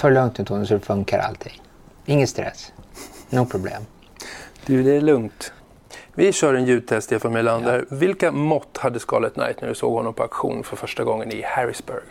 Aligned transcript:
ta 0.00 0.08
det 0.08 0.14
lugnt 0.14 0.38
nu 0.38 0.44
Tony 0.44 0.66
så 0.66 0.78
funkar 0.78 1.18
allting. 1.18 1.62
Ingen 2.06 2.26
stress. 2.26 2.72
No 3.30 3.46
problem. 3.46 3.82
Du, 4.66 4.82
det 4.82 4.96
är 4.96 5.00
lugnt. 5.00 5.52
Vi 6.14 6.32
kör 6.32 6.54
en 6.54 6.64
ljudtest, 6.64 7.06
Stefan 7.06 7.32
Melander. 7.32 7.86
Ja. 7.90 7.96
Vilka 7.96 8.32
mått 8.32 8.78
hade 8.78 9.00
Scarlett 9.00 9.34
Knight 9.34 9.60
när 9.60 9.68
du 9.68 9.74
såg 9.74 9.92
honom 9.92 10.14
på 10.14 10.22
auktion 10.22 10.64
för 10.64 10.76
första 10.76 11.04
gången 11.04 11.32
i 11.32 11.42
Harrisburg? 11.42 12.04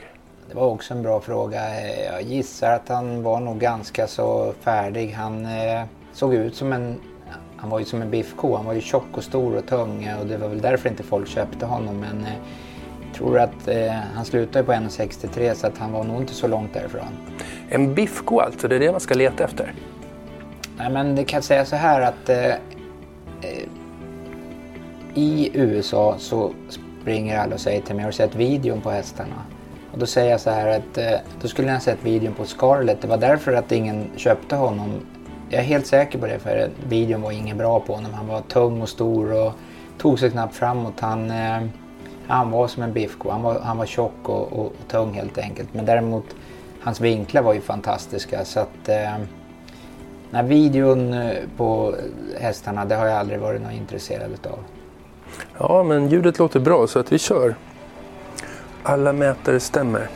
Det 0.49 0.55
var 0.55 0.67
också 0.67 0.93
en 0.93 1.03
bra 1.03 1.21
fråga. 1.21 1.61
Jag 2.05 2.21
gissar 2.21 2.71
att 2.71 2.89
han 2.89 3.23
var 3.23 3.39
nog 3.39 3.59
ganska 3.59 4.07
så 4.07 4.53
färdig. 4.61 5.11
Han 5.11 5.45
eh, 5.45 5.83
såg 6.13 6.33
ut 6.33 6.55
som 6.55 6.73
en... 6.73 6.99
Han 7.57 7.69
var 7.69 7.79
ju 7.79 7.85
som 7.85 8.01
en 8.01 8.09
biffko. 8.09 8.55
Han 8.55 8.65
var 8.65 8.73
ju 8.73 8.81
tjock 8.81 9.17
och 9.17 9.23
stor 9.23 9.55
och 9.55 9.67
tung 9.67 10.09
och 10.19 10.25
det 10.25 10.37
var 10.37 10.47
väl 10.47 10.61
därför 10.61 10.89
inte 10.89 11.03
folk 11.03 11.27
köpte 11.27 11.65
honom. 11.65 11.99
Men 11.99 12.25
eh, 12.25 12.33
tror 13.19 13.39
att 13.39 13.67
eh, 13.67 13.91
han 14.15 14.25
slutade 14.25 14.65
på 14.65 14.71
1,63 14.71 15.53
så 15.53 15.67
att 15.67 15.77
han 15.77 15.91
var 15.91 16.03
nog 16.03 16.21
inte 16.21 16.33
så 16.33 16.47
långt 16.47 16.73
därifrån. 16.73 17.07
En 17.69 17.93
biffko 17.93 18.39
alltså, 18.39 18.67
det 18.67 18.75
är 18.75 18.79
det 18.79 18.91
man 18.91 18.99
ska 18.99 19.13
leta 19.13 19.43
efter? 19.43 19.73
Nej 20.77 20.89
men 20.89 21.15
det 21.15 21.23
kan 21.23 21.41
säga 21.41 21.65
så 21.65 21.75
här 21.75 22.01
att 22.01 22.29
eh, 22.29 22.45
eh, 22.45 22.55
i 25.13 25.51
USA 25.53 26.15
så 26.17 26.51
springer 26.69 27.39
alla 27.39 27.53
och 27.53 27.61
säger 27.61 27.81
till 27.81 27.95
mig, 27.95 28.03
har 28.03 28.11
du 28.11 28.17
sett 28.17 28.35
videon 28.35 28.81
på 28.81 28.89
hästarna? 28.89 29.43
Och 29.91 29.99
då 29.99 30.05
säger 30.05 30.31
jag 30.31 30.39
så 30.39 30.49
här 30.49 30.77
att 30.77 30.97
eh, 30.97 31.19
då 31.41 31.47
skulle 31.47 31.71
jag 31.71 31.81
sett 31.81 32.03
videon 32.03 32.33
på 32.33 32.45
Scarlett. 32.45 33.01
Det 33.01 33.07
var 33.07 33.17
därför 33.17 33.53
att 33.53 33.71
ingen 33.71 34.09
köpte 34.15 34.55
honom. 34.55 34.89
Jag 35.49 35.59
är 35.59 35.65
helt 35.65 35.87
säker 35.87 36.19
på 36.19 36.27
det 36.27 36.39
för 36.39 36.69
videon 36.89 37.21
var 37.21 37.31
ingen 37.31 37.57
bra 37.57 37.79
på 37.79 37.93
honom. 37.93 38.13
Han 38.13 38.27
var 38.27 38.41
tung 38.41 38.81
och 38.81 38.89
stor 38.89 39.45
och 39.45 39.53
tog 39.97 40.19
sig 40.19 40.31
knappt 40.31 40.55
framåt. 40.55 40.99
Han, 40.99 41.31
eh, 41.31 41.61
han 42.29 42.51
var 42.51 42.67
som 42.67 42.83
en 42.83 42.93
biffko. 42.93 43.29
Han 43.29 43.41
var, 43.41 43.59
han 43.59 43.77
var 43.77 43.85
tjock 43.85 44.29
och, 44.29 44.53
och, 44.53 44.65
och, 44.65 44.87
tung 44.87 45.13
helt 45.13 45.37
enkelt. 45.37 45.73
Men 45.73 45.85
däremot 45.85 46.25
hans 46.81 47.01
vinklar 47.01 47.41
var 47.41 47.53
ju 47.53 47.61
fantastiska. 47.61 48.45
Så 48.45 48.59
att, 48.59 48.89
eh, 48.89 49.17
när 50.29 50.43
videon 50.43 51.13
eh, 51.13 51.31
på 51.57 51.95
hästarna, 52.39 52.85
det 52.85 52.95
har 52.95 53.05
jag 53.05 53.17
aldrig 53.17 53.39
varit 53.39 53.61
något 53.61 53.73
intresserad 53.73 54.31
utav. 54.31 54.59
Ja, 55.57 55.83
men 55.83 56.09
ljudet 56.09 56.39
låter 56.39 56.59
bra 56.59 56.87
så 56.87 56.99
att 56.99 57.11
vi 57.11 57.19
kör. 57.19 57.55
Alla 58.83 59.13
mätare 59.13 59.59
stämmer. 59.59 60.09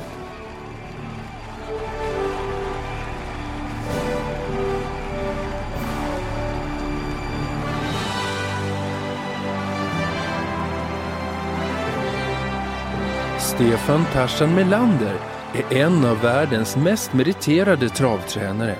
Stefan 13.63 14.05
Tarzan 14.13 14.55
Melander 14.55 15.15
är 15.53 15.77
en 15.77 16.05
av 16.05 16.21
världens 16.21 16.77
mest 16.77 17.13
meriterade 17.13 17.89
travtränare. 17.89 18.75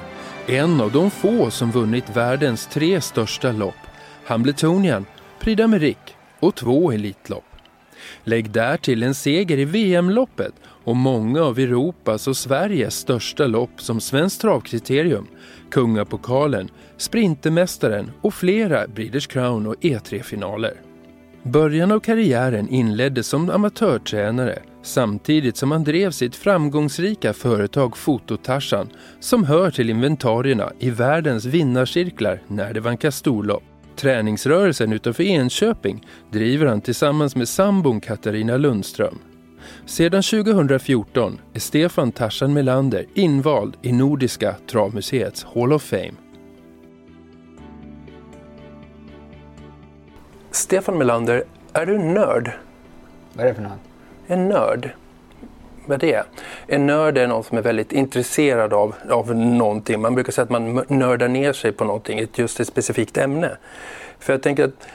En 0.47 0.81
av 0.81 0.91
de 0.91 1.11
få 1.11 1.49
som 1.49 1.71
vunnit 1.71 2.15
världens 2.15 2.67
tre 2.67 3.01
största 3.01 3.51
lopp. 3.51 3.75
Hambletonian, 4.25 5.05
Prix 5.39 5.61
d'Amérique 5.61 6.11
och 6.39 6.55
två 6.55 6.91
Elitlopp. 6.91 7.45
Lägg 8.23 8.51
där 8.51 8.77
till 8.77 9.03
en 9.03 9.15
seger 9.15 9.57
i 9.57 9.65
VM-loppet 9.65 10.53
och 10.65 10.95
många 10.95 11.41
av 11.41 11.59
Europas 11.59 12.27
och 12.27 12.37
Sveriges 12.37 12.95
största 12.95 13.47
lopp 13.47 13.81
som 13.81 14.01
Svenskt 14.01 14.41
travkriterium, 14.41 15.27
Kungapokalen, 15.71 16.69
Sprintermästaren 16.97 18.11
och 18.21 18.33
flera 18.33 18.87
Breeders 18.87 19.27
Crown 19.27 19.67
och 19.67 19.75
E3-finaler. 19.81 20.73
Början 21.43 21.91
av 21.91 21.99
karriären 21.99 22.69
inleddes 22.69 23.27
som 23.27 23.49
amatörtränare 23.49 24.59
samtidigt 24.83 25.57
som 25.57 25.71
han 25.71 25.83
drev 25.83 26.11
sitt 26.11 26.35
framgångsrika 26.35 27.33
företag 27.33 27.97
Fototarsan 27.97 28.89
som 29.19 29.43
hör 29.43 29.71
till 29.71 29.89
inventarierna 29.89 30.71
i 30.79 30.89
världens 30.89 31.45
vinnarcirklar 31.45 32.41
när 32.47 32.73
det 32.73 32.79
vankas 32.79 33.15
storlopp. 33.15 33.63
Träningsrörelsen 33.95 34.93
utanför 34.93 35.23
Enköping 35.23 36.05
driver 36.31 36.65
han 36.65 36.81
tillsammans 36.81 37.35
med 37.35 37.47
sambon 37.47 38.01
Katarina 38.01 38.57
Lundström. 38.57 39.19
Sedan 39.85 40.23
2014 40.23 41.39
är 41.53 41.59
Stefan 41.59 42.11
Tarsan 42.11 42.53
Melander 42.53 43.05
invald 43.13 43.77
i 43.81 43.91
Nordiska 43.91 44.55
travmuseets 44.67 45.43
Hall 45.43 45.73
of 45.73 45.83
Fame. 45.83 46.13
Stefan 50.51 50.97
Melander, 50.97 51.43
är 51.73 51.85
du 51.85 51.97
nörd? 51.97 52.51
Vad 53.33 53.45
är 53.45 53.49
det 53.49 53.55
för 53.55 53.63
något? 53.63 53.92
En 54.33 54.49
nörd? 54.49 54.89
Vad 55.85 56.03
är 56.03 56.07
det? 56.07 56.23
En 56.67 56.85
nörd 56.85 57.17
är 57.17 57.27
någon 57.27 57.43
som 57.43 57.57
är 57.57 57.61
väldigt 57.61 57.91
intresserad 57.91 58.73
av, 58.73 58.95
av 59.09 59.35
någonting. 59.35 60.01
Man 60.01 60.15
brukar 60.15 60.31
säga 60.31 60.43
att 60.43 60.49
man 60.49 60.85
nördar 60.87 61.27
ner 61.27 61.53
sig 61.53 61.71
på 61.71 61.83
någonting, 61.83 62.27
just 62.35 62.59
ett 62.59 62.67
specifikt 62.67 63.17
ämne. 63.17 63.57
För 64.19 64.33
jag 64.33 64.43
tänker 64.43 64.63
att 64.63 64.87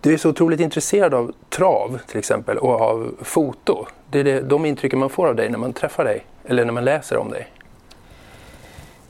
du 0.00 0.12
är 0.12 0.16
så 0.16 0.28
otroligt 0.28 0.60
intresserad 0.60 1.14
av 1.14 1.32
trav 1.50 1.98
till 2.06 2.18
exempel 2.18 2.58
och 2.58 2.80
av 2.80 3.14
foto. 3.22 3.86
Det 4.10 4.20
är 4.20 4.24
det, 4.24 4.40
de 4.40 4.66
intrycken 4.66 4.98
man 4.98 5.10
får 5.10 5.28
av 5.28 5.36
dig 5.36 5.50
när 5.50 5.58
man 5.58 5.72
träffar 5.72 6.04
dig 6.04 6.24
eller 6.44 6.64
när 6.64 6.72
man 6.72 6.84
läser 6.84 7.16
om 7.16 7.30
dig. 7.30 7.46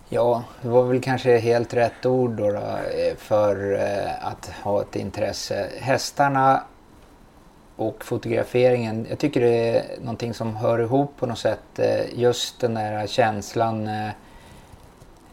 Ja, 0.09 0.45
det 0.63 0.69
var 0.69 0.85
väl 0.85 1.01
kanske 1.01 1.37
helt 1.37 1.75
rätt 1.75 2.07
ord 2.07 2.31
då, 2.31 2.51
då 2.51 2.59
eh, 2.59 3.17
för 3.19 3.75
eh, 3.75 4.29
att 4.29 4.51
ha 4.63 4.83
ett 4.83 4.97
intresse. 4.97 5.69
Hästarna 5.81 6.63
och 7.77 8.05
fotograferingen, 8.05 9.07
jag 9.11 9.19
tycker 9.19 9.41
det 9.41 9.69
är 9.69 9.85
någonting 10.01 10.35
som 10.35 10.57
hör 10.57 10.79
ihop 10.79 11.13
på 11.17 11.27
något 11.27 11.39
sätt. 11.39 11.79
Eh, 11.79 12.19
just 12.19 12.61
den 12.61 12.75
där 12.75 13.07
känslan 13.07 13.89
eh, 13.89 14.11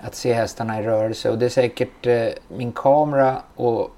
att 0.02 0.16
se 0.16 0.34
hästarna 0.34 0.79
i 0.79 0.84
rörelse. 0.84 1.29
Och 1.29 1.38
det 1.38 1.46
är 1.46 1.50
säkert 1.50 2.07
eh, 2.07 2.28
min 2.47 2.72
kamera 2.72 3.41
och 3.56 3.90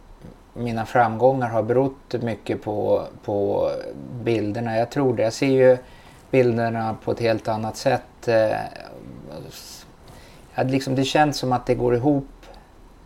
mina 0.53 0.85
framgångar 0.85 1.49
har 1.49 1.63
berott 1.63 2.13
mycket 2.21 2.61
på, 2.61 3.03
på 3.25 3.69
bilderna. 4.23 4.77
Jag 4.77 4.91
tror 4.91 5.15
det. 5.15 5.23
Jag 5.23 5.33
ser 5.33 5.47
ju 5.47 5.77
bilderna 6.31 6.95
på 7.03 7.11
ett 7.11 7.19
helt 7.19 7.47
annat 7.47 7.77
sätt. 7.77 8.29
liksom, 10.63 10.95
det 10.95 11.03
känns 11.03 11.37
som 11.37 11.51
att 11.51 11.65
det 11.65 11.75
går 11.75 11.95
ihop. 11.95 12.27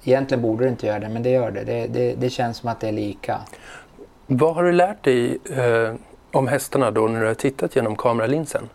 Egentligen 0.03 0.41
borde 0.41 0.63
det 0.63 0.69
inte 0.69 0.87
göra 0.87 0.99
det, 0.99 1.09
men 1.09 1.23
det 1.23 1.29
gör 1.29 1.51
det. 1.51 1.63
Det, 1.63 1.87
det, 1.87 2.13
det 2.13 2.29
känns 2.29 2.57
som 2.57 2.69
att 2.69 2.79
det 2.79 2.87
är 2.87 2.91
lika. 2.91 3.41
Vad 4.29 4.55
har 4.55 4.63
du 4.63 4.71
lärt 4.71 5.03
dig 5.03 5.37
eh, 5.49 5.93
om 6.31 6.47
hästarna 6.47 6.91
då 6.91 7.07
när 7.07 7.21
du 7.21 7.27
har 7.27 7.33
tittat 7.33 7.75
genom 7.75 7.95
kameralinsen? 7.95 8.69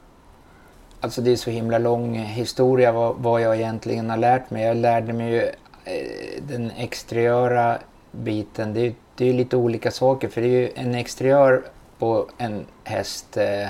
Alltså 1.01 1.21
det 1.21 1.33
är 1.33 1.37
så 1.37 1.51
himla 1.51 1.79
lång 1.79 2.15
historia 2.15 2.93
vad, 2.93 3.17
vad 3.17 3.41
jag 3.41 3.57
egentligen 3.57 4.11
har 4.11 4.17
lärt 4.17 4.51
mig. 4.51 4.63
Jag 4.63 4.77
lärde 4.77 5.13
mig 5.13 5.33
ju 5.33 5.43
eh, 5.43 6.43
den 6.43 6.71
exteriöra 6.71 7.79
biten. 8.11 8.75
Det 8.75 8.81
är, 8.81 8.95
det 9.17 9.29
är 9.29 9.33
lite 9.33 9.57
olika 9.57 9.91
saker 9.91 10.29
för 10.29 10.41
det 10.41 10.47
är 10.47 10.61
ju 10.61 10.71
en 10.75 10.95
exteriör 10.95 11.63
på 11.99 12.27
en 12.39 12.67
häst, 12.85 13.37
eh, 13.37 13.69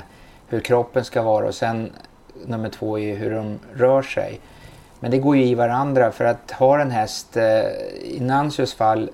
hur 0.49 0.61
kroppen 0.61 1.05
ska 1.05 1.23
vara 1.23 1.47
och 1.47 1.55
sen 1.55 1.93
nummer 2.47 2.69
två 2.69 2.99
är 2.99 3.17
hur 3.17 3.31
de 3.31 3.59
rör 3.75 4.03
sig. 4.03 4.41
Men 5.01 5.11
det 5.11 5.19
går 5.19 5.37
ju 5.37 5.45
i 5.45 5.55
varandra 5.55 6.13
för 6.13 6.25
att 6.25 6.51
ha 6.51 6.81
en 6.81 6.91
häst, 6.91 7.37
eh, 7.37 7.61
i 8.03 8.19
Nancios 8.21 8.75
fall 8.75 9.11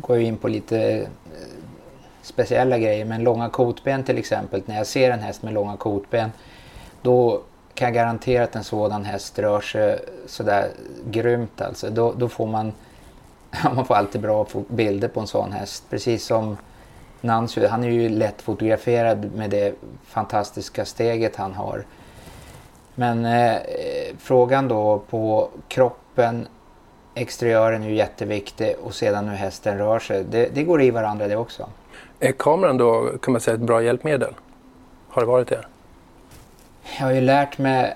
går 0.00 0.16
jag 0.16 0.24
in 0.24 0.36
på 0.36 0.48
lite 0.48 1.06
speciella 2.28 2.78
grejer. 2.78 3.04
Men 3.04 3.22
långa 3.22 3.48
kotben 3.48 4.04
till 4.04 4.18
exempel. 4.18 4.62
När 4.66 4.76
jag 4.76 4.86
ser 4.86 5.10
en 5.10 5.20
häst 5.20 5.42
med 5.42 5.52
långa 5.54 5.76
kotben 5.76 6.32
då 7.02 7.42
kan 7.74 7.86
jag 7.86 7.94
garantera 7.94 8.44
att 8.44 8.56
en 8.56 8.64
sådan 8.64 9.04
häst 9.04 9.38
rör 9.38 9.60
sig 9.60 9.98
sådär 10.26 10.68
grymt 11.10 11.60
alltså. 11.60 11.90
Då, 11.90 12.12
då 12.12 12.28
får 12.28 12.46
man, 12.46 12.72
man 13.74 13.84
får 13.84 13.94
alltid 13.94 14.20
bra 14.20 14.46
bilder 14.68 15.08
på 15.08 15.20
en 15.20 15.26
sån 15.26 15.52
häst. 15.52 15.84
Precis 15.90 16.24
som 16.24 16.56
Nancy, 17.20 17.66
han 17.66 17.84
är 17.84 17.88
ju 17.88 18.08
lätt 18.08 18.42
fotograferad 18.42 19.30
med 19.34 19.50
det 19.50 19.74
fantastiska 20.04 20.84
steget 20.84 21.36
han 21.36 21.54
har. 21.54 21.84
Men 22.94 23.24
eh, 23.24 23.56
frågan 24.18 24.68
då 24.68 25.02
på 25.10 25.48
kroppen, 25.68 26.46
exteriören 27.14 27.82
är 27.82 27.88
ju 27.88 27.94
jätteviktig 27.94 28.74
och 28.82 28.94
sedan 28.94 29.28
hur 29.28 29.36
hästen 29.36 29.78
rör 29.78 29.98
sig. 29.98 30.24
Det, 30.24 30.54
det 30.54 30.62
går 30.62 30.82
i 30.82 30.90
varandra 30.90 31.28
det 31.28 31.36
också. 31.36 31.68
Är 32.20 32.32
kameran 32.32 32.76
då 32.76 33.18
kan 33.22 33.32
man 33.32 33.40
säga 33.40 33.54
ett 33.54 33.60
bra 33.60 33.82
hjälpmedel? 33.82 34.34
Har 35.08 35.22
det 35.22 35.26
varit 35.26 35.48
det? 35.48 35.64
Jag 36.98 37.06
har 37.06 37.12
ju 37.12 37.20
lärt 37.20 37.58
mig 37.58 37.94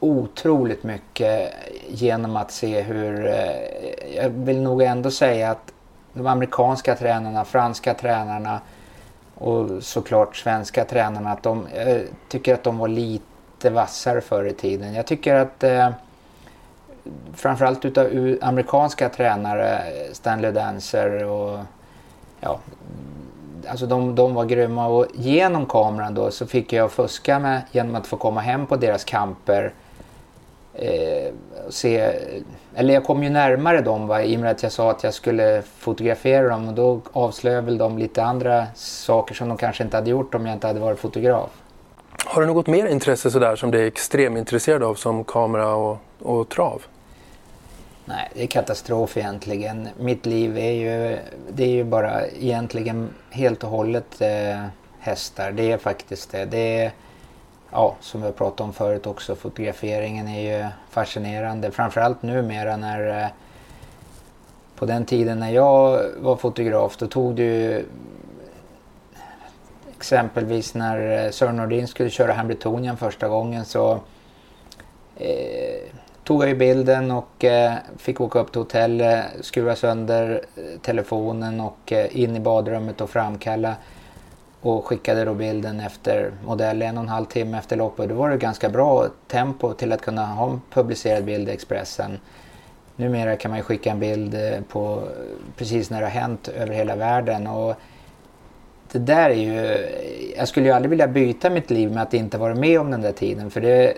otroligt 0.00 0.82
mycket 0.82 1.54
genom 1.88 2.36
att 2.36 2.50
se 2.50 2.80
hur... 2.80 3.26
Eh, 3.26 4.16
jag 4.16 4.30
vill 4.30 4.62
nog 4.62 4.82
ändå 4.82 5.10
säga 5.10 5.50
att 5.50 5.72
de 6.12 6.26
amerikanska 6.26 6.94
tränarna, 6.94 7.44
franska 7.44 7.94
tränarna 7.94 8.60
och 9.34 9.82
såklart 9.82 10.36
svenska 10.36 10.84
tränarna, 10.84 11.32
att 11.32 11.42
de, 11.42 11.66
jag 11.74 12.02
tycker 12.28 12.54
att 12.54 12.64
de 12.64 12.78
var 12.78 12.88
lite 12.88 13.70
vassare 13.70 14.20
förr 14.20 14.44
i 14.44 14.52
tiden. 14.52 14.94
Jag 14.94 15.06
tycker 15.06 15.34
att 15.34 15.64
eh, 15.64 15.90
framförallt 17.34 17.84
utav 17.84 18.36
amerikanska 18.42 19.08
tränare, 19.08 19.82
Stanley 20.12 20.52
Dancer 20.52 21.24
och 21.24 21.58
ja, 22.40 22.60
alltså 23.70 23.86
de, 23.86 24.14
de 24.14 24.34
var 24.34 24.44
grymma 24.44 24.86
och 24.86 25.06
genom 25.14 25.66
kameran 25.66 26.14
då 26.14 26.30
så 26.30 26.46
fick 26.46 26.72
jag 26.72 26.92
fuska 26.92 27.38
med 27.38 27.62
genom 27.72 27.94
att 27.94 28.06
få 28.06 28.16
komma 28.16 28.40
hem 28.40 28.66
på 28.66 28.76
deras 28.76 29.04
kamper 29.04 29.72
eh, 30.74 31.32
se, 31.70 32.12
eller 32.74 32.94
jag 32.94 33.04
kom 33.04 33.22
ju 33.22 33.30
närmare 33.30 33.80
dem 33.80 34.06
va, 34.06 34.22
i 34.22 34.36
och 34.36 34.40
med 34.40 34.50
att 34.50 34.62
jag 34.62 34.72
sa 34.72 34.90
att 34.90 35.04
jag 35.04 35.14
skulle 35.14 35.62
fotografera 35.78 36.48
dem 36.48 36.68
och 36.68 36.74
då 36.74 37.00
avslöjade 37.12 37.66
väl 37.66 37.78
de 37.78 37.98
lite 37.98 38.22
andra 38.22 38.66
saker 38.74 39.34
som 39.34 39.48
de 39.48 39.56
kanske 39.56 39.84
inte 39.84 39.96
hade 39.96 40.10
gjort 40.10 40.34
om 40.34 40.46
jag 40.46 40.52
inte 40.54 40.66
hade 40.66 40.80
varit 40.80 40.98
fotograf. 40.98 41.50
Har 42.24 42.40
du 42.40 42.46
något 42.46 42.66
mer 42.66 42.86
intresse 42.86 43.30
sådär 43.30 43.56
som 43.56 43.70
du 43.70 43.82
är 43.82 43.86
extremintresserad 43.86 44.82
av 44.82 44.94
som 44.94 45.24
kamera 45.24 45.74
och, 45.74 45.98
och 46.22 46.48
trav? 46.48 46.82
Nej, 48.08 48.30
det 48.34 48.42
är 48.42 48.46
katastrof 48.46 49.16
egentligen. 49.16 49.88
Mitt 49.98 50.26
liv 50.26 50.58
är 50.58 50.72
ju, 50.72 51.18
det 51.52 51.64
är 51.64 51.68
ju 51.68 51.84
bara 51.84 52.26
egentligen 52.26 53.10
helt 53.30 53.64
och 53.64 53.70
hållet 53.70 54.20
eh, 54.20 54.64
hästar. 54.98 55.52
Det 55.52 55.72
är 55.72 55.78
faktiskt 55.78 56.30
det. 56.30 56.44
Det 56.44 56.82
är, 56.82 56.92
ja, 57.70 57.96
som 58.00 58.20
vi 58.20 58.26
har 58.26 58.32
pratat 58.32 58.60
om 58.60 58.72
förut 58.72 59.06
också, 59.06 59.36
fotograferingen 59.36 60.28
är 60.28 60.58
ju 60.58 60.66
fascinerande. 60.90 61.70
Framförallt 61.70 62.22
numera 62.22 62.76
när 62.76 63.22
eh, 63.22 63.28
på 64.76 64.86
den 64.86 65.04
tiden 65.04 65.38
när 65.38 65.50
jag 65.50 66.02
var 66.18 66.36
fotograf 66.36 66.96
då 66.96 67.06
tog 67.06 67.36
det 67.36 67.42
ju 67.42 67.84
exempelvis 69.96 70.74
när 70.74 71.24
eh, 71.24 71.30
Sören 71.30 71.56
Nordin 71.56 71.88
skulle 71.88 72.10
köra 72.10 72.32
Hambletonian 72.32 72.96
första 72.96 73.28
gången 73.28 73.64
så 73.64 74.00
eh, 75.16 75.98
tog 76.28 76.42
jag 76.42 76.48
ju 76.48 76.54
bilden 76.54 77.10
och 77.10 77.44
eh, 77.44 77.74
fick 77.96 78.20
åka 78.20 78.38
upp 78.38 78.52
till 78.52 78.60
hotellet, 78.60 79.24
eh, 79.34 79.40
skruva 79.40 79.76
sönder 79.76 80.42
eh, 80.56 80.80
telefonen 80.80 81.60
och 81.60 81.92
eh, 81.92 82.20
in 82.20 82.36
i 82.36 82.40
badrummet 82.40 83.00
och 83.00 83.10
framkalla 83.10 83.76
och 84.60 84.86
skickade 84.86 85.24
då 85.24 85.34
bilden 85.34 85.80
efter 85.80 86.32
modell 86.44 86.82
en 86.82 86.96
och 86.96 87.02
en 87.02 87.08
halv 87.08 87.24
timme 87.24 87.58
efter 87.58 87.76
loppet. 87.76 88.08
Då 88.08 88.14
var 88.14 88.30
det 88.30 88.36
ganska 88.36 88.68
bra 88.68 89.06
tempo 89.26 89.72
till 89.72 89.92
att 89.92 90.00
kunna 90.00 90.26
ha 90.26 90.50
en 90.50 90.60
publicerad 90.70 91.24
bild 91.24 91.48
i 91.48 91.52
Expressen. 91.52 92.18
Numera 92.96 93.36
kan 93.36 93.50
man 93.50 93.58
ju 93.58 93.64
skicka 93.64 93.90
en 93.90 94.00
bild 94.00 94.34
eh, 94.34 94.60
på 94.68 95.02
precis 95.56 95.90
när 95.90 96.00
det 96.00 96.06
har 96.06 96.20
hänt 96.20 96.48
över 96.48 96.74
hela 96.74 96.96
världen. 96.96 97.46
Och 97.46 97.74
det 98.92 98.98
där 98.98 99.30
är 99.30 99.34
ju... 99.34 99.86
Jag 100.36 100.48
skulle 100.48 100.66
ju 100.66 100.72
aldrig 100.72 100.90
vilja 100.90 101.08
byta 101.08 101.50
mitt 101.50 101.70
liv 101.70 101.92
med 101.92 102.02
att 102.02 102.14
inte 102.14 102.38
vara 102.38 102.54
med 102.54 102.80
om 102.80 102.90
den 102.90 103.02
där 103.02 103.12
tiden. 103.12 103.50
För 103.50 103.60
det, 103.60 103.94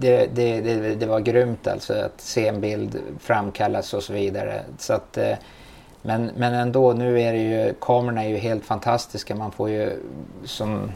det, 0.00 0.26
det, 0.34 0.60
det, 0.60 0.94
det 0.94 1.06
var 1.06 1.20
grymt 1.20 1.66
alltså 1.66 1.92
att 1.92 2.20
se 2.20 2.48
en 2.48 2.60
bild 2.60 2.98
framkallas 3.20 3.94
och 3.94 4.02
så 4.02 4.12
vidare. 4.12 4.60
Så 4.78 4.92
att, 4.92 5.18
eh, 5.18 5.34
men, 6.02 6.30
men 6.36 6.54
ändå, 6.54 6.92
nu 6.92 7.20
är 7.20 7.32
det 7.32 7.38
ju... 7.38 7.74
Kamerorna 7.80 8.24
är 8.24 8.28
ju 8.28 8.36
helt 8.36 8.64
fantastiska. 8.64 9.34
Man 9.34 9.52
får 9.52 9.70
ju 9.70 9.92
som... 10.44 10.92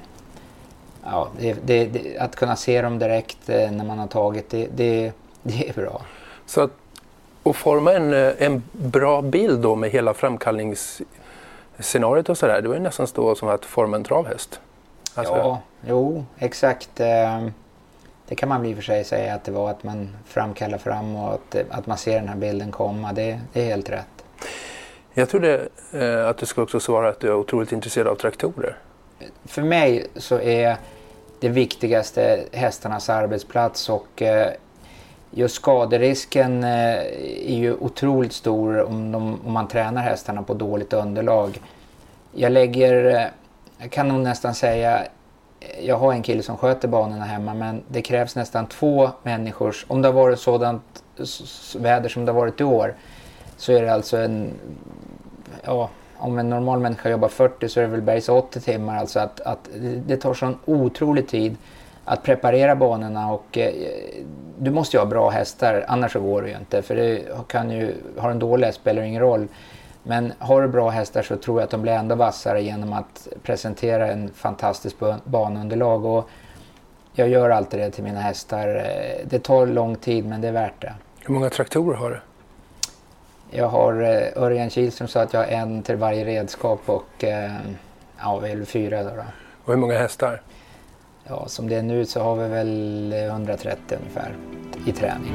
Ja, 1.05 1.29
det, 1.41 1.57
det, 1.65 2.19
att 2.19 2.37
kunna 2.37 2.57
se 2.57 2.83
dem 2.83 2.99
direkt 2.99 3.49
eh, 3.49 3.71
när 3.71 3.85
man 3.85 3.99
har 3.99 4.07
tagit 4.07 4.51
det, 4.51 4.69
det, 4.77 5.13
det 5.43 5.69
är 5.69 5.73
bra. 5.73 6.03
Så 6.47 6.61
att, 6.61 6.71
att 7.43 7.57
forma 7.57 7.93
en, 7.93 8.13
eh, 8.13 8.33
en 8.39 8.63
bra 8.73 9.23
bild 9.23 9.61
då 9.61 9.75
med 9.75 9.91
hela 9.91 10.15
framkallnings 10.15 11.03
scenariot 11.79 12.29
och 12.29 12.39
sådär, 12.39 12.63
det 12.63 12.69
var 12.69 12.75
ju 12.75 12.81
nästan 12.81 13.07
stå 13.07 13.35
som 13.35 13.49
att 13.49 13.65
forma 13.65 13.97
en 13.97 14.05
travhäst. 14.05 14.61
Alltså. 15.15 15.35
Ja, 15.35 15.61
jo, 15.87 16.25
exakt. 16.39 17.01
Ehm, 17.01 17.53
det 18.29 18.35
kan 18.35 18.49
man 18.49 18.63
väl 18.63 18.71
i 18.71 18.73
och 18.73 18.77
för 18.77 18.83
sig 18.83 19.05
säga 19.05 19.35
att 19.35 19.45
det 19.45 19.53
var 19.53 19.71
att 19.71 19.85
man 19.85 20.17
framkallar 20.27 20.79
fram 20.79 21.17
och 21.17 21.35
att, 21.35 21.57
att 21.71 21.87
man 21.87 21.99
ser 21.99 22.15
den 22.15 22.29
här 22.29 22.37
bilden 22.37 22.73
komma. 22.73 23.13
Det, 23.13 23.41
det 23.53 23.61
är 23.61 23.65
helt 23.65 23.91
rätt. 23.91 24.25
Jag 25.15 25.29
trodde 25.29 25.69
eh, 25.93 26.29
att 26.29 26.39
du 26.39 26.47
skulle 26.47 26.65
också 26.65 26.81
svara 26.81 27.09
att 27.09 27.21
du 27.21 27.29
är 27.29 27.35
otroligt 27.35 27.73
intresserad 27.73 28.07
av 28.07 28.15
traktorer. 28.15 28.79
För 29.45 29.63
mig 29.63 30.07
så 30.17 30.41
är 30.41 30.77
det 31.41 31.49
viktigaste 31.49 32.45
hästarnas 32.53 33.09
arbetsplats 33.11 33.89
och 33.89 34.23
eh, 34.23 34.53
just 35.35 35.55
skaderisken 35.55 36.65
eh, 36.65 36.99
är 37.51 37.57
ju 37.57 37.75
otroligt 37.75 38.33
stor 38.33 38.83
om, 38.83 39.13
de, 39.13 39.41
om 39.47 39.53
man 39.53 39.69
tränar 39.69 40.03
hästarna 40.03 40.43
på 40.43 40.55
dåligt 40.55 40.93
underlag. 40.93 41.61
Jag 42.33 42.53
lägger, 42.53 43.05
eh, 43.05 43.27
jag 43.79 43.91
kan 43.91 44.09
nog 44.09 44.21
nästan 44.21 44.55
säga, 44.55 44.99
eh, 45.61 45.87
jag 45.87 45.97
har 45.97 46.13
en 46.13 46.23
kille 46.23 46.43
som 46.43 46.57
sköter 46.57 46.89
banorna 46.89 47.25
hemma 47.25 47.55
men 47.55 47.83
det 47.89 48.03
krävs 48.03 48.37
nästan 48.37 48.67
två 48.67 49.11
människors, 49.23 49.87
om 49.89 50.03
det 50.03 50.09
har 50.09 50.13
varit 50.13 50.41
sådant 50.41 51.05
väder 51.77 52.09
som 52.09 52.25
det 52.25 52.33
har 52.33 52.41
varit 52.41 52.61
i 52.61 52.65
år, 52.65 52.95
så 53.57 53.73
är 53.73 53.83
det 53.83 53.93
alltså 53.93 54.17
en, 54.17 54.53
ja, 55.65 55.91
om 56.17 56.39
en 56.39 56.51
normal 56.51 56.81
människa 56.81 57.11
jobbar 57.11 57.29
40 57.29 57.69
så 57.69 57.81
är 57.81 57.85
det 57.85 57.91
väl 57.91 58.03
bergs 58.03 58.29
80 58.29 58.61
timmar. 58.61 58.97
Alltså 58.97 59.21
att, 59.21 59.41
att 59.41 59.69
det 60.07 60.17
tar 60.17 60.35
sån 60.35 60.59
otrolig 60.65 61.29
tid 61.29 61.57
att 62.05 62.23
preparera 62.23 62.77
banorna 62.77 63.33
och 63.33 63.59
eh, 63.59 63.73
du 64.59 64.71
måste 64.71 64.97
ju 64.97 65.01
ha 65.01 65.07
bra 65.07 65.31
hästar 65.31 65.85
annars 65.89 66.13
så 66.13 66.21
går 66.21 66.43
det 66.43 66.49
ju 66.49 66.57
inte. 66.57 66.83
För 66.83 66.97
det 66.97 67.23
kan 67.49 67.71
ju, 67.71 67.95
har 68.19 68.31
en 68.31 68.39
dålig 68.39 68.67
häst 68.67 68.81
spelar 68.81 69.03
ingen 69.03 69.21
roll. 69.21 69.49
Men 70.03 70.33
har 70.39 70.63
du 70.63 70.69
bra 70.69 70.91
hästar 70.91 71.23
så 71.23 71.37
tror 71.37 71.61
jag 71.61 71.65
att 71.65 71.71
de 71.71 71.83
blir 71.83 71.93
ändå 71.93 72.15
vassare 72.15 72.63
genom 72.63 72.93
att 72.93 73.29
presentera 73.43 74.09
en 74.09 74.31
fantastisk 74.31 74.97
banunderlag. 75.25 76.05
Och 76.05 76.29
jag 77.13 77.29
gör 77.29 77.51
alltid 77.51 77.81
det 77.81 77.91
till 77.91 78.05
mina 78.05 78.21
hästar. 78.21 78.69
Eh, 78.77 79.27
det 79.27 79.39
tar 79.39 79.67
lång 79.67 79.97
tid 79.97 80.27
men 80.27 80.41
det 80.41 80.49
är 80.49 80.53
värt 80.53 80.83
det. 80.83 80.95
Hur 81.27 81.35
många 81.35 81.51
traktorer 81.51 81.97
har 81.97 82.11
du? 82.11 82.21
Jag 83.51 83.69
har 83.69 84.03
eh, 84.03 84.43
Örjan 84.43 84.71
Kihlström 84.71 85.09
sa 85.09 85.21
att 85.21 85.33
jag 85.33 85.41
har 85.41 85.47
en 85.47 85.83
till 85.83 85.97
varje 85.97 86.25
redskap 86.25 86.81
och 86.87 87.25
eh, 87.25 87.53
ja, 88.21 88.39
väl 88.39 88.67
fyra 88.67 89.03
då, 89.03 89.11
då. 89.11 89.25
Och 89.65 89.73
hur 89.73 89.81
många 89.81 89.99
hästar? 89.99 90.41
Ja, 91.29 91.49
som 91.49 91.69
det 91.69 91.77
är 91.77 91.83
nu 91.83 92.07
så 92.07 92.21
har 92.21 92.37
vi 92.37 92.49
väl 92.49 93.13
130 93.13 93.99
ungefär 94.01 94.37
i 94.87 94.93
träning. 94.93 95.33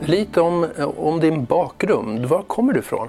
Lite 0.00 0.40
om, 0.40 0.68
om 0.96 1.20
din 1.20 1.44
bakgrund. 1.44 2.24
Var 2.24 2.42
kommer 2.42 2.72
du 2.72 2.78
ifrån? 2.78 3.08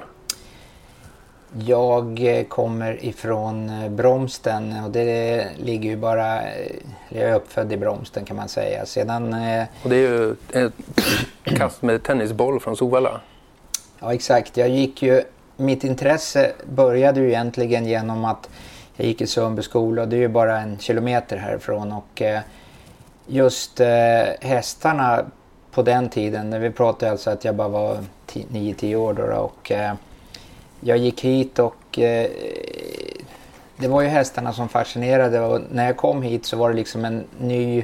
Jag 1.54 2.46
kommer 2.50 3.06
ifrån 3.06 3.72
Bromsten 3.96 4.84
och 4.86 4.92
det 4.92 5.48
ligger 5.58 5.90
ju 5.90 5.96
bara... 5.96 6.42
Jag 7.10 7.30
är 7.30 7.36
uppfödd 7.36 7.74
i 7.74 7.78
Bromsten 7.78 8.26
kan 8.26 8.36
man 8.38 8.50
säga. 8.50 8.86
Sedan... 8.86 9.34
Eh, 9.34 9.66
och 9.84 9.90
det 9.90 9.96
är 9.96 10.00
ju 10.00 10.36
ett 10.52 10.74
kast 11.44 11.82
med 11.82 12.04
tennisboll 12.04 12.60
från 12.60 12.76
Sovalla. 12.76 13.22
Ja 14.00 14.14
exakt. 14.14 14.58
Jag 14.58 14.70
gick 14.70 15.02
ju, 15.02 15.24
mitt 15.58 15.84
intresse 15.84 16.52
började 16.70 17.20
ju 17.20 17.28
egentligen 17.28 17.86
genom 17.86 18.26
att 18.26 18.50
jag 18.96 19.08
gick 19.08 19.22
i 19.22 19.28
Sundby 19.28 19.62
skola 19.62 20.02
och 20.02 20.08
det 20.08 20.16
är 20.16 20.20
ju 20.20 20.28
bara 20.28 20.60
en 20.60 20.78
kilometer 20.80 21.38
härifrån. 21.38 21.92
Och 21.92 22.22
eh, 22.22 22.42
just 23.28 23.80
eh, 23.80 23.88
hästarna 24.42 25.26
på 25.72 25.82
den 25.82 26.10
tiden, 26.10 26.50
när 26.50 26.60
vi 26.60 26.72
pratade 26.72 27.12
alltså 27.12 27.30
att 27.30 27.46
jag 27.46 27.56
bara 27.56 27.68
var 27.68 27.98
9-10 28.28 28.96
år 28.96 29.14
då, 29.14 29.24
och 29.24 29.72
eh, 29.72 29.94
jag 30.80 30.98
gick 30.98 31.22
hit 31.22 31.60
och 31.60 32.00
det 33.78 33.88
var 33.88 34.02
ju 34.02 34.08
hästarna 34.08 34.54
som 34.54 34.70
fascinerade 34.70 35.40
och 35.42 35.62
när 35.72 35.86
jag 35.86 35.98
kom 35.98 36.22
hit 36.22 36.46
så 36.46 36.58
var 36.58 36.70
det 36.70 36.76
liksom 36.76 37.06
en 37.06 37.24
ny, 37.40 37.84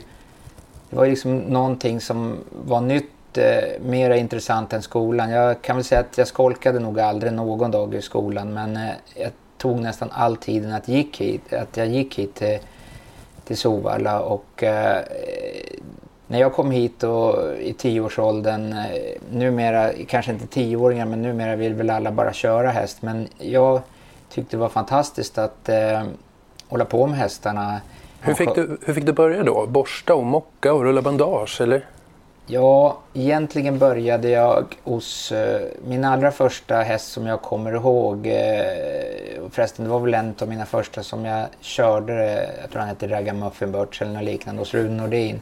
det 0.90 0.96
var 0.96 1.08
liksom 1.08 1.38
någonting 1.38 2.02
som 2.02 2.38
var 2.66 2.82
nytt 2.82 3.12
eh, 3.38 3.82
mera 3.82 4.18
intressant 4.18 4.74
än 4.74 4.82
skolan. 4.82 5.30
Jag 5.30 5.62
kan 5.62 5.76
väl 5.76 5.86
säga 5.86 6.02
att 6.02 6.18
jag 6.18 6.28
skolkade 6.28 6.80
nog 6.80 7.00
aldrig 7.00 7.34
någon 7.34 7.72
dag 7.72 7.94
i 7.96 8.02
skolan 8.02 8.54
men 8.54 8.78
eh, 8.78 8.90
jag 9.16 9.32
tog 9.58 9.80
nästan 9.80 10.10
all 10.12 10.38
tiden 10.38 10.74
att, 10.74 10.88
gick 10.88 11.22
hit, 11.22 11.54
att 11.54 11.78
jag 11.78 11.88
gick 11.88 12.20
hit 12.20 12.36
till, 12.36 12.60
till 13.46 13.58
Sovalla 13.58 14.22
och 14.22 14.64
eh, 14.64 15.02
när 16.28 16.40
jag 16.40 16.54
kom 16.54 16.72
hit 16.72 17.04
och, 17.04 17.58
i 17.60 17.74
tioårsåldern, 17.74 18.74
eh, 18.74 18.88
numera, 19.32 19.92
kanske 20.08 20.32
inte 20.32 20.48
tioåringar 20.48 21.06
men 21.06 21.22
numera 21.22 21.56
vill 21.56 21.74
väl 21.74 21.90
alla 21.90 22.12
bara 22.12 22.34
köra 22.34 22.70
häst 22.70 23.02
men 23.02 23.28
jag 23.38 23.82
tyckte 24.30 24.58
det 24.58 24.62
var 24.62 24.70
fantastiskt 24.70 25.38
att 25.38 25.70
eh, 25.70 26.04
hålla 26.68 26.86
på 26.86 27.08
med 27.08 27.18
hästarna. 27.18 27.82
Hur 28.20 28.34
fick, 28.34 28.56
du, 28.56 28.78
hur 28.86 28.94
fick 28.94 29.06
du 29.06 29.14
börja 29.14 29.44
då? 29.44 29.66
Borsta 29.68 30.16
och 30.16 30.26
mocka 30.26 30.74
och 30.74 30.84
rulla 30.84 31.02
bandage 31.02 31.62
eller? 31.62 31.86
Ja, 32.48 32.98
egentligen 33.14 33.80
började 33.80 34.30
jag 34.30 34.66
hos 34.84 35.32
eh, 35.32 35.62
min 35.86 36.06
allra 36.06 36.32
första 36.32 36.76
häst 36.76 37.12
som 37.12 37.28
jag 37.28 37.42
kommer 37.42 37.72
ihåg. 37.76 38.28
Eh, 38.28 39.50
förresten, 39.52 39.86
det 39.86 39.92
var 39.92 40.00
väl 40.00 40.14
en 40.14 40.36
av 40.42 40.48
mina 40.48 40.66
första 40.66 41.04
som 41.04 41.26
jag 41.26 41.48
körde. 41.62 42.14
Eh, 42.14 42.62
jag 42.62 42.70
tror 42.70 42.80
han 42.80 42.90
hette 42.90 43.08
Ragamuffin 43.08 43.72
Birch 43.72 44.02
eller 44.02 44.14
något 44.14 44.24
liknande 44.24 44.62
hos 44.62 44.74
Rune 44.74 45.02
Nordin. 45.02 45.42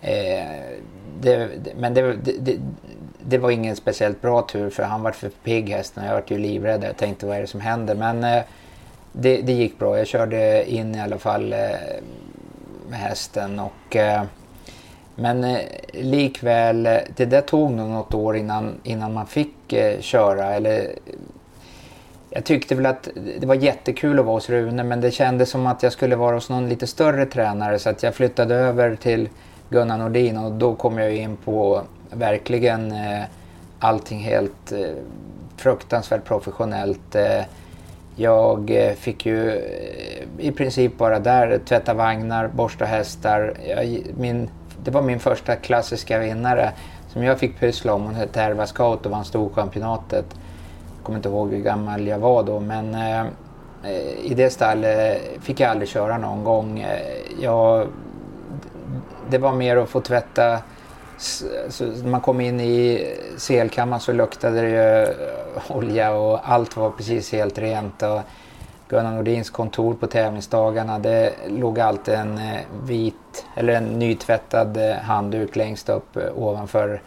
Eh, 0.00 0.44
det, 1.20 1.48
men 1.76 1.94
det, 1.94 2.12
det, 2.12 2.58
det, 3.20 3.38
var 3.38 3.50
ingen 3.50 3.76
speciellt 3.76 4.20
bra 4.20 4.42
tur 4.42 4.70
för 4.70 4.82
han 4.82 5.02
var 5.02 5.12
för 5.12 5.28
pigg 5.28 5.70
hästen 5.70 6.02
och 6.02 6.08
jag 6.08 6.14
var 6.14 6.24
ju 6.26 6.38
livrädd. 6.38 6.84
Jag 6.84 6.96
tänkte 6.96 7.26
vad 7.26 7.36
är 7.36 7.40
det 7.40 7.46
som 7.46 7.60
händer? 7.60 7.94
Men 7.94 8.24
eh, 8.24 8.42
det, 9.12 9.52
gick 9.52 9.78
bra. 9.78 9.98
Jag 9.98 10.06
körde 10.06 10.70
in 10.70 10.94
i 10.94 11.00
alla 11.00 11.18
fall 11.18 11.52
eh, 11.52 11.58
med 12.88 12.98
hästen 12.98 13.60
och 13.60 13.96
men 15.16 15.44
eh, 15.44 15.58
likväl, 15.92 16.86
eh, 16.86 16.98
det 17.16 17.24
där 17.24 17.40
tog 17.40 17.70
nog 17.70 17.88
något 17.88 18.14
år 18.14 18.36
innan, 18.36 18.74
innan 18.82 19.12
man 19.12 19.26
fick 19.26 19.72
eh, 19.72 20.00
köra. 20.00 20.54
Eller, 20.54 20.80
eh, 20.80 21.14
jag 22.30 22.44
tyckte 22.44 22.74
väl 22.74 22.86
att 22.86 23.08
det 23.40 23.46
var 23.46 23.54
jättekul 23.54 24.18
att 24.18 24.24
vara 24.24 24.36
hos 24.36 24.50
Rune 24.50 24.84
men 24.84 25.00
det 25.00 25.10
kändes 25.10 25.50
som 25.50 25.66
att 25.66 25.82
jag 25.82 25.92
skulle 25.92 26.16
vara 26.16 26.34
hos 26.34 26.50
någon 26.50 26.68
lite 26.68 26.86
större 26.86 27.26
tränare 27.26 27.78
så 27.78 27.90
att 27.90 28.02
jag 28.02 28.14
flyttade 28.14 28.54
över 28.54 28.96
till 28.96 29.28
Gunnar 29.70 29.98
Nordin 29.98 30.38
och 30.38 30.52
då 30.52 30.74
kom 30.74 30.98
jag 30.98 31.16
in 31.16 31.36
på 31.36 31.82
verkligen 32.10 32.92
eh, 32.92 33.22
allting 33.78 34.18
helt 34.18 34.72
eh, 34.72 34.78
fruktansvärt 35.56 36.24
professionellt. 36.24 37.14
Eh, 37.14 37.42
jag 38.16 38.70
eh, 38.70 38.92
fick 38.92 39.26
ju 39.26 39.50
eh, 39.50 40.46
i 40.46 40.52
princip 40.52 40.98
bara 40.98 41.18
där 41.18 41.60
tvätta 41.64 41.94
vagnar, 41.94 42.48
borsta 42.48 42.84
hästar. 42.84 43.54
Jag, 43.68 44.02
min, 44.16 44.48
det 44.84 44.90
var 44.90 45.02
min 45.02 45.20
första 45.20 45.56
klassiska 45.56 46.18
vinnare 46.18 46.72
som 47.08 47.22
jag 47.22 47.38
fick 47.38 47.60
pyssla 47.60 47.94
om. 47.94 48.02
Hon 48.02 48.14
hette 48.14 48.40
Erva 48.40 48.66
Scout 48.66 49.06
och 49.06 49.12
vann 49.12 49.24
Storchampionatet. 49.24 50.26
Jag 50.96 51.06
kommer 51.06 51.18
inte 51.18 51.28
ihåg 51.28 51.52
hur 51.52 51.62
gammal 51.62 52.06
jag 52.06 52.18
var 52.18 52.42
då 52.42 52.60
men 52.60 52.94
eh, 52.94 53.26
i 54.22 54.34
det 54.36 54.50
stallet 54.50 55.22
fick 55.40 55.60
jag 55.60 55.70
aldrig 55.70 55.88
köra 55.88 56.18
någon 56.18 56.44
gång. 56.44 56.80
Eh, 56.80 57.42
jag, 57.42 57.88
det 59.30 59.38
var 59.38 59.52
mer 59.52 59.76
att 59.76 59.88
få 59.88 60.00
tvätta 60.00 60.58
så 61.68 61.84
när 61.84 62.10
man 62.10 62.20
kom 62.20 62.40
in 62.40 62.60
i 62.60 63.06
selkammaren 63.36 64.00
så 64.00 64.12
luktade 64.12 64.60
det 64.60 64.68
ju 64.68 65.02
eh, 65.02 65.76
olja 65.76 66.12
och 66.12 66.52
allt 66.52 66.76
var 66.76 66.90
precis 66.90 67.32
helt 67.32 67.58
rent. 67.58 68.02
Och 68.02 68.20
Gunnar 68.88 69.12
Nordins 69.12 69.50
kontor 69.50 69.94
på 69.94 70.06
tävlingsdagarna 70.06 70.98
det 70.98 71.32
låg 71.48 71.80
alltid 71.80 72.14
en 72.14 72.38
eh, 72.38 72.60
vit 72.84 73.46
eller 73.56 73.72
en 73.72 73.84
nytvättad 73.84 74.76
eh, 74.76 74.96
handduk 74.96 75.56
längst 75.56 75.88
upp 75.88 76.16
eh, 76.16 76.22
ovanför 76.34 77.00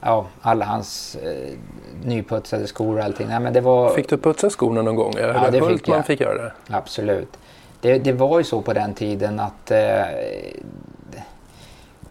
ja, 0.00 0.26
alla 0.40 0.64
hans 0.64 1.16
eh, 1.16 1.56
nyputsade 2.04 2.66
skor 2.66 2.98
och 2.98 3.04
allting. 3.04 3.28
Nej, 3.28 3.40
men 3.40 3.52
det 3.52 3.60
var... 3.60 3.94
Fick 3.94 4.08
du 4.08 4.18
putsa 4.18 4.50
skorna 4.50 4.82
någon 4.82 4.96
gång? 4.96 5.14
Eller 5.14 5.34
ja, 5.34 5.50
det 5.50 5.62
fick 5.62 5.88
jag. 5.88 6.06
fick 6.06 6.20
göra 6.20 6.42
det? 6.42 6.52
Absolut. 6.68 7.38
Det, 7.80 7.98
det, 7.98 8.12
var 8.12 8.38
ju 8.38 8.44
så 8.44 8.62
på 8.62 8.72
den 8.72 8.94
tiden 8.94 9.40
att 9.40 9.70
eh, 9.70 9.78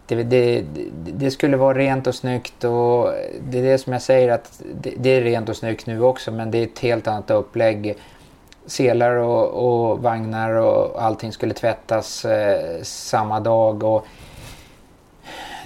det, 0.06 0.22
det, 0.22 0.64
det, 0.94 1.30
skulle 1.30 1.56
vara 1.56 1.78
rent 1.78 2.06
och 2.06 2.14
snyggt 2.14 2.64
och 2.64 3.12
det 3.48 3.58
är 3.58 3.62
det 3.62 3.78
som 3.78 3.92
jag 3.92 4.02
säger 4.02 4.32
att 4.32 4.62
det, 4.74 4.94
det, 4.96 5.10
är 5.10 5.20
rent 5.20 5.48
och 5.48 5.56
snyggt 5.56 5.86
nu 5.86 6.02
också 6.02 6.30
men 6.30 6.50
det 6.50 6.58
är 6.58 6.62
ett 6.62 6.78
helt 6.78 7.06
annat 7.06 7.30
upplägg. 7.30 7.96
Selar 8.66 9.16
och, 9.16 9.48
och 9.48 10.02
vagnar 10.02 10.50
och 10.50 11.02
allting 11.02 11.32
skulle 11.32 11.54
tvättas 11.54 12.24
eh, 12.24 12.82
samma 12.82 13.40
dag. 13.40 13.84
Och, 13.84 14.06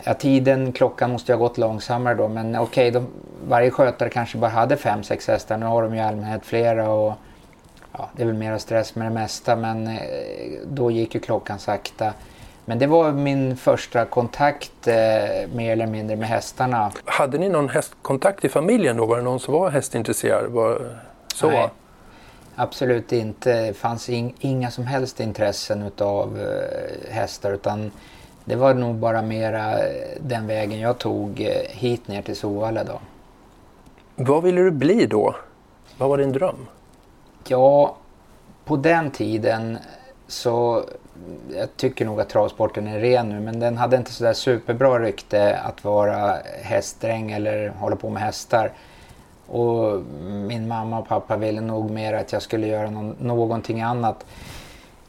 ja, 0.05 0.15
tiden, 0.15 0.73
klockan 0.73 1.11
måste 1.11 1.33
ju 1.33 1.37
ha 1.37 1.49
gått 1.49 1.59
långsammare 1.59 2.15
då 2.15 2.29
men 2.29 2.57
okej, 2.57 2.91
okay, 2.91 3.03
varje 3.49 3.71
skötare 3.71 4.09
kanske 4.09 4.39
bara 4.39 4.51
hade 4.51 4.77
fem, 4.77 5.03
sex 5.03 5.29
hästar. 5.29 5.59
Nu 5.59 5.67
har 5.67 5.83
de 5.83 5.95
ju 5.95 6.01
i 6.01 6.03
allmänhet 6.03 6.47
flera 6.47 6.91
och 6.91 7.15
ja, 7.93 8.09
det 8.17 8.23
är 8.23 8.27
väl 8.27 8.37
mera 8.37 8.59
stress 8.59 8.95
med 8.95 9.07
det 9.07 9.15
mesta 9.15 9.57
men 9.57 9.87
eh, 9.87 9.99
då 10.67 10.91
gick 10.91 11.15
ju 11.15 11.21
klockan 11.21 11.59
sakta. 11.59 12.13
Men 12.65 12.79
det 12.79 12.87
var 12.87 13.13
min 13.13 13.57
första 13.57 14.05
kontakt 14.05 14.87
eh, 14.87 14.95
mer 15.55 15.73
eller 15.73 15.87
mindre 15.87 16.17
med 16.17 16.29
hästarna. 16.29 16.91
Hade 17.05 17.39
ni 17.39 17.49
någon 17.49 17.69
hästkontakt 17.69 18.45
i 18.45 18.49
familjen 18.49 18.97
då? 18.97 19.07
Var 19.07 19.17
det 19.17 19.23
någon 19.23 19.41
som 19.41 19.55
var 19.55 19.71
hästintresserad? 19.71 20.53
Var 20.53 20.99
så? 21.35 21.49
Nej, 21.49 21.69
absolut 22.57 23.13
inte. 23.13 23.67
Det 23.67 23.75
fanns 23.75 24.09
in, 24.09 24.35
inga 24.41 24.71
som 24.71 24.87
helst 24.87 25.21
intressen 25.21 25.83
utav 25.83 26.41
eh, 26.41 27.13
hästar 27.13 27.53
utan 27.53 27.91
det 28.45 28.57
var 28.57 28.75
nog 28.75 28.95
bara 28.95 29.23
mera 29.23 29.79
den 30.21 30.47
vägen 30.47 30.81
jag 30.81 30.99
tog 30.99 31.41
eh, 31.41 31.49
hit 31.69 32.09
ner 32.09 32.23
till 32.23 32.37
Sovalla 32.37 32.85
då. 32.85 33.01
Vad 34.17 34.43
ville 34.43 34.61
du 34.61 34.71
bli 34.71 35.07
då? 35.07 35.35
Vad 35.99 36.09
var 36.09 36.19
din 36.19 36.33
dröm? 36.33 36.67
Ja, 37.49 37.97
på 38.65 38.77
den 38.77 39.11
tiden 39.11 39.79
så 40.27 40.85
jag 41.55 41.77
tycker 41.77 42.05
nog 42.05 42.21
att 42.21 42.29
travsporten 42.29 42.87
är 42.87 43.01
ren 43.01 43.29
nu 43.29 43.41
men 43.41 43.61
den 43.61 43.79
hade 43.79 43.97
inte 43.97 44.13
sådär 44.13 44.33
superbra 44.33 44.99
rykte 44.99 45.59
att 45.59 45.85
vara 45.85 46.39
hästdräng 46.63 47.33
eller 47.33 47.69
hålla 47.69 47.97
på 47.97 48.11
med 48.11 48.23
hästar. 48.23 48.73
Och 49.55 50.03
min 50.25 50.69
mamma 50.69 50.99
och 50.99 51.09
pappa 51.09 51.37
ville 51.37 51.61
nog 51.61 51.91
mer 51.91 52.13
att 52.13 52.33
jag 52.33 52.43
skulle 52.43 52.67
göra 52.67 52.91
någon, 52.91 53.17
någonting 53.21 53.83
annat. 53.83 54.27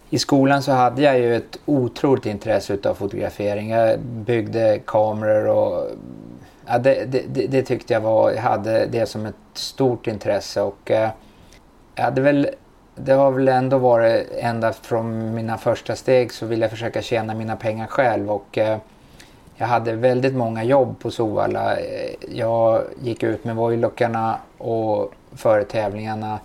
I 0.09 0.19
skolan 0.19 0.63
så 0.63 0.71
hade 0.71 1.01
jag 1.01 1.19
ju 1.19 1.35
ett 1.35 1.59
otroligt 1.65 2.25
intresse 2.25 2.73
utav 2.73 2.93
fotografering. 2.93 3.69
Jag 3.69 3.99
byggde 3.99 4.79
kameror 4.85 5.47
och 5.47 5.87
ja, 6.65 6.77
det, 6.77 7.05
det, 7.05 7.47
det, 7.47 7.63
tyckte 7.63 7.93
jag 7.93 8.01
var, 8.01 8.31
jag 8.31 8.41
hade 8.41 8.85
det 8.85 9.05
som 9.05 9.25
ett 9.25 9.35
stort 9.53 10.07
intresse 10.07 10.61
och 10.61 10.91
eh, 10.91 11.09
jag 11.95 12.03
hade 12.03 12.21
väl 12.21 12.47
det 12.95 13.13
har 13.13 13.31
väl 13.31 13.47
ändå 13.47 13.77
varit 13.77 14.27
ända 14.31 14.73
från 14.73 15.35
mina 15.35 15.57
första 15.57 15.95
steg 15.95 16.31
så 16.31 16.45
vill 16.45 16.61
jag 16.61 16.69
försöka 16.69 17.01
tjäna 17.01 17.33
mina 17.33 17.55
pengar 17.55 17.87
själv 17.87 18.31
och 18.31 18.57
eh, 18.57 18.77
jag 19.57 19.67
hade 19.67 19.95
väldigt 19.95 20.35
många 20.35 20.63
jobb 20.63 20.99
på 20.99 21.11
Sovalla. 21.11 21.77
Jag 22.31 22.83
gick 23.01 23.23
ut 23.23 23.43
med 23.43 23.55
vojlockarna 23.55 24.37
och 24.57 25.13
före 25.35 25.63
tävlingarna 25.63 26.39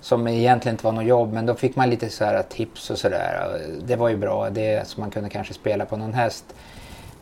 som 0.00 0.28
egentligen 0.28 0.74
inte 0.74 0.84
var 0.84 0.92
något 0.92 1.04
jobb 1.04 1.32
men 1.32 1.46
då 1.46 1.54
fick 1.54 1.76
man 1.76 1.90
lite 1.90 2.08
så 2.08 2.24
här 2.24 2.42
tips 2.42 2.90
och 2.90 2.98
sådär. 2.98 3.60
Det 3.86 3.96
var 3.96 4.08
ju 4.08 4.16
bra, 4.16 4.50
det 4.50 4.88
som 4.88 5.00
man 5.00 5.10
kunde 5.10 5.28
kanske 5.28 5.54
spela 5.54 5.84
på 5.84 5.96
någon 5.96 6.14
häst. 6.14 6.44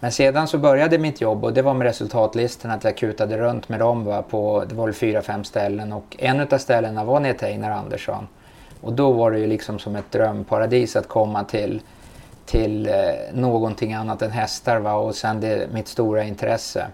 Men 0.00 0.12
sedan 0.12 0.48
så 0.48 0.58
började 0.58 0.98
mitt 0.98 1.20
jobb 1.20 1.44
och 1.44 1.52
det 1.52 1.62
var 1.62 1.74
med 1.74 1.84
resultatlistorna 1.84 2.74
att 2.74 2.84
jag 2.84 2.96
kutade 2.96 3.38
runt 3.38 3.68
med 3.68 3.80
dem 3.80 4.04
va, 4.04 4.22
på, 4.22 4.64
det 4.68 4.74
var 4.74 4.84
väl 4.84 4.94
fyra, 4.94 5.22
fem 5.22 5.44
ställen 5.44 5.92
och 5.92 6.16
en 6.18 6.40
av 6.40 6.58
ställena 6.58 7.04
var 7.04 7.20
ner 7.20 7.32
till 7.32 7.48
Einar 7.48 7.70
Andersson. 7.70 8.28
Och 8.80 8.92
då 8.92 9.12
var 9.12 9.30
det 9.30 9.38
ju 9.38 9.46
liksom 9.46 9.78
som 9.78 9.96
ett 9.96 10.12
drömparadis 10.12 10.96
att 10.96 11.08
komma 11.08 11.44
till, 11.44 11.80
till 12.46 12.86
eh, 12.86 12.94
någonting 13.32 13.94
annat 13.94 14.22
än 14.22 14.30
hästar 14.30 14.78
va? 14.78 14.94
och 14.94 15.14
sen 15.14 15.40
det, 15.40 15.72
mitt 15.72 15.88
stora 15.88 16.24
intresse. 16.24 16.86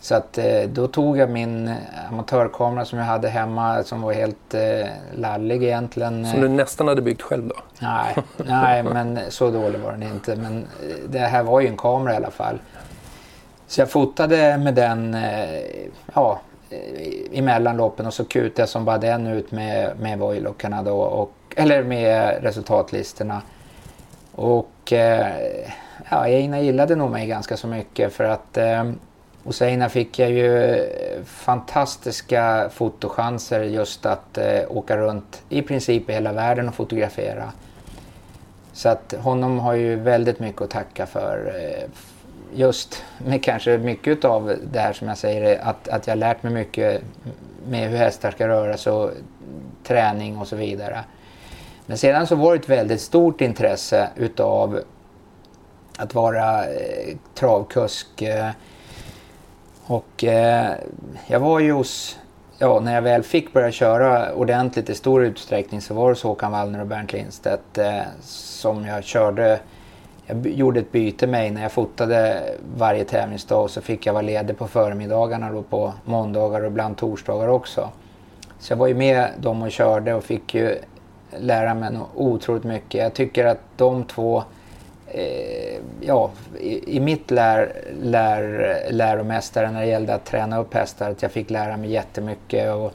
Så 0.00 0.14
att 0.14 0.38
eh, 0.38 0.62
då 0.68 0.86
tog 0.86 1.18
jag 1.18 1.30
min 1.30 1.74
amatörkamera 2.10 2.84
som 2.84 2.98
jag 2.98 3.06
hade 3.06 3.28
hemma 3.28 3.82
som 3.82 4.02
var 4.02 4.12
helt 4.12 4.54
eh, 4.54 4.88
lallig 5.14 5.62
egentligen. 5.62 6.26
Som 6.26 6.40
du 6.40 6.48
nästan 6.48 6.88
hade 6.88 7.02
byggt 7.02 7.22
själv 7.22 7.48
då? 7.48 7.54
Nej, 7.78 8.16
nej 8.36 8.82
men 8.92 9.18
så 9.28 9.50
dålig 9.50 9.80
var 9.80 9.92
den 9.92 10.02
inte. 10.02 10.36
Men 10.36 10.58
eh, 10.58 10.96
det 11.08 11.18
här 11.18 11.42
var 11.42 11.60
ju 11.60 11.66
en 11.68 11.76
kamera 11.76 12.12
i 12.12 12.16
alla 12.16 12.30
fall. 12.30 12.58
Så 13.66 13.80
jag 13.80 13.90
fotade 13.90 14.58
med 14.58 14.74
den 14.74 15.14
eh, 15.14 15.60
ja, 16.14 16.40
emellan 17.32 17.76
loppen 17.76 18.06
och 18.06 18.14
så 18.14 18.24
kutade 18.24 18.62
jag 18.62 18.68
som 18.68 18.84
bara 18.84 18.98
den 18.98 19.26
ut 19.26 19.52
med, 19.52 20.00
med 20.00 20.18
Voilockarna 20.18 20.82
då, 20.82 21.00
och, 21.00 21.32
eller 21.56 21.82
med 21.82 22.42
resultatlistorna. 22.42 23.42
Och 24.34 24.92
eh, 24.92 25.66
ja, 26.10 26.26
Eina 26.26 26.60
gillade 26.60 26.96
nog 26.96 27.10
mig 27.10 27.26
ganska 27.26 27.56
så 27.56 27.66
mycket 27.66 28.12
för 28.12 28.24
att 28.24 28.56
eh, 28.56 28.92
hos 29.44 29.62
Eina 29.62 29.88
fick 29.88 30.18
jag 30.18 30.30
ju 30.30 30.64
eh, 30.64 31.22
fantastiska 31.24 32.70
fotochanser 32.72 33.62
just 33.62 34.06
att 34.06 34.38
eh, 34.38 34.60
åka 34.68 34.96
runt 34.96 35.42
i 35.48 35.62
princip 35.62 36.10
i 36.10 36.12
hela 36.12 36.32
världen 36.32 36.68
och 36.68 36.74
fotografera. 36.74 37.52
Så 38.72 38.88
att 38.88 39.14
honom 39.18 39.58
har 39.58 39.74
ju 39.74 39.96
väldigt 39.96 40.38
mycket 40.38 40.62
att 40.62 40.70
tacka 40.70 41.06
för, 41.06 41.54
eh, 41.56 41.88
just 42.54 43.04
med 43.18 43.44
kanske 43.44 43.78
mycket 43.78 44.24
av 44.24 44.54
det 44.72 44.78
här 44.78 44.92
som 44.92 45.08
jag 45.08 45.18
säger, 45.18 45.60
att, 45.62 45.88
att 45.88 46.06
jag 46.06 46.18
lärt 46.18 46.42
mig 46.42 46.52
mycket 46.52 47.02
med 47.66 47.90
hur 47.90 47.96
hästar 47.96 48.30
ska 48.30 48.48
röra 48.48 48.76
sig 48.76 48.92
och 48.92 49.10
träning 49.84 50.38
och 50.38 50.48
så 50.48 50.56
vidare. 50.56 51.04
Men 51.86 51.98
sedan 51.98 52.26
så 52.26 52.34
var 52.34 52.52
det 52.52 52.58
ett 52.58 52.68
väldigt 52.68 53.00
stort 53.00 53.40
intresse 53.40 54.08
utav 54.16 54.80
att 55.98 56.14
vara 56.14 56.64
eh, 56.64 57.16
travkusk. 57.34 58.22
Eh, 58.22 58.50
och 59.86 60.24
eh, 60.24 60.70
jag 61.26 61.40
var 61.40 61.60
ju 61.60 61.72
hos, 61.72 62.18
ja 62.58 62.80
när 62.80 62.94
jag 62.94 63.02
väl 63.02 63.22
fick 63.22 63.52
börja 63.52 63.72
köra 63.72 64.34
ordentligt 64.34 64.90
i 64.90 64.94
stor 64.94 65.24
utsträckning 65.24 65.80
så 65.80 65.94
var 65.94 66.10
det 66.10 66.16
så 66.16 66.28
Håkan 66.28 66.52
Wallner 66.52 66.80
och 66.80 66.86
Bernt 66.86 67.12
Lindstedt 67.12 67.78
eh, 67.78 68.02
som 68.22 68.86
jag 68.86 69.04
körde 69.04 69.60
jag 70.26 70.46
gjorde 70.46 70.80
ett 70.80 70.92
byte 70.92 71.26
med 71.26 71.52
när 71.52 71.62
jag 71.62 71.72
fotade 71.72 72.42
varje 72.76 73.04
tävlingsdag 73.04 73.70
så 73.70 73.80
fick 73.80 74.06
jag 74.06 74.12
vara 74.12 74.22
ledig 74.22 74.58
på 74.58 74.66
förmiddagarna 74.66 75.52
då 75.52 75.62
på 75.62 75.92
måndagar 76.04 76.60
och 76.60 76.66
ibland 76.66 76.96
torsdagar 76.96 77.48
också. 77.48 77.88
Så 78.58 78.72
jag 78.72 78.76
var 78.76 78.86
ju 78.86 78.94
med 78.94 79.28
dem 79.40 79.62
och 79.62 79.70
körde 79.70 80.14
och 80.14 80.24
fick 80.24 80.54
ju 80.54 80.78
lära 81.38 81.74
mig 81.74 81.98
otroligt 82.14 82.64
mycket. 82.64 83.00
Jag 83.00 83.14
tycker 83.14 83.44
att 83.44 83.60
de 83.76 84.04
två, 84.04 84.42
eh, 85.06 85.78
ja, 86.00 86.30
i, 86.60 86.96
i, 86.96 87.00
mitt 87.00 87.30
lär, 87.30 87.72
lär, 88.02 88.76
läromästare 88.90 89.70
när 89.70 89.80
det 89.80 89.86
gällde 89.86 90.14
att 90.14 90.24
träna 90.24 90.58
upp 90.58 90.74
hästar, 90.74 91.10
att 91.10 91.22
jag 91.22 91.32
fick 91.32 91.50
lära 91.50 91.76
mig 91.76 91.90
jättemycket. 91.90 92.74
Och 92.74 92.92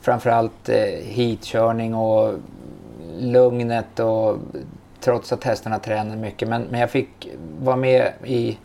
framförallt 0.00 0.68
eh, 0.68 1.04
heatkörning 1.04 1.94
och 1.94 2.34
lugnet 3.18 4.00
och 4.00 4.36
trots 5.00 5.32
att 5.32 5.44
hästarna 5.44 5.78
tränade 5.78 6.16
mycket. 6.16 6.48
Men, 6.48 6.62
men 6.62 6.80
jag 6.80 6.90
fick 6.90 7.28
vara 7.60 7.76
med 7.76 8.12
i 8.24 8.58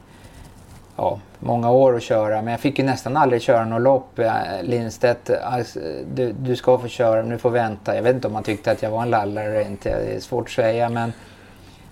ja, 0.95 1.19
många 1.39 1.71
år 1.71 1.95
att 1.95 2.03
köra. 2.03 2.41
Men 2.41 2.51
jag 2.51 2.59
fick 2.59 2.79
ju 2.79 2.85
nästan 2.85 3.17
aldrig 3.17 3.41
köra 3.41 3.65
något 3.65 3.81
lopp. 3.81 4.19
Eh, 4.19 4.33
Lindstedt, 4.63 5.29
alltså, 5.29 5.79
du, 6.13 6.31
du 6.31 6.55
ska 6.55 6.77
få 6.77 6.87
köra, 6.87 7.21
men 7.21 7.29
du 7.29 7.37
får 7.37 7.49
vänta. 7.49 7.95
Jag 7.95 8.03
vet 8.03 8.15
inte 8.15 8.27
om 8.27 8.35
han 8.35 8.43
tyckte 8.43 8.71
att 8.71 8.81
jag 8.81 8.89
var 8.89 9.01
en 9.01 9.09
lallare 9.09 9.45
eller 9.45 9.69
inte. 9.69 9.89
Det 9.89 10.15
är 10.15 10.19
svårt 10.19 10.45
att 10.45 10.51
säga. 10.51 10.89
Men 10.89 11.13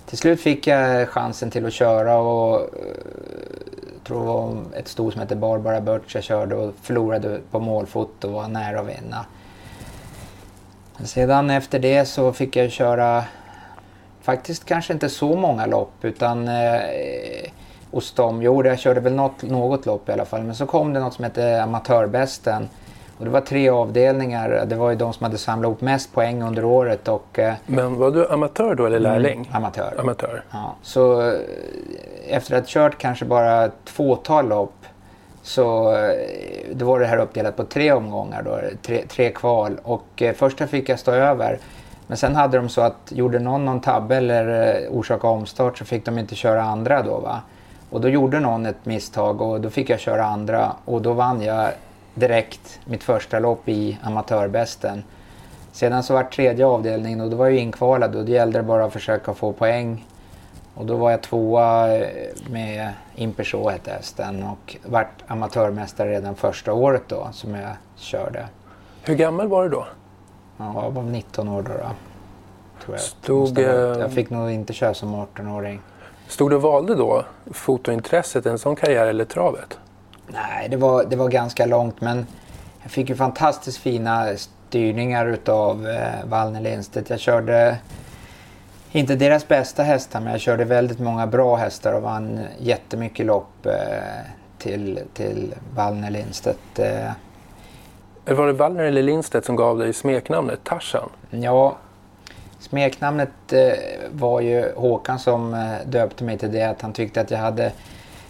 till 0.06 0.18
slut 0.18 0.42
fick 0.42 0.68
jag 0.68 1.10
chansen 1.10 1.52
till 1.52 1.66
att 1.66 1.74
köra 1.74 2.18
och 2.18 2.70
jag 3.94 4.08
tror 4.08 4.20
det 4.20 4.25
var 4.25 4.58
ett 4.74 4.88
sto 4.88 5.12
som 5.12 5.22
hette 5.22 5.36
Barbara 5.36 5.82
Birch 5.82 6.16
jag 6.16 6.24
körde 6.24 6.56
och 6.56 6.74
förlorade 6.82 7.40
på 7.52 7.60
målfot 7.60 8.24
och 8.24 8.32
var 8.32 8.48
nära 8.48 8.80
att 8.80 8.88
vinna. 8.88 9.25
Sedan 11.04 11.50
efter 11.50 11.80
det 11.80 12.06
så 12.06 12.34
fick 12.34 12.56
jag 12.56 12.72
köra 12.72 13.24
faktiskt 14.22 14.66
kanske 14.66 14.94
inte 14.94 15.10
så 15.10 15.36
många 15.36 15.66
lopp 15.66 15.94
utan 16.02 16.48
eh, 16.48 16.80
hos 17.96 18.12
dem. 18.12 18.42
Jo, 18.42 18.66
jag 18.66 18.80
körde 18.80 19.00
väl 19.00 19.14
något, 19.14 19.44
något 19.44 19.86
lopp 19.86 20.10
i 20.10 20.12
alla 20.12 20.25
fall. 20.25 20.44
Men 20.44 20.56
så 20.56 20.66
kom 20.66 20.94
det 20.94 21.00
något 21.00 21.14
som 21.14 21.24
hette 21.24 21.64
Amatörbästen. 21.64 22.70
Och 23.18 23.25
det 23.25 23.32
var 23.32 23.42
tre 23.42 23.70
avdelningar. 23.70 24.66
Det 24.66 24.75
var 24.75 24.90
ju 24.90 24.96
de 24.96 25.14
som 25.14 25.24
hade 25.24 25.38
samlat 25.38 25.68
ihop 25.68 25.82
mest 25.82 26.14
poäng 26.14 26.44
under 26.44 26.66
året. 26.66 27.08
Och, 27.08 27.40
eh, 27.40 27.54
Men 27.66 27.96
var 27.98 28.12
du 28.12 28.28
amatör 28.28 28.75
då 28.75 28.86
eller 28.86 28.98
mm, 28.98 29.12
lärling? 29.12 29.40
Mm, 29.40 29.56
amatör. 29.56 29.94
amatör. 30.00 30.44
Ja. 30.52 30.75
Så 30.82 31.22
eh, 31.22 31.34
efter 32.28 32.56
att 32.56 32.64
ha 32.64 32.68
kört 32.68 32.98
kanske 32.98 33.25
bara 33.25 33.66
ett 33.66 33.90
fåtal 33.90 34.48
lopp 34.48 34.86
så 35.44 35.96
eh, 35.96 36.16
då 36.74 36.86
var 36.86 37.00
det 37.00 37.06
här 37.06 37.18
uppdelat 37.18 37.56
på 37.56 37.64
tre 37.64 37.92
omgångar, 37.92 38.42
då, 38.44 38.60
tre, 38.82 39.04
tre 39.08 39.32
kval. 39.32 39.78
Och 39.84 40.22
eh, 40.22 40.34
första 40.34 40.68
fick 40.68 40.90
jag 40.90 41.00
stå 41.00 41.12
över. 41.12 41.60
Men 42.08 42.18
sen 42.18 42.36
hade 42.36 42.58
de 42.58 42.70
så 42.70 42.82
att 42.82 43.12
gjorde 43.12 43.40
någon 43.40 43.66
någon 43.66 43.82
tabbe 43.82 44.16
eller 44.16 44.75
eh, 44.84 44.92
orsaka 44.92 45.28
omstart 45.28 45.78
så 45.78 45.86
fick 45.86 46.06
de 46.06 46.20
inte 46.20 46.36
köra 46.36 46.64
andra 46.64 47.02
då. 47.02 47.20
Va? 47.20 47.42
Och 47.96 48.02
då 48.02 48.10
gjorde 48.10 48.40
någon 48.40 48.66
ett 48.66 48.86
misstag 48.86 49.42
och 49.42 49.62
då 49.62 49.70
fick 49.70 49.90
jag 49.90 50.00
köra 50.00 50.25
andra 50.25 50.75
och 50.86 51.02
då 51.02 51.14
vann 51.14 51.42
jag 51.42 51.72
direkt 52.14 52.80
mitt 52.86 53.04
första 53.04 53.40
lopp 53.40 53.70
i 53.70 53.98
amatörbästen. 54.04 55.04
Sedan 55.72 56.04
så 56.04 56.14
var 56.14 56.24
tredje 56.24 56.66
avdelningen 56.66 57.22
och 57.22 57.30
då 57.30 57.38
var 57.38 57.46
jag 57.46 57.56
inkvalad 57.56 58.16
och 58.16 58.25
då 58.25 58.32
gällde 58.32 58.60
det 58.60 58.64
bara 58.64 58.86
att 58.86 58.94
försöka 58.94 59.34
få 59.34 59.54
poäng. 59.54 60.06
Och 60.74 60.86
då 60.86 60.96
var 60.96 61.12
jag 61.12 61.22
tvåa 61.22 61.96
eh, 61.98 62.08
med 62.50 62.94
Imperså 63.16 63.70
hette 63.70 63.92
hästen 63.92 64.44
och 64.44 64.78
vart 64.86 65.24
amatörmästare 65.28 66.12
redan 66.12 66.36
första 66.36 66.74
året 66.74 67.04
då 67.08 67.28
som 67.32 67.56
jag 67.56 67.72
körde. 67.96 68.48
Hur 69.04 69.16
gammal 69.16 69.48
var 69.48 69.64
du 69.64 69.70
då? 69.70 69.88
Ja, 70.58 70.84
jag 70.84 70.92
var 70.92 71.04
19 71.04 71.48
år 71.48 71.62
då. 71.62 71.70
då 71.70 71.75
tror 72.86 72.96
jag. 72.96 73.00
Stod, 73.00 73.60
jag 73.60 74.12
fick 74.12 74.30
nog 74.30 74.52
inte 74.52 74.74
köra 74.74 74.94
som 74.94 75.16
18-åring. 75.16 75.82
Stod 76.27 76.51
du 76.51 76.55
och 76.55 76.62
valde 76.62 76.96
då 76.96 77.25
fotointresset, 77.51 78.46
en 78.46 78.60
sån 78.60 78.75
karriär 78.75 79.08
eller 79.08 79.25
travet? 79.25 79.77
Nej, 80.27 80.70
det 80.70 80.77
var, 80.77 81.03
det 81.03 81.15
var 81.15 81.29
ganska 81.29 81.65
långt 81.65 82.01
men 82.01 82.27
jag 82.82 82.91
fick 82.91 83.10
ju 83.10 83.15
fantastiskt 83.15 83.77
fina 83.77 84.27
styrningar 84.38 85.25
utav 85.25 85.88
eh, 85.88 86.25
Wallner 86.25 86.62
Lindstedt. 86.62 87.10
Jag 87.10 87.20
körde 87.20 87.77
inte 88.91 89.15
deras 89.15 89.48
bästa 89.48 89.84
hästar 89.84 90.20
men 90.20 90.32
jag 90.32 90.41
körde 90.41 90.65
väldigt 90.65 91.00
många 91.00 91.27
bra 91.27 91.55
hästar 91.55 91.94
och 91.94 92.01
vann 92.01 92.39
jättemycket 92.60 93.25
lopp 93.25 93.65
eh, 93.65 93.74
till, 94.58 95.00
till 95.13 95.53
Wallner 95.75 96.12
Lindstedt. 96.12 96.79
Eh. 96.79 97.12
Var 98.25 98.48
det 98.48 98.53
Wallner 98.53 98.84
eller 98.84 99.03
Lindstedt 99.03 99.46
som 99.46 99.55
gav 99.55 99.77
dig 99.77 99.94
smeknamnet 99.94 100.60
Tarzan? 100.63 101.10
Ja, 101.29 101.77
Smeknamnet 102.70 103.54
eh, 103.54 103.74
var 104.12 104.42
ju 104.42 104.74
Håkan 104.76 105.20
som 105.20 105.54
eh, 105.54 105.74
döpte 105.86 106.24
mig 106.24 106.38
till 106.38 106.52
det. 106.52 106.64
Att 106.64 106.82
han 106.82 106.94
tyckte 106.94 107.22
att 107.22 107.32
jag 107.32 107.38
hade 107.38 107.72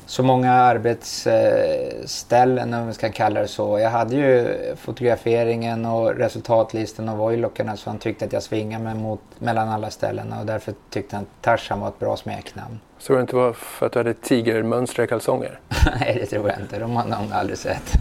så 0.05 0.23
många 0.23 0.51
arbetsställen 0.51 2.73
om 2.73 2.87
vi 2.87 2.93
ska 2.93 3.11
kalla 3.11 3.41
det 3.41 3.47
så. 3.47 3.79
Jag 3.79 3.89
hade 3.89 4.15
ju 4.15 4.57
fotograferingen 4.75 5.85
och 5.85 6.15
resultatlistan 6.15 7.09
och 7.09 7.17
voilockerna 7.17 7.77
så 7.77 7.89
han 7.89 7.99
tyckte 7.99 8.25
att 8.25 8.33
jag 8.33 8.43
svingade 8.43 8.83
mig 8.83 8.95
mot, 8.95 9.21
mellan 9.39 9.69
alla 9.69 9.89
ställena 9.89 10.39
och 10.39 10.45
därför 10.45 10.73
tyckte 10.89 11.15
han 11.15 11.23
att 11.23 11.29
Tarzan 11.41 11.79
var 11.79 11.87
ett 11.87 11.99
bra 11.99 12.17
smeknamn. 12.17 12.79
Så 12.97 13.13
det 13.13 13.21
inte 13.21 13.35
var 13.35 13.53
för 13.53 13.85
att 13.85 13.91
du 13.91 13.99
hade 13.99 14.13
tigermönster 14.13 15.03
i 15.03 15.07
kalsonger? 15.07 15.59
Nej, 15.99 16.17
det 16.21 16.25
tror 16.25 16.49
jag 16.49 16.59
inte. 16.59 16.79
De 16.79 16.95
har 16.95 17.05
någon 17.05 17.33
aldrig 17.33 17.57
sett. 17.57 17.93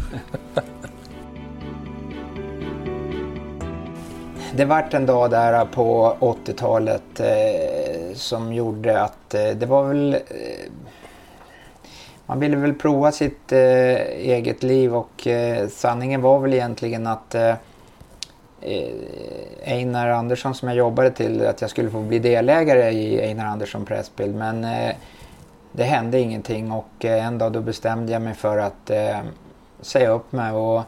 det 4.56 4.64
vart 4.64 4.94
en 4.94 5.06
dag 5.06 5.30
där 5.30 5.64
på 5.64 6.16
80-talet 6.20 7.20
eh, 7.20 8.14
som 8.14 8.52
gjorde 8.52 9.02
att 9.02 9.34
eh, 9.34 9.48
det 9.48 9.66
var 9.66 9.84
väl... 9.84 10.14
Eh, 10.14 10.20
man 12.26 12.40
ville 12.40 12.56
väl 12.56 12.74
prova 12.74 13.12
sitt 13.12 13.52
eh, 13.52 13.58
eget 13.58 14.62
liv 14.62 14.96
och 14.96 15.26
eh, 15.26 15.68
sanningen 15.68 16.22
var 16.22 16.38
väl 16.38 16.54
egentligen 16.54 17.06
att 17.06 17.34
eh, 17.34 17.54
eh 18.60 18.92
Einar 19.64 20.08
Andersson 20.08 20.54
som 20.54 20.68
jag 20.68 20.76
jobbade 20.76 21.10
till, 21.10 21.46
att 21.46 21.60
jag 21.60 21.70
skulle 21.70 21.90
få 21.90 22.00
bli 22.00 22.18
delägare 22.18 22.90
i 22.90 23.20
Einar 23.20 23.46
Andersson 23.46 23.84
Pressbild. 23.84 24.34
Men 24.34 24.64
eh, 24.64 24.94
det 25.72 25.84
hände 25.84 26.20
ingenting 26.20 26.72
och 26.72 27.04
eh, 27.04 27.26
en 27.26 27.38
dag 27.38 27.52
då 27.52 27.60
bestämde 27.60 28.12
jag 28.12 28.22
mig 28.22 28.34
för 28.34 28.58
att 28.58 28.90
säga 29.80 30.08
upp 30.10 30.32
mig. 30.32 30.52
Och, 30.52 30.82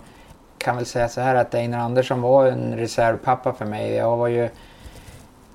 kan 0.67 0.77
väl 0.77 0.87
säga 0.87 1.09
så 1.09 1.21
här 1.21 1.35
att 1.35 1.55
Einar 1.55 1.79
Andersson 1.79 2.21
var 2.21 2.47
en 2.47 2.77
reservpappa 2.77 3.53
för 3.53 3.65
mig. 3.65 3.95
Jag 3.95 4.17
var 4.17 4.29
ju 4.29 4.49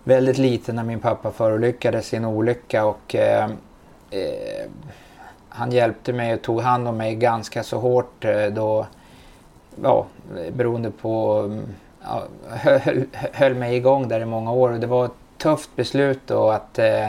väldigt 0.03 0.37
liten 0.37 0.75
när 0.75 0.83
min 0.83 0.99
pappa 0.99 1.31
förolyckades 1.31 2.13
i 2.13 2.17
en 2.17 2.25
olycka 2.25 2.85
och 2.85 3.15
eh, 3.15 3.49
eh, 4.11 4.69
han 5.49 5.71
hjälpte 5.71 6.13
mig 6.13 6.33
och 6.33 6.41
tog 6.41 6.61
hand 6.61 6.87
om 6.87 6.97
mig 6.97 7.15
ganska 7.15 7.63
så 7.63 7.77
hårt 7.77 8.25
eh, 8.25 8.45
då, 8.45 8.87
ja, 9.83 10.05
beroende 10.51 10.91
på, 10.91 11.45
ja, 12.01 12.23
höll, 12.49 13.03
höll 13.13 13.55
mig 13.55 13.75
igång 13.75 14.07
där 14.07 14.19
i 14.19 14.25
många 14.25 14.51
år 14.51 14.71
och 14.71 14.79
det 14.79 14.87
var 14.87 15.05
ett 15.05 15.11
tufft 15.37 15.75
beslut 15.75 16.19
då 16.25 16.49
att 16.49 16.79
eh, 16.79 17.07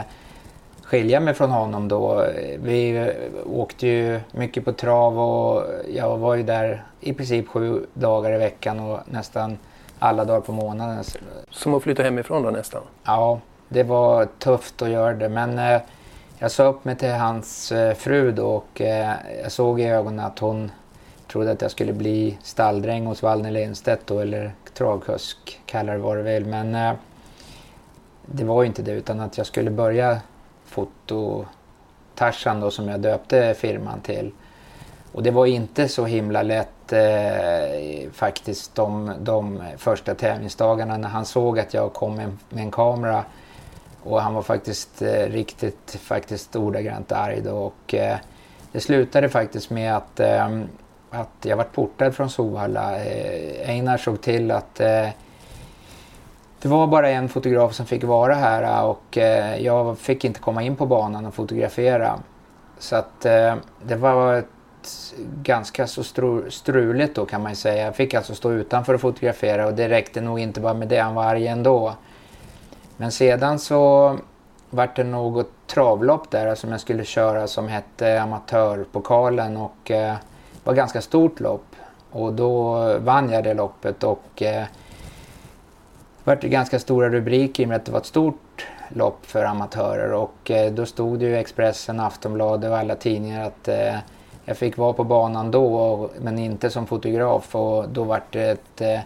skilja 0.83 1.19
mig 1.19 1.33
från 1.33 1.51
honom 1.51 1.87
då. 1.87 2.27
Vi 2.57 3.11
åkte 3.45 3.87
ju 3.87 4.19
mycket 4.31 4.65
på 4.65 4.73
trav 4.73 5.19
och 5.19 5.63
jag 5.93 6.17
var 6.17 6.35
ju 6.35 6.43
där 6.43 6.83
i 7.03 7.13
princip 7.13 7.47
sju 7.47 7.85
dagar 7.93 8.33
i 8.33 8.37
veckan 8.37 8.79
och 8.79 8.99
nästan 9.05 9.57
alla 9.99 10.25
dagar 10.25 10.41
på 10.41 10.51
månaden. 10.51 11.03
Som 11.49 11.73
att 11.73 11.83
flytta 11.83 12.03
hemifrån 12.03 12.43
då 12.43 12.49
nästan? 12.49 12.81
Ja, 13.03 13.39
det 13.69 13.83
var 13.83 14.27
tufft 14.39 14.81
att 14.81 14.89
göra 14.89 15.13
det 15.13 15.29
men 15.29 15.59
eh, 15.59 15.81
jag 16.39 16.51
sa 16.51 16.63
upp 16.63 16.85
mig 16.85 16.95
till 16.95 17.11
hans 17.11 17.71
eh, 17.71 17.93
fru 17.93 18.31
då 18.31 18.47
och 18.47 18.81
eh, 18.81 19.13
jag 19.43 19.51
såg 19.51 19.79
i 19.81 19.83
ögonen 19.83 20.25
att 20.25 20.39
hon 20.39 20.71
trodde 21.27 21.51
att 21.51 21.61
jag 21.61 21.71
skulle 21.71 21.93
bli 21.93 22.37
stalldräng 22.43 23.05
hos 23.05 23.23
Wallner 23.23 23.51
Lindstedt 23.51 24.07
då 24.07 24.19
eller 24.19 24.51
travkusk, 24.73 25.61
kallar 25.65 25.93
det 25.93 25.99
vad 25.99 26.17
du 26.17 26.21
vill. 26.21 26.45
Men 26.45 26.75
eh, 26.75 26.93
det 28.25 28.43
var 28.43 28.63
ju 28.63 28.67
inte 28.67 28.81
det 28.81 28.91
utan 28.91 29.19
att 29.19 29.37
jag 29.37 29.47
skulle 29.47 29.71
börja 29.71 30.21
foto 30.65 31.45
Tarzan 32.15 32.59
då 32.59 32.71
som 32.71 32.87
jag 32.87 32.99
döpte 32.99 33.53
firman 33.57 34.01
till. 34.01 34.31
Och 35.13 35.23
det 35.23 35.31
var 35.31 35.45
inte 35.45 35.87
så 35.87 36.05
himla 36.05 36.41
lätt 36.41 36.93
eh, 36.93 38.11
faktiskt 38.13 38.75
de, 38.75 39.11
de 39.19 39.63
första 39.77 40.15
tävlingsdagarna 40.15 40.97
när 40.97 41.09
han 41.09 41.25
såg 41.25 41.59
att 41.59 41.73
jag 41.73 41.93
kom 41.93 42.15
med, 42.15 42.37
med 42.49 42.63
en 42.63 42.71
kamera. 42.71 43.23
Och 44.03 44.21
han 44.21 44.33
var 44.33 44.41
faktiskt 44.41 45.01
eh, 45.01 45.27
riktigt 45.29 45.97
faktiskt 46.01 46.55
ordagrant 46.55 47.11
arg 47.11 47.41
då. 47.41 47.55
Och, 47.57 47.93
eh, 47.93 48.17
det 48.71 48.79
slutade 48.79 49.29
faktiskt 49.29 49.69
med 49.69 49.95
att, 49.95 50.19
eh, 50.19 50.59
att 51.09 51.29
jag 51.41 51.57
var 51.57 51.63
portad 51.63 52.15
från 52.15 52.29
Sovalla. 52.29 52.95
Eh, 53.05 53.69
Einar 53.69 53.97
såg 53.97 54.21
till 54.21 54.51
att 54.51 54.79
eh, 54.79 55.07
det 56.61 56.69
var 56.69 56.87
bara 56.87 57.09
en 57.09 57.29
fotograf 57.29 57.73
som 57.73 57.85
fick 57.85 58.03
vara 58.03 58.35
här 58.35 58.63
eh, 58.63 58.85
och 58.85 59.17
eh, 59.17 59.57
jag 59.61 59.97
fick 59.97 60.25
inte 60.25 60.39
komma 60.39 60.63
in 60.63 60.75
på 60.75 60.85
banan 60.85 61.25
och 61.25 61.33
fotografera. 61.33 62.19
Så 62.77 62.95
att 62.95 63.25
eh, 63.25 63.55
det 63.83 63.95
var 63.95 64.43
ganska 65.43 65.87
så 65.87 66.03
struligt 66.49 67.15
då 67.15 67.25
kan 67.25 67.43
man 67.43 67.55
säga. 67.55 67.85
Jag 67.85 67.95
fick 67.95 68.13
alltså 68.13 68.35
stå 68.35 68.51
utanför 68.51 68.93
och 68.93 69.01
fotografera 69.01 69.67
och 69.67 69.73
det 69.73 69.89
räckte 69.89 70.21
nog 70.21 70.39
inte 70.39 70.59
bara 70.59 70.73
med 70.73 70.87
det, 70.87 70.99
han 70.99 71.15
var 71.15 71.23
arg 71.23 71.47
ändå. 71.47 71.93
Men 72.97 73.11
sedan 73.11 73.59
så 73.59 74.17
vart 74.69 74.95
det 74.95 75.03
något 75.03 75.51
travlopp 75.67 76.31
där 76.31 76.55
som 76.55 76.71
jag 76.71 76.79
skulle 76.79 77.05
köra 77.05 77.47
som 77.47 77.67
hette 77.67 78.21
Amatörpokalen 78.21 79.57
och 79.57 79.91
eh, 79.91 80.15
var 80.63 80.73
ganska 80.73 81.01
stort 81.01 81.39
lopp. 81.39 81.65
Och 82.11 82.33
då 82.33 82.73
vann 82.99 83.29
jag 83.29 83.43
det 83.43 83.53
loppet 83.53 84.03
och 84.03 84.41
eh, 84.41 84.65
vart 86.23 86.41
det 86.41 86.47
ganska 86.47 86.79
stora 86.79 87.09
rubriker 87.09 87.63
i 87.63 87.65
och 87.65 87.69
med 87.69 87.75
att 87.75 87.85
det 87.85 87.91
var 87.91 87.99
ett 87.99 88.05
stort 88.05 88.67
lopp 88.89 89.25
för 89.25 89.43
amatörer 89.43 90.13
och 90.13 90.51
eh, 90.51 90.71
då 90.73 90.85
stod 90.85 91.19
det 91.19 91.25
ju 91.25 91.37
Expressen, 91.37 91.99
Aftonbladet 91.99 92.71
och 92.71 92.77
alla 92.77 92.95
tidningar 92.95 93.47
att 93.47 93.67
eh, 93.67 93.95
jag 94.45 94.57
fick 94.57 94.77
vara 94.77 94.93
på 94.93 95.03
banan 95.03 95.51
då 95.51 95.75
och, 95.75 96.11
men 96.21 96.39
inte 96.39 96.69
som 96.69 96.87
fotograf 96.87 97.55
och 97.55 97.89
då 97.89 98.03
vart 98.03 98.33
det 98.33 98.49
ett 98.49 98.81
eh, 98.81 98.99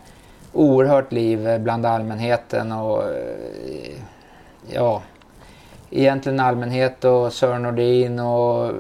oerhört 0.54 1.12
liv 1.12 1.60
bland 1.60 1.86
allmänheten 1.86 2.72
och 2.72 3.04
eh, 3.04 4.02
ja, 4.70 5.02
egentligen 5.90 6.40
allmänhet 6.40 7.06
och 7.06 7.34
Sören 7.34 7.64
Nordin 7.64 8.20
och 8.20 8.72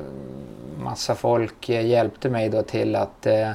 massa 0.77 1.15
folk 1.15 1.69
hjälpte 1.69 2.29
mig 2.29 2.49
då 2.49 2.61
till 2.61 2.95
att 2.95 3.25
eh, 3.25 3.51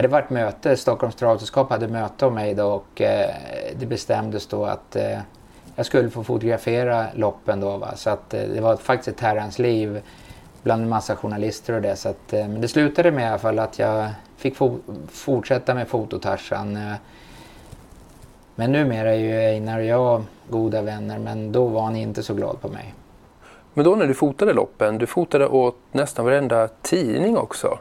det 0.00 0.08
var 0.08 0.18
ett 0.18 0.30
möte, 0.30 0.76
Stockholms 0.76 1.14
travsällskap 1.14 1.70
hade 1.70 1.88
möte 1.88 2.26
om 2.26 2.34
mig 2.34 2.54
då 2.54 2.66
och 2.66 3.00
eh, 3.00 3.34
det 3.78 3.86
bestämdes 3.86 4.46
då 4.46 4.64
att 4.64 4.96
eh, 4.96 5.18
jag 5.76 5.86
skulle 5.86 6.10
få 6.10 6.24
fotografera 6.24 7.06
loppen 7.14 7.60
då. 7.60 7.76
Va? 7.76 7.96
Så 7.96 8.10
att 8.10 8.34
eh, 8.34 8.42
det 8.42 8.60
var 8.60 8.76
faktiskt 8.76 9.08
ett 9.08 9.20
herrans 9.20 9.58
liv 9.58 10.02
bland 10.62 10.82
en 10.82 10.88
massa 10.88 11.16
journalister 11.16 11.74
och 11.74 11.82
det. 11.82 11.96
Så 11.96 12.08
att, 12.08 12.32
eh, 12.32 12.48
men 12.48 12.60
det 12.60 12.68
slutade 12.68 13.10
med 13.10 13.24
i 13.24 13.28
alla 13.28 13.38
fall 13.38 13.58
att 13.58 13.78
jag 13.78 14.10
fick 14.36 14.56
fo 14.56 14.78
fortsätta 15.08 15.74
med 15.74 15.88
fototarsan. 15.88 16.76
Eh. 16.76 16.94
Men 18.54 18.72
numera 18.72 19.14
är 19.14 19.18
ju 19.18 19.32
Einar 19.32 19.78
och 19.78 19.84
jag 19.84 20.22
goda 20.48 20.82
vänner 20.82 21.18
men 21.18 21.52
då 21.52 21.66
var 21.66 21.82
han 21.82 21.96
inte 21.96 22.22
så 22.22 22.34
glad 22.34 22.60
på 22.60 22.68
mig. 22.68 22.94
Men 23.74 23.84
då 23.84 23.96
när 23.96 24.06
du 24.06 24.14
fotade 24.14 24.52
loppen, 24.52 24.98
du 24.98 25.06
fotade 25.06 25.46
åt 25.46 25.76
nästan 25.92 26.24
varenda 26.24 26.68
tidning 26.68 27.36
också. 27.36 27.78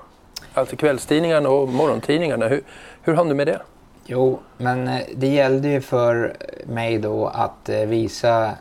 Alltså 0.54 0.76
kvällstidningarna 0.76 1.50
och 1.50 1.70
morgontidningarna. 1.70 2.48
Hur, 2.48 2.64
hur 3.02 3.14
hann 3.14 3.30
du 3.30 3.36
med 3.36 3.48
det? 3.48 3.62
Jo, 4.06 4.40
men 4.58 4.88
eh, 4.88 5.02
det 5.16 5.28
gällde 5.28 5.68
ju 5.68 5.82
för 5.82 6.36
mig 6.66 6.98
då 6.98 7.28
att 7.28 7.70
visa 7.88 8.52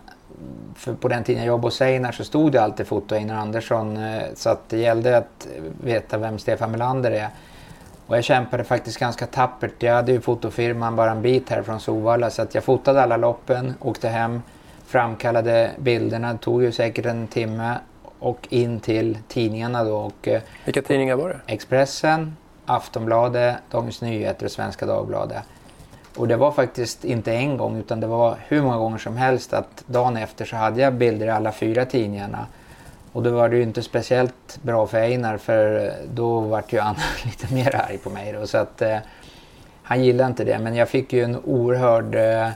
för 0.74 0.94
på 0.94 1.08
den 1.08 1.24
tiden 1.24 1.42
jag 1.42 1.48
jobbade 1.48 1.66
hos 1.66 1.80
Einar 1.80 2.12
så 2.12 2.24
stod 2.24 2.52
det 2.52 2.62
alltid 2.62 2.86
foto 2.86 3.14
Einar 3.14 3.34
Andersson. 3.36 3.96
Eh, 3.96 4.22
så 4.34 4.50
att 4.50 4.68
det 4.68 4.78
gällde 4.78 5.16
att 5.16 5.48
veta 5.80 6.18
vem 6.18 6.38
Stefan 6.38 6.70
Melander 6.70 7.10
är. 7.10 7.28
Och 8.06 8.16
jag 8.16 8.24
kämpade 8.24 8.64
faktiskt 8.64 8.98
ganska 8.98 9.26
tappert. 9.26 9.82
Jag 9.82 9.94
hade 9.94 10.12
ju 10.12 10.20
fotofirman 10.20 10.96
bara 10.96 11.10
en 11.10 11.22
bit 11.22 11.50
här 11.50 11.62
från 11.62 11.80
Sovalla 11.80 12.30
så 12.30 12.42
att 12.42 12.54
jag 12.54 12.64
fotade 12.64 13.02
alla 13.02 13.16
loppen, 13.16 13.74
åkte 13.80 14.08
hem, 14.08 14.42
framkallade 14.86 15.70
bilderna. 15.78 16.32
Det 16.32 16.38
tog 16.38 16.62
ju 16.62 16.72
säkert 16.72 17.06
en 17.06 17.26
timme 17.26 17.74
och 18.18 18.48
in 18.50 18.80
till 18.80 19.18
tidningarna 19.28 19.84
då. 19.84 19.96
Och, 19.96 20.28
Vilka 20.64 20.82
tidningar 20.82 21.16
var 21.16 21.28
det? 21.28 21.40
Expressen, 21.46 22.36
Aftonbladet, 22.66 23.56
Dagens 23.70 24.02
Nyheter 24.02 24.44
och 24.44 24.52
Svenska 24.52 24.86
Dagbladet. 24.86 25.42
Och 26.20 26.28
det 26.28 26.36
var 26.36 26.52
faktiskt 26.52 27.04
inte 27.04 27.32
en 27.32 27.56
gång 27.56 27.76
utan 27.78 28.00
det 28.00 28.06
var 28.06 28.36
hur 28.48 28.62
många 28.62 28.76
gånger 28.76 28.98
som 28.98 29.16
helst 29.16 29.52
att 29.52 29.84
dagen 29.86 30.16
efter 30.16 30.44
så 30.44 30.56
hade 30.56 30.80
jag 30.80 30.94
bilder 30.94 31.26
i 31.26 31.30
alla 31.30 31.52
fyra 31.52 31.84
tidningarna. 31.84 32.46
Och 33.12 33.22
då 33.22 33.30
var 33.30 33.48
det 33.48 33.56
ju 33.56 33.62
inte 33.62 33.82
speciellt 33.82 34.58
bra 34.62 34.86
för 34.86 34.98
Einar 34.98 35.36
för 35.36 35.86
eh, 35.86 35.92
då 36.14 36.40
vart 36.40 36.72
ju 36.72 36.78
Anna 36.78 36.96
lite 37.24 37.54
mer 37.54 37.76
arg 37.76 37.98
på 37.98 38.10
mig. 38.10 38.32
Då, 38.32 38.46
så 38.46 38.58
att 38.58 38.82
eh, 38.82 38.96
han 39.82 40.04
gillade 40.04 40.30
inte 40.30 40.44
det 40.44 40.58
men 40.58 40.74
jag 40.74 40.88
fick 40.88 41.12
ju 41.12 41.24
en 41.24 41.36
oerhörd... 41.44 42.14
Eh, 42.14 42.48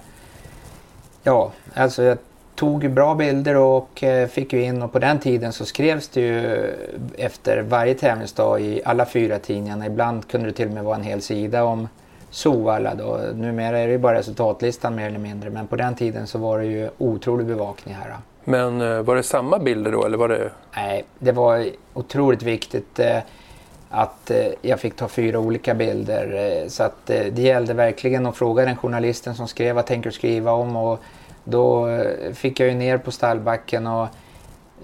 ja, 1.23 1.53
alltså 1.75 2.03
jag 2.03 2.19
tog 2.55 2.91
bra 2.91 3.15
bilder 3.15 3.57
och 3.57 4.03
eh, 4.03 4.29
fick 4.29 4.53
ju 4.53 4.63
in 4.63 4.83
och 4.83 4.93
på 4.93 4.99
den 4.99 5.19
tiden 5.19 5.53
så 5.53 5.65
skrevs 5.65 6.09
det 6.09 6.21
ju 6.21 6.71
efter 7.19 7.63
varje 7.63 7.95
tävlingsdag 7.95 8.61
i 8.61 8.83
alla 8.85 9.07
fyra 9.07 9.39
tidningarna. 9.39 9.87
Ibland 9.87 10.29
kunde 10.29 10.47
det 10.47 10.53
till 10.53 10.69
och 10.69 10.75
med 10.75 10.85
vara 10.85 10.97
en 10.97 11.03
hel 11.03 11.23
sida 11.23 11.65
om 11.65 11.89
Sovalla 12.35 12.95
då. 12.95 13.21
Numera 13.35 13.79
är 13.79 13.87
det 13.87 13.93
ju 13.93 13.99
bara 13.99 14.19
resultatlistan 14.19 14.95
mer 14.95 15.07
eller 15.07 15.19
mindre 15.19 15.51
men 15.51 15.67
på 15.67 15.77
den 15.77 15.95
tiden 15.95 16.27
så 16.27 16.39
var 16.39 16.59
det 16.59 16.65
ju 16.65 16.91
otrolig 16.99 17.47
bevakning 17.47 17.95
här. 17.95 18.17
Men 18.45 18.81
eh, 18.81 19.03
var 19.03 19.17
det 19.17 19.23
samma 19.23 19.59
bilder 19.59 19.93
då 19.93 20.05
eller 20.05 20.19
var 20.19 20.29
det? 20.29 20.51
Nej, 20.77 21.05
det 21.19 21.33
var 21.33 21.67
otroligt 21.95 22.43
viktigt 22.43 22.99
eh, 22.99 23.19
att 23.91 24.31
jag 24.63 24.81
fick 24.81 24.97
ta 24.97 25.09
fyra 25.09 25.39
olika 25.39 25.75
bilder. 25.75 26.65
Så 26.69 26.83
att 26.83 27.07
det 27.07 27.39
gällde 27.39 27.75
verkligen 27.75 28.27
att 28.27 28.37
fråga 28.37 28.65
den 28.65 28.77
journalisten 28.77 29.35
som 29.35 29.49
skrev 29.49 29.75
vad 29.75 29.87
tänker 29.87 30.11
du 30.11 30.15
skriva 30.15 30.53
om 30.53 30.77
och 30.77 31.01
då 31.45 31.89
eh, 31.89 32.33
fick 32.33 32.61
jag 32.61 32.69
ju 32.69 32.75
ner 32.75 32.99
på 32.99 33.11
stallbacken 33.11 33.87
och 33.87 34.09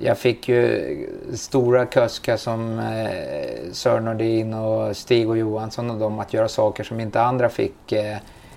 jag 0.00 0.18
fick 0.18 0.48
ju 0.48 1.08
stora 1.34 1.86
kuskar 1.86 2.36
som 2.36 2.78
eh, 2.78 3.72
Sören 3.72 4.04
Nordin 4.04 4.54
och 4.54 4.96
Stig 4.96 5.28
och 5.28 5.38
Johansson 5.38 5.90
och 5.90 5.98
dem 5.98 6.18
att 6.18 6.34
göra 6.34 6.48
saker 6.48 6.84
som 6.84 7.00
inte 7.00 7.22
andra 7.22 7.48
fick, 7.48 7.92
eh, 7.92 8.16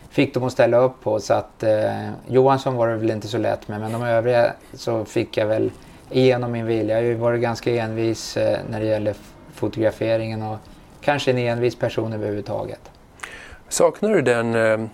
fick 0.10 0.34
dem 0.34 0.44
att 0.44 0.52
ställa 0.52 0.78
upp 0.78 1.02
på. 1.04 1.20
Så 1.20 1.34
att 1.34 1.64
eh, 1.64 2.10
Johansson 2.28 2.76
var 2.76 2.88
det 2.88 2.96
väl 2.96 3.12
inte 3.12 3.28
så 3.28 3.38
lätt 3.38 3.68
med 3.68 3.80
men 3.80 3.92
de 3.92 4.04
övriga 4.04 4.54
så 4.74 5.06
fick 5.06 5.38
jag 5.38 5.46
väl 5.46 5.72
igenom 6.12 6.52
min 6.52 6.66
vilja. 6.66 6.96
Jag 6.96 7.02
har 7.02 7.08
ju 7.08 7.16
varit 7.16 7.42
ganska 7.42 7.76
envis 7.76 8.38
eh, 8.38 8.60
när 8.70 8.80
det 8.80 8.86
gäller 8.86 9.16
fotograferingen 9.54 10.42
och 10.42 10.58
kanske 11.02 11.32
en 11.32 11.38
envis 11.38 11.76
person 11.76 12.14
överhuvudtaget. 12.14 12.92
Saknar 13.70 14.10
du 14.10 14.22
den 14.22 14.56
eh, 14.56 14.88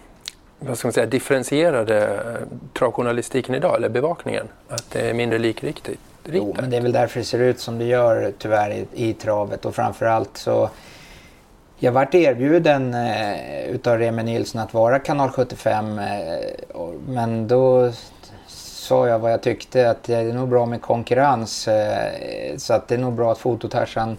vad 0.59 0.77
ska 0.77 0.87
man 0.87 0.93
säga, 0.93 1.05
differentierade 1.05 2.07
eh, 2.07 2.47
travjournalistiken 2.73 3.55
idag, 3.55 3.75
eller 3.75 3.89
bevakningen? 3.89 4.47
Att 4.67 4.91
det 4.91 5.09
är 5.09 5.13
mindre 5.13 5.39
likriktigt? 5.39 5.99
Jo, 6.31 6.55
men 6.59 6.69
det 6.69 6.77
är 6.77 6.81
väl 6.81 6.91
därför 6.91 7.19
det 7.19 7.25
ser 7.25 7.39
ut 7.39 7.59
som 7.59 7.79
det 7.79 7.85
gör 7.85 8.33
tyvärr 8.37 8.71
i, 8.71 8.85
i 8.93 9.13
travet. 9.13 9.65
Och 9.65 9.75
framförallt 9.75 10.37
så 10.37 10.69
jag 11.81 11.91
vart 11.91 12.15
erbjuden 12.15 12.93
eh, 12.93 13.69
utav 13.69 13.97
Remi 13.97 14.23
Nilsson 14.23 14.61
att 14.61 14.73
vara 14.73 14.99
kanal 14.99 15.29
75 15.29 15.99
eh, 15.99 16.05
men 17.07 17.47
då 17.47 17.91
sa 18.47 19.07
jag 19.07 19.19
vad 19.19 19.31
jag 19.31 19.41
tyckte 19.41 19.89
att 19.89 20.03
det 20.03 20.15
är 20.15 20.33
nog 20.33 20.49
bra 20.49 20.65
med 20.65 20.81
konkurrens 20.81 21.67
eh, 21.67 22.57
så 22.57 22.73
att 22.73 22.87
det 22.87 22.95
är 22.95 22.99
nog 22.99 23.13
bra 23.13 23.31
att 23.31 23.37
Fototarsan 23.37 24.17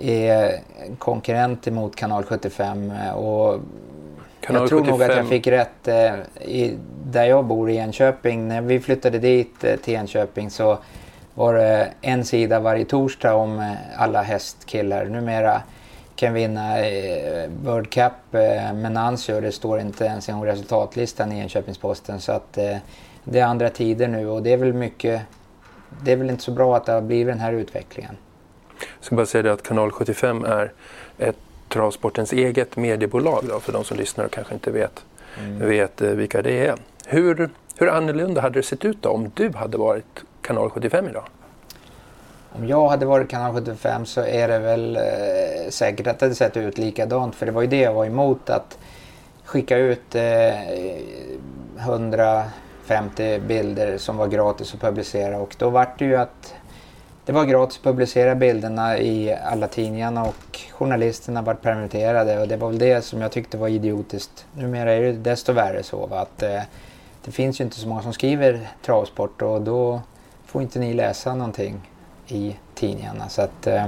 är 0.00 0.60
konkurrent 0.98 1.66
emot 1.66 1.96
kanal 1.96 2.24
75 2.24 2.90
eh, 2.90 3.14
och 3.14 3.60
Kanal 4.46 4.62
jag 4.62 4.68
tror 4.68 4.78
75. 4.80 4.98
nog 4.98 5.10
att 5.10 5.16
jag 5.16 5.28
fick 5.28 5.46
rätt. 5.46 5.88
Eh, 5.88 6.14
i, 6.40 6.78
där 7.04 7.24
jag 7.24 7.44
bor 7.44 7.70
i 7.70 7.76
Enköping, 7.76 8.48
när 8.48 8.60
vi 8.60 8.80
flyttade 8.80 9.18
dit 9.18 9.64
eh, 9.64 9.76
till 9.76 9.94
Enköping 9.94 10.50
så 10.50 10.78
var 11.34 11.54
det 11.54 11.88
en 12.00 12.24
sida 12.24 12.60
varje 12.60 12.84
torsdag 12.84 13.34
om 13.34 13.58
eh, 13.58 13.72
alla 13.96 14.22
hästkillar. 14.22 15.04
Numera 15.04 15.62
kan 16.16 16.34
vinna 16.34 16.78
eh, 16.78 17.50
World 17.62 17.90
Cup 17.90 18.12
eh, 18.32 19.36
och 19.36 19.42
det 19.42 19.52
står 19.52 19.80
inte 19.80 20.04
ens 20.04 20.28
i 20.28 20.32
resultatlistan 20.32 21.32
i 21.32 21.40
Enköpingsposten. 21.40 22.20
Så 22.20 22.32
att 22.32 22.58
eh, 22.58 22.76
det 23.24 23.40
är 23.40 23.44
andra 23.44 23.70
tider 23.70 24.08
nu 24.08 24.28
och 24.28 24.42
det 24.42 24.52
är 24.52 24.56
väl 24.56 24.72
mycket 24.72 25.22
det 26.02 26.12
är 26.12 26.16
väl 26.16 26.30
inte 26.30 26.42
så 26.42 26.50
bra 26.50 26.76
att 26.76 26.86
det 26.86 26.92
har 26.92 27.00
blivit 27.00 27.34
den 27.34 27.40
här 27.40 27.52
utvecklingen. 27.52 28.16
Jag 28.78 29.04
ska 29.04 29.16
bara 29.16 29.26
säga 29.26 29.42
det 29.42 29.52
att 29.52 29.62
Kanal 29.62 29.90
75 29.90 30.44
är 30.44 30.72
ett 31.18 31.36
travsportens 31.74 32.32
eget 32.32 32.76
mediebolag 32.76 33.44
då, 33.48 33.60
för 33.60 33.72
de 33.72 33.84
som 33.84 33.96
lyssnar 33.96 34.24
och 34.24 34.30
kanske 34.30 34.54
inte 34.54 34.70
vet, 34.70 35.04
mm. 35.38 35.68
vet 35.68 36.02
eh, 36.02 36.10
vilka 36.10 36.42
det 36.42 36.66
är. 36.66 36.74
Hur, 37.06 37.50
hur 37.78 37.88
annorlunda 37.88 38.40
hade 38.40 38.58
det 38.58 38.62
sett 38.62 38.84
ut 38.84 39.02
då 39.02 39.08
om 39.08 39.30
du 39.34 39.52
hade 39.54 39.78
varit 39.78 40.24
kanal 40.42 40.70
75 40.70 41.08
idag? 41.08 41.24
Om 42.52 42.66
jag 42.68 42.88
hade 42.88 43.06
varit 43.06 43.30
kanal 43.30 43.54
75 43.54 44.06
så 44.06 44.20
är 44.20 44.48
det 44.48 44.58
väl 44.58 44.96
eh, 44.96 45.02
säkert 45.70 46.06
att 46.06 46.18
det 46.18 46.26
hade 46.26 46.34
sett 46.34 46.56
ut 46.56 46.78
likadant 46.78 47.34
för 47.34 47.46
det 47.46 47.52
var 47.52 47.62
ju 47.62 47.68
det 47.68 47.80
jag 47.80 47.92
var 47.92 48.06
emot 48.06 48.50
att 48.50 48.78
skicka 49.44 49.76
ut 49.76 50.14
eh, 50.14 50.22
150 51.78 53.38
bilder 53.38 53.98
som 53.98 54.16
var 54.16 54.26
gratis 54.26 54.74
att 54.74 54.80
publicera 54.80 55.38
och 55.38 55.54
då 55.58 55.70
var 55.70 55.88
det 55.98 56.04
ju 56.04 56.16
att 56.16 56.54
det 57.26 57.32
var 57.32 57.44
gratis 57.44 57.78
att 57.78 57.84
publicera 57.84 58.34
bilderna 58.34 58.98
i 58.98 59.36
alla 59.44 59.68
tidningarna 59.68 60.24
och 60.24 60.58
journalisterna 60.70 61.42
var 61.42 61.54
permitterade 61.54 62.40
och 62.40 62.48
det 62.48 62.56
var 62.56 62.68
väl 62.68 62.78
det 62.78 63.04
som 63.04 63.20
jag 63.20 63.32
tyckte 63.32 63.56
var 63.58 63.68
idiotiskt. 63.68 64.46
Numera 64.52 64.92
är 64.92 65.02
det 65.02 65.12
desto 65.12 65.52
värre 65.52 65.82
så 65.82 66.06
va? 66.06 66.20
att 66.20 66.42
eh, 66.42 66.62
det 67.24 67.30
finns 67.30 67.60
ju 67.60 67.64
inte 67.64 67.76
så 67.76 67.88
många 67.88 68.02
som 68.02 68.12
skriver 68.12 68.68
travsport 68.82 69.42
och 69.42 69.62
då 69.62 70.00
får 70.46 70.62
inte 70.62 70.78
ni 70.78 70.94
läsa 70.94 71.34
någonting 71.34 71.90
i 72.26 72.56
tidningarna. 72.74 73.28
Så 73.28 73.42
att 73.42 73.66
eh, 73.66 73.86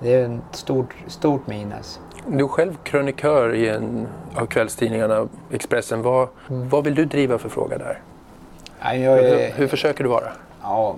det 0.00 0.14
är 0.14 0.24
ett 0.24 0.56
stort, 0.56 0.94
stort 1.06 1.46
minus. 1.46 2.00
Du 2.26 2.44
är 2.44 2.48
själv 2.48 2.76
krönikör 2.82 3.54
i 3.54 3.68
en 3.68 4.08
av 4.34 4.46
kvällstidningarna, 4.46 5.28
Expressen. 5.52 6.02
Vad, 6.02 6.28
mm. 6.50 6.68
vad 6.68 6.84
vill 6.84 6.94
du 6.94 7.04
driva 7.04 7.38
för 7.38 7.48
fråga 7.48 7.78
där? 7.78 8.00
Ja, 8.80 8.92
är, 8.92 9.38
hur, 9.38 9.52
hur 9.56 9.68
försöker 9.68 10.04
du 10.04 10.10
vara? 10.10 10.32
Ja, 10.62 10.96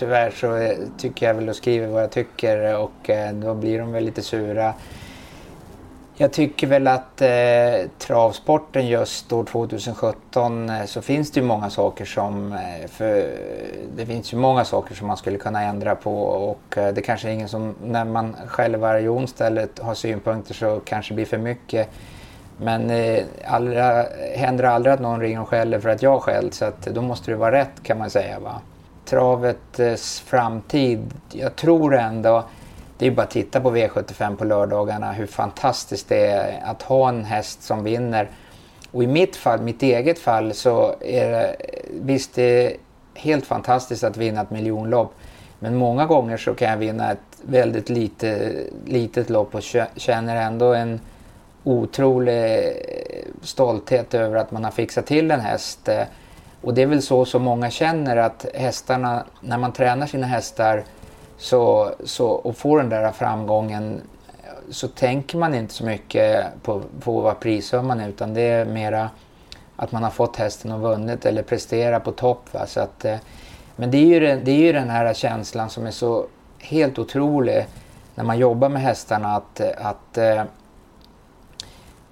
tyvärr 0.00 0.30
så 0.30 0.56
eh, 0.56 0.78
tycker 0.98 1.26
jag 1.26 1.34
väl 1.34 1.48
och 1.48 1.56
skriver 1.56 1.86
vad 1.86 2.02
jag 2.02 2.10
tycker 2.10 2.78
och 2.78 3.10
eh, 3.10 3.32
då 3.32 3.54
blir 3.54 3.78
de 3.78 3.92
väl 3.92 4.04
lite 4.04 4.22
sura. 4.22 4.74
Jag 6.16 6.32
tycker 6.32 6.66
väl 6.66 6.86
att 6.86 7.22
eh, 7.22 7.90
travsporten 7.98 8.86
just 8.86 9.32
år 9.32 9.44
2017 9.44 10.70
eh, 10.70 10.84
så 10.84 11.02
finns 11.02 11.30
det 11.30 11.40
ju 11.40 11.46
många 11.46 11.70
saker 11.70 12.04
som 12.04 12.58
för, 12.88 13.30
det 13.96 14.06
finns 14.06 14.32
ju 14.32 14.36
många 14.36 14.64
saker 14.64 14.94
som 14.94 15.06
man 15.06 15.16
skulle 15.16 15.38
kunna 15.38 15.62
ändra 15.62 15.94
på 15.94 16.22
och 16.22 16.78
eh, 16.78 16.94
det 16.94 17.02
kanske 17.02 17.28
är 17.28 17.32
ingen 17.32 17.48
som 17.48 17.74
när 17.84 18.04
man 18.04 18.36
själv 18.46 18.78
varje 18.78 19.08
onsdag 19.08 19.46
eller 19.46 19.68
har 19.80 19.94
synpunkter 19.94 20.54
så 20.54 20.80
kanske 20.84 21.12
det 21.12 21.14
blir 21.14 21.26
för 21.26 21.38
mycket. 21.38 21.88
Men 22.56 22.90
eh, 22.90 23.24
allra, 23.44 24.06
händer 24.36 24.64
aldrig 24.64 24.94
att 24.94 25.00
någon 25.00 25.20
ringer 25.20 25.40
och 25.40 25.48
skäller 25.48 25.80
för 25.80 25.88
att 25.88 26.02
jag 26.02 26.22
skällt 26.22 26.54
så 26.54 26.64
att 26.64 26.82
då 26.82 27.02
måste 27.02 27.30
det 27.30 27.36
vara 27.36 27.52
rätt 27.52 27.82
kan 27.82 27.98
man 27.98 28.10
säga. 28.10 28.40
Va? 28.40 28.60
Travets 29.10 29.80
eh, 29.80 29.96
framtid. 30.26 31.14
Jag 31.32 31.56
tror 31.56 31.94
ändå, 31.94 32.44
det 32.98 33.06
är 33.06 33.10
bara 33.10 33.22
att 33.22 33.30
titta 33.30 33.60
på 33.60 33.76
V75 33.76 34.36
på 34.36 34.44
lördagarna, 34.44 35.12
hur 35.12 35.26
fantastiskt 35.26 36.08
det 36.08 36.26
är 36.26 36.60
att 36.64 36.82
ha 36.82 37.08
en 37.08 37.24
häst 37.24 37.62
som 37.62 37.84
vinner. 37.84 38.30
Och 38.92 39.02
i 39.02 39.06
mitt 39.06 39.36
fall, 39.36 39.60
mitt 39.60 39.82
eget 39.82 40.18
fall, 40.18 40.54
så 40.54 40.94
är 41.00 41.30
det 41.30 41.56
visst 41.90 42.34
det 42.34 42.66
är 42.66 42.76
helt 43.14 43.46
fantastiskt 43.46 44.04
att 44.04 44.16
vinna 44.16 44.40
ett 44.40 44.50
miljonlopp. 44.50 45.14
Men 45.58 45.76
många 45.76 46.06
gånger 46.06 46.36
så 46.36 46.54
kan 46.54 46.70
jag 46.70 46.76
vinna 46.76 47.12
ett 47.12 47.18
väldigt 47.42 47.88
lite, 47.88 48.52
litet 48.86 49.30
lopp 49.30 49.54
och 49.54 49.62
känner 49.96 50.36
ändå 50.36 50.74
en 50.74 51.00
otrolig 51.64 52.54
eh, 52.54 52.72
stolthet 53.42 54.14
över 54.14 54.36
att 54.36 54.50
man 54.50 54.64
har 54.64 54.70
fixat 54.70 55.06
till 55.06 55.30
en 55.30 55.40
häst. 55.40 55.88
Och 56.62 56.74
det 56.74 56.82
är 56.82 56.86
väl 56.86 57.02
så 57.02 57.24
som 57.24 57.42
många 57.42 57.70
känner 57.70 58.16
att 58.16 58.46
hästarna, 58.54 59.24
när 59.40 59.58
man 59.58 59.72
tränar 59.72 60.06
sina 60.06 60.26
hästar 60.26 60.84
så, 61.38 61.90
så, 62.04 62.28
och 62.28 62.56
får 62.56 62.78
den 62.78 62.88
där 62.88 63.12
framgången 63.12 64.00
så 64.70 64.88
tänker 64.88 65.38
man 65.38 65.54
inte 65.54 65.74
så 65.74 65.84
mycket 65.84 66.46
på, 66.62 66.82
på 67.00 67.20
vad 67.20 67.40
prissumman 67.40 68.00
är 68.00 68.08
utan 68.08 68.34
det 68.34 68.42
är 68.42 68.64
mera 68.64 69.10
att 69.76 69.92
man 69.92 70.02
har 70.02 70.10
fått 70.10 70.36
hästen 70.36 70.72
och 70.72 70.80
vunnit 70.80 71.26
eller 71.26 71.42
prestera 71.42 72.00
på 72.00 72.12
topp. 72.12 72.54
Va? 72.54 72.66
Så 72.66 72.80
att, 72.80 73.04
eh, 73.04 73.16
men 73.76 73.90
det 73.90 73.98
är, 73.98 74.06
ju, 74.06 74.40
det 74.40 74.50
är 74.50 74.56
ju 74.56 74.72
den 74.72 74.90
här 74.90 75.14
känslan 75.14 75.70
som 75.70 75.86
är 75.86 75.90
så 75.90 76.26
helt 76.58 76.98
otrolig 76.98 77.66
när 78.14 78.24
man 78.24 78.38
jobbar 78.38 78.68
med 78.68 78.82
hästarna 78.82 79.36
att, 79.36 79.60
att 79.60 80.18
eh, 80.18 80.42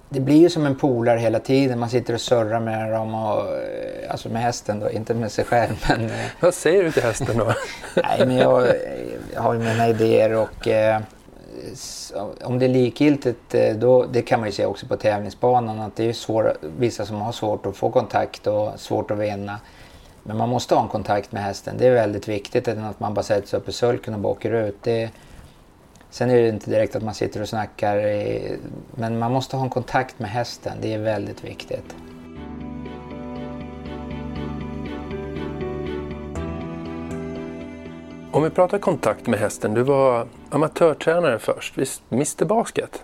det 0.09 0.19
blir 0.19 0.37
ju 0.37 0.49
som 0.49 0.65
en 0.65 0.75
polare 0.75 1.19
hela 1.19 1.39
tiden. 1.39 1.79
Man 1.79 1.89
sitter 1.89 2.13
och 2.13 2.21
surrar 2.21 2.59
med 2.59 2.91
dem, 2.91 3.15
och, 3.15 3.39
eh, 3.39 4.11
alltså 4.11 4.29
med 4.29 4.41
hästen 4.41 4.79
då, 4.79 4.91
inte 4.91 5.13
med 5.13 5.31
sig 5.31 5.45
själv. 5.45 5.85
Men, 5.89 6.09
Vad 6.39 6.53
säger 6.53 6.83
du 6.83 6.91
till 6.91 7.03
hästen 7.03 7.37
då? 7.37 7.53
nej, 7.95 8.25
men 8.25 8.35
jag, 8.35 8.67
jag 9.33 9.41
har 9.41 9.53
ju 9.53 9.59
mina 9.59 9.87
idéer 9.87 10.33
och 10.33 10.67
eh, 10.67 11.01
om 12.43 12.59
det 12.59 12.65
är 12.65 12.69
likgiltigt, 12.69 13.55
eh, 13.55 13.75
då, 13.75 14.05
det 14.05 14.21
kan 14.21 14.39
man 14.39 14.49
ju 14.49 14.53
se 14.53 14.65
också 14.65 14.85
på 14.87 14.97
tävlingsbanan, 14.97 15.79
att 15.79 15.95
det 15.95 16.09
är 16.09 16.13
svår, 16.13 16.57
vissa 16.61 17.05
som 17.05 17.21
har 17.21 17.31
svårt 17.31 17.65
att 17.65 17.77
få 17.77 17.91
kontakt 17.91 18.47
och 18.47 18.79
svårt 18.79 19.11
att 19.11 19.17
vinna. 19.17 19.59
Men 20.23 20.37
man 20.37 20.49
måste 20.49 20.75
ha 20.75 20.81
en 20.81 20.89
kontakt 20.89 21.31
med 21.31 21.43
hästen, 21.43 21.75
det 21.77 21.87
är 21.87 21.91
väldigt 21.91 22.27
viktigt 22.27 22.67
än 22.67 22.83
att 22.83 22.99
man 22.99 23.13
bara 23.13 23.23
sätter 23.23 23.47
sig 23.47 23.59
upp 23.59 23.69
i 23.69 23.71
sulken 23.71 24.13
och 24.15 24.31
åker 24.31 24.51
ut. 24.51 24.77
Det, 24.83 25.09
sen 26.09 26.29
är 26.29 26.41
det 26.41 26.49
inte 26.49 26.69
direkt 26.69 26.95
att 26.95 27.03
man 27.03 27.13
sitter 27.13 27.41
och 27.41 27.49
snackar, 27.49 27.95
men 28.91 29.19
man 29.19 29.31
måste 29.31 29.55
ha 29.55 29.63
en 29.63 29.69
kontakt 29.69 30.19
med 30.19 30.29
hästen, 30.29 30.77
det 30.81 30.93
är 30.93 30.99
väldigt 30.99 31.43
viktigt. 31.43 31.95
Om 38.31 38.43
vi 38.43 38.49
pratar 38.49 38.77
kontakt 38.77 39.27
med 39.27 39.39
hästen, 39.39 39.73
du 39.73 39.81
var 39.81 40.27
amatörtränare 40.49 41.39
först, 41.39 41.77
visst 41.77 42.01
Mr 42.11 42.45
Basket? 42.45 43.03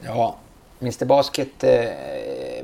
Ja, 0.00 0.36
Mr 0.80 1.04
Basket 1.04 1.64
eh, 1.64 1.84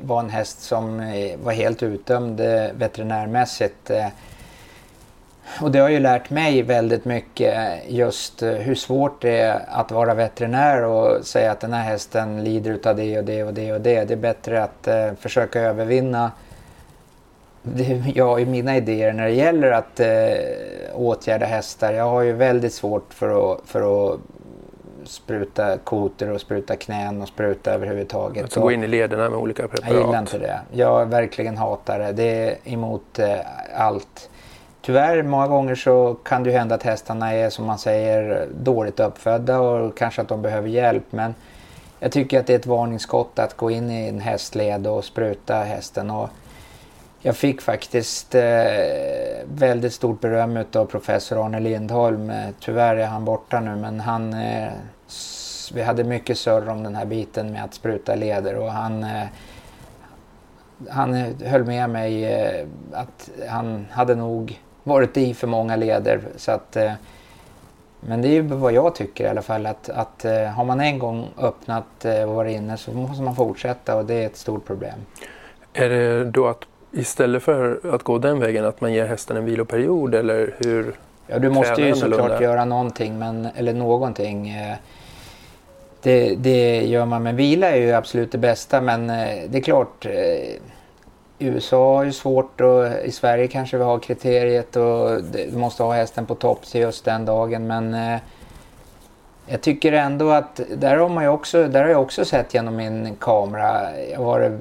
var 0.01 0.19
en 0.19 0.29
häst 0.29 0.61
som 0.61 0.99
eh, 0.99 1.39
var 1.43 1.51
helt 1.51 1.83
utdömd 1.83 2.39
eh, 2.39 2.67
veterinärmässigt. 2.73 3.91
Och 5.61 5.71
det 5.71 5.79
har 5.79 5.89
ju 5.89 5.99
lärt 5.99 6.29
mig 6.29 6.61
väldigt 6.61 7.05
mycket 7.05 7.55
just 7.87 8.43
eh, 8.43 8.49
hur 8.51 8.75
svårt 8.75 9.21
det 9.21 9.39
är 9.39 9.61
att 9.67 9.91
vara 9.91 10.13
veterinär 10.13 10.83
och 10.83 11.25
säga 11.25 11.51
att 11.51 11.59
den 11.59 11.73
här 11.73 11.83
hästen 11.83 12.43
lider 12.43 12.79
av 12.89 12.95
det 12.95 13.17
och 13.17 13.23
det 13.23 13.43
och 13.43 13.53
det 13.53 13.73
och 13.73 13.81
det. 13.81 14.05
Det 14.05 14.13
är 14.13 14.17
bättre 14.17 14.63
att 14.63 14.87
eh, 14.87 15.13
försöka 15.19 15.61
övervinna 15.61 16.31
jag 18.13 18.25
har 18.25 18.37
ju 18.37 18.45
mina 18.45 18.77
idéer 18.77 19.13
när 19.13 19.23
det 19.23 19.33
gäller 19.33 19.71
att 19.71 19.99
eh, 19.99 20.07
åtgärda 20.93 21.45
hästar. 21.45 21.93
Jag 21.93 22.09
har 22.09 22.21
ju 22.21 22.33
väldigt 22.33 22.73
svårt 22.73 23.13
för 23.13 23.53
att, 23.53 23.59
för 23.65 24.13
att 24.13 24.19
spruta 25.03 25.77
koter 25.77 26.29
och 26.29 26.41
spruta 26.41 26.75
knän 26.75 27.21
och 27.21 27.27
spruta 27.27 27.71
överhuvudtaget. 27.73 28.43
Alltså 28.43 28.59
gå 28.59 28.71
in 28.71 28.83
i 28.83 28.87
lederna 28.87 29.29
med 29.29 29.39
olika 29.39 29.67
preparat? 29.67 29.93
Jag 29.93 30.05
gillar 30.05 30.19
inte 30.19 30.37
det. 30.37 30.59
Jag 30.71 31.05
verkligen 31.05 31.57
hatar 31.57 31.99
det. 31.99 32.11
Det 32.11 32.49
är 32.49 32.57
emot 32.63 33.19
eh, 33.19 33.35
allt. 33.75 34.29
Tyvärr 34.81 35.23
många 35.23 35.47
gånger 35.47 35.75
så 35.75 36.15
kan 36.23 36.43
det 36.43 36.51
hända 36.51 36.75
att 36.75 36.83
hästarna 36.83 37.33
är 37.33 37.49
som 37.49 37.65
man 37.65 37.77
säger 37.77 38.47
dåligt 38.53 38.99
uppfödda 38.99 39.59
och 39.59 39.97
kanske 39.97 40.21
att 40.21 40.27
de 40.27 40.41
behöver 40.41 40.67
hjälp. 40.69 41.03
Men 41.09 41.35
jag 41.99 42.11
tycker 42.11 42.39
att 42.39 42.47
det 42.47 42.53
är 42.53 42.59
ett 42.59 42.65
varningsskott 42.65 43.39
att 43.39 43.57
gå 43.57 43.71
in 43.71 43.91
i 43.91 44.07
en 44.07 44.19
hästled 44.19 44.87
och 44.87 45.05
spruta 45.05 45.55
hästen. 45.55 46.09
Och 46.09 46.29
jag 47.19 47.35
fick 47.35 47.61
faktiskt 47.61 48.35
eh, 48.35 48.41
väldigt 49.45 49.93
stort 49.93 50.21
beröm 50.21 50.65
av 50.73 50.85
professor 50.85 51.45
Arne 51.45 51.59
Lindholm. 51.59 52.29
Eh, 52.29 52.49
tyvärr 52.59 52.95
är 52.95 53.07
han 53.07 53.25
borta 53.25 53.59
nu 53.59 53.75
men 53.75 53.99
han, 53.99 54.33
eh, 54.33 54.71
vi 55.73 55.81
hade 55.81 56.03
mycket 56.03 56.37
surr 56.37 56.69
om 56.69 56.83
den 56.83 56.95
här 56.95 57.05
biten 57.05 57.51
med 57.51 57.63
att 57.63 57.73
spruta 57.73 58.15
leder 58.15 58.55
och 58.55 58.71
han, 58.71 59.03
eh, 59.03 59.27
han 60.89 61.13
höll 61.45 61.63
med 61.63 61.89
mig 61.89 62.25
eh, 62.25 62.67
att 62.91 63.29
han 63.49 63.87
hade 63.91 64.15
nog 64.15 64.59
varit 64.83 65.17
i 65.17 65.33
för 65.33 65.47
många 65.47 65.75
leder. 65.75 66.21
Så 66.35 66.51
att, 66.51 66.75
eh, 66.75 66.91
men 67.99 68.21
det 68.21 68.27
är 68.27 68.31
ju 68.31 68.41
vad 68.41 68.73
jag 68.73 68.95
tycker 68.95 69.23
i 69.23 69.27
alla 69.27 69.41
fall 69.41 69.65
att, 69.65 69.89
att 69.89 70.25
eh, 70.25 70.43
har 70.43 70.65
man 70.65 70.79
en 70.79 70.99
gång 70.99 71.27
öppnat 71.37 72.05
och 72.27 72.33
varit 72.33 72.55
inne 72.55 72.77
så 72.77 72.91
måste 72.91 73.23
man 73.23 73.35
fortsätta 73.35 73.95
och 73.95 74.05
det 74.05 74.13
är 74.13 74.25
ett 74.25 74.37
stort 74.37 74.65
problem. 74.65 74.99
Är 75.73 75.89
det 75.89 76.25
då 76.25 76.47
att 76.47 76.65
istället 76.91 77.43
för 77.43 77.79
att 77.93 78.03
gå 78.03 78.17
den 78.17 78.39
vägen 78.39 78.65
att 78.65 78.81
man 78.81 78.93
ger 78.93 79.05
hästen 79.05 79.37
en 79.37 79.45
viloperiod 79.45 80.15
eller 80.15 80.55
hur? 80.57 80.95
Ja, 81.27 81.39
du 81.39 81.49
måste 81.49 81.81
ju 81.81 81.95
såklart 81.95 82.41
göra 82.41 82.65
någonting, 82.65 83.19
men, 83.19 83.47
eller 83.55 83.73
någonting. 83.73 84.49
Eh, 84.49 84.75
det, 86.01 86.35
det, 86.35 86.85
gör 86.85 87.05
man, 87.05 87.23
men 87.23 87.35
vila 87.35 87.69
är 87.69 87.75
ju 87.77 87.91
absolut 87.91 88.31
det 88.31 88.37
bästa. 88.37 88.81
Men 88.81 89.09
eh, 89.09 89.49
det 89.49 89.57
är 89.57 89.61
klart, 89.61 90.05
eh, 90.05 90.11
USA 91.45 91.95
har 91.95 92.03
ju 92.03 92.11
svårt 92.11 92.61
och 92.61 92.87
i 93.05 93.11
Sverige 93.11 93.47
kanske 93.47 93.77
vi 93.77 93.83
har 93.83 93.99
kriteriet 93.99 94.75
och 94.75 95.23
du 95.23 95.57
måste 95.57 95.83
ha 95.83 95.93
hästen 95.93 96.25
på 96.25 96.35
topp 96.35 96.65
till 96.65 96.81
just 96.81 97.05
den 97.05 97.25
dagen. 97.25 97.67
Men 97.67 97.93
eh, 97.93 98.19
jag 99.47 99.61
tycker 99.61 99.93
ändå 99.93 100.29
att 100.29 100.61
där 100.75 100.97
har, 100.97 101.09
man 101.09 101.27
också, 101.27 101.67
där 101.67 101.81
har 101.81 101.89
jag 101.89 102.01
också 102.01 102.25
sett 102.25 102.53
genom 102.53 102.75
min 102.75 103.15
kamera. 103.19 103.99
Jag 104.11 104.17
har 104.17 104.25
varit 104.25 104.51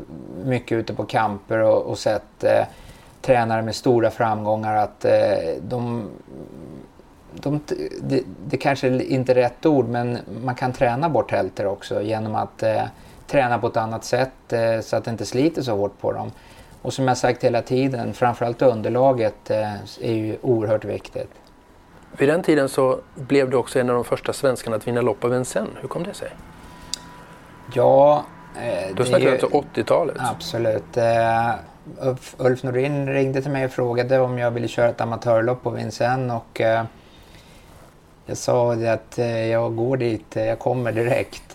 mycket 0.45 0.79
ute 0.79 0.95
på 0.95 1.05
camper 1.05 1.59
och, 1.59 1.83
och 1.83 1.99
sett 1.99 2.45
eh, 2.45 2.65
tränare 3.23 3.63
med 3.63 3.75
stora 3.75 4.11
framgångar 4.11 4.77
att 4.77 5.05
eh, 5.05 5.13
de, 5.63 6.11
de 7.35 7.61
det, 8.01 8.23
det 8.47 8.57
kanske 8.57 9.03
inte 9.03 9.33
är 9.33 9.35
rätt 9.35 9.67
ord 9.67 9.89
men 9.89 10.19
man 10.45 10.55
kan 10.55 10.73
träna 10.73 11.09
bort 11.09 11.31
hälter 11.31 11.67
också 11.67 12.03
genom 12.03 12.35
att 12.35 12.63
eh, 12.63 12.83
träna 13.27 13.59
på 13.59 13.67
ett 13.67 13.77
annat 13.77 14.05
sätt 14.05 14.53
eh, 14.53 14.81
så 14.81 14.97
att 14.97 15.05
det 15.05 15.11
inte 15.11 15.27
sliter 15.27 15.63
så 15.63 15.77
hårt 15.77 16.01
på 16.01 16.13
dem. 16.13 16.31
Och 16.83 16.93
som 16.93 17.09
jag 17.09 17.19
sagt 17.19 17.45
hela 17.45 17.63
tiden, 17.63 18.15
framförallt 18.15 18.63
underlaget 18.63 19.51
eh, 19.51 19.75
är 20.01 20.13
ju 20.13 20.37
oerhört 20.43 20.85
viktigt. 20.85 21.31
Vid 22.19 22.29
den 22.29 22.43
tiden 22.43 22.69
så 22.69 22.99
blev 23.15 23.51
du 23.51 23.57
också 23.57 23.81
en 23.81 23.89
av 23.91 23.95
de 23.95 24.05
första 24.05 24.33
svenskarna 24.33 24.77
att 24.77 24.87
vinna 24.89 25.01
lopp 25.01 25.25
av 25.25 25.31
Vincennes. 25.31 25.71
Hur 25.81 25.89
kom 25.89 26.03
det 26.03 26.15
sig? 26.15 26.29
Ja... 27.75 28.25
Eh, 28.57 28.95
Då 28.95 29.05
snackar 29.05 29.27
vi 29.27 29.33
alltså 29.33 29.47
80-talet? 29.47 30.17
Absolut. 30.19 30.97
Eh, 30.97 31.51
Ulf 32.39 32.63
Norin 32.63 33.09
ringde 33.09 33.43
till 33.43 33.51
mig 33.51 33.65
och 33.65 33.71
frågade 33.71 34.19
om 34.21 34.39
jag 34.39 34.51
ville 34.51 34.69
köra 34.69 34.89
ett 34.89 35.01
amatörlopp 35.01 35.63
på 35.63 35.71
Vincennes 35.71 36.43
och 36.43 36.61
eh, 36.61 36.85
jag 38.27 38.37
sa 38.37 38.73
att 38.73 39.19
eh, 39.19 39.47
jag 39.47 39.77
går 39.77 39.97
dit, 39.97 40.37
eh, 40.37 40.45
jag 40.45 40.59
kommer 40.59 40.93
direkt. 40.93 41.55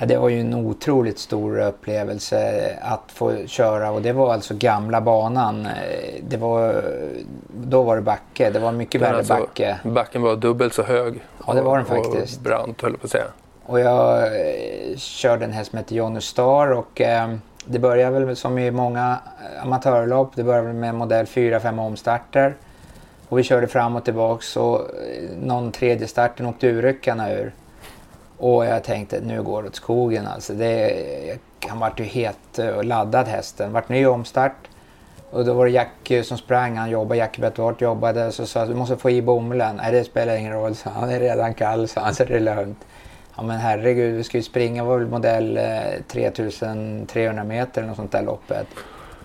Eh, 0.00 0.06
det 0.06 0.16
var 0.16 0.28
ju 0.28 0.40
en 0.40 0.54
otroligt 0.54 1.18
stor 1.18 1.60
upplevelse 1.60 2.78
att 2.82 3.12
få 3.12 3.46
köra 3.46 3.90
och 3.90 4.02
det 4.02 4.12
var 4.12 4.32
alltså 4.32 4.54
gamla 4.54 5.00
banan. 5.00 5.68
Det 6.28 6.36
var, 6.36 6.84
då 7.48 7.82
var 7.82 7.96
det 7.96 8.02
backe, 8.02 8.50
det 8.50 8.58
var 8.58 8.72
mycket 8.72 9.00
värre 9.00 9.16
alltså, 9.16 9.34
backe. 9.34 9.78
Backen 9.84 10.22
var 10.22 10.36
dubbelt 10.36 10.74
så 10.74 10.82
hög. 10.82 11.20
Ja 11.46 11.52
det 11.52 11.62
var 11.62 11.76
den 11.76 11.86
faktiskt. 11.86 12.36
Och 12.36 12.42
brant 12.42 12.82
höll 12.82 12.90
jag 12.90 13.00
på 13.00 13.04
att 13.04 13.10
säga. 13.10 13.24
Och 13.70 13.80
jag 13.80 14.22
eh, 14.22 14.96
körde 14.96 15.44
en 15.44 15.52
häst 15.52 15.70
som 15.70 15.76
hette 15.76 15.94
Johnny 15.94 16.20
Star 16.20 16.72
och 16.72 17.00
eh, 17.00 17.34
det 17.64 17.78
började 17.78 18.20
väl 18.20 18.36
som 18.36 18.58
i 18.58 18.70
många 18.70 19.18
amatörlopp, 19.62 20.32
det 20.34 20.44
började 20.44 20.72
med 20.72 20.94
modell 20.94 21.26
4-5 21.26 21.80
omstarter. 21.80 22.54
Och 23.28 23.38
vi 23.38 23.42
körde 23.42 23.66
fram 23.66 23.96
och 23.96 24.04
tillbaks 24.04 24.56
och 24.56 24.80
eh, 24.80 25.30
någon 25.42 25.72
tredje 25.72 26.06
starten 26.06 26.46
åkte 26.46 26.66
urryckarna 26.66 27.32
ur. 27.32 27.52
Och 28.40 28.66
jag 28.66 28.84
tänkte 28.84 29.20
nu 29.20 29.42
går 29.42 29.62
det 29.62 29.68
åt 29.68 29.74
skogen 29.74 30.26
alltså. 30.26 30.52
Det, 30.52 31.38
han 31.68 31.78
vart 31.78 32.00
ju 32.00 32.04
het 32.04 32.58
eh, 32.58 32.68
och 32.68 32.84
laddad 32.84 33.28
hästen. 33.28 33.72
Vart 33.72 33.88
ny 33.88 34.06
omstart. 34.06 34.68
Och 35.30 35.44
då 35.44 35.52
var 35.52 35.64
det 35.64 35.70
Jack 35.70 36.10
eh, 36.10 36.22
som 36.22 36.38
sprang, 36.38 36.76
han 36.76 36.90
jobbade, 36.90 37.18
Jack 37.18 37.38
Bettvart 37.38 37.80
jobbade. 37.80 38.32
Så 38.32 38.46
sa 38.46 38.66
du 38.66 38.74
måste 38.74 38.96
få 38.96 39.10
i 39.10 39.22
bomullen. 39.22 39.76
Nej 39.76 39.92
det 39.92 40.04
spelar 40.04 40.36
ingen 40.36 40.52
roll, 40.52 40.74
så 40.74 40.90
han. 40.90 41.10
är 41.10 41.20
redan 41.20 41.54
kall, 41.54 41.88
så 41.88 42.00
han. 42.00 42.14
Så 42.14 42.24
det 42.24 42.36
är 42.36 42.40
lugnt. 42.40 42.84
Ja 43.36 43.42
men 43.42 43.58
herregud, 43.58 44.16
vi 44.16 44.24
ska 44.24 44.36
ju 44.36 44.42
springa, 44.42 44.84
var 44.84 44.98
väl 44.98 45.08
modell 45.08 45.56
eh, 45.56 46.02
3300 46.08 47.44
meter 47.44 47.80
eller 47.80 47.88
något 47.88 47.96
sånt 47.96 48.12
där 48.12 48.22
loppet. 48.22 48.66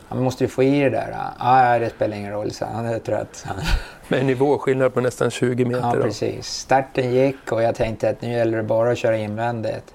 Han 0.10 0.24
måste 0.24 0.44
ju 0.44 0.48
få 0.48 0.63
i 0.63 0.80
det 0.80 0.89
där. 0.89 1.15
Ja, 1.39 1.80
det 1.80 1.89
spelar 1.89 2.18
ingen 2.18 2.32
roll, 2.32 2.52
så 2.52 2.65
han. 2.65 2.86
är 2.86 3.00
trött. 3.00 3.46
Med 4.08 4.20
en 4.20 4.28
nivåskillnad 4.28 4.94
på 4.94 5.02
nästan 5.02 5.32
20 5.32 5.65
meter. 5.65 5.82
Ja, 5.82 6.02
precis. 6.02 6.48
Starten 6.48 7.13
gick 7.13 7.52
och 7.52 7.63
jag 7.63 7.76
tänkte 7.76 8.10
att 8.10 8.22
nu 8.22 8.32
gäller 8.32 8.58
det 8.58 8.63
bara 8.63 8.91
att 8.91 8.98
köra 8.98 9.18
invändigt. 9.18 9.94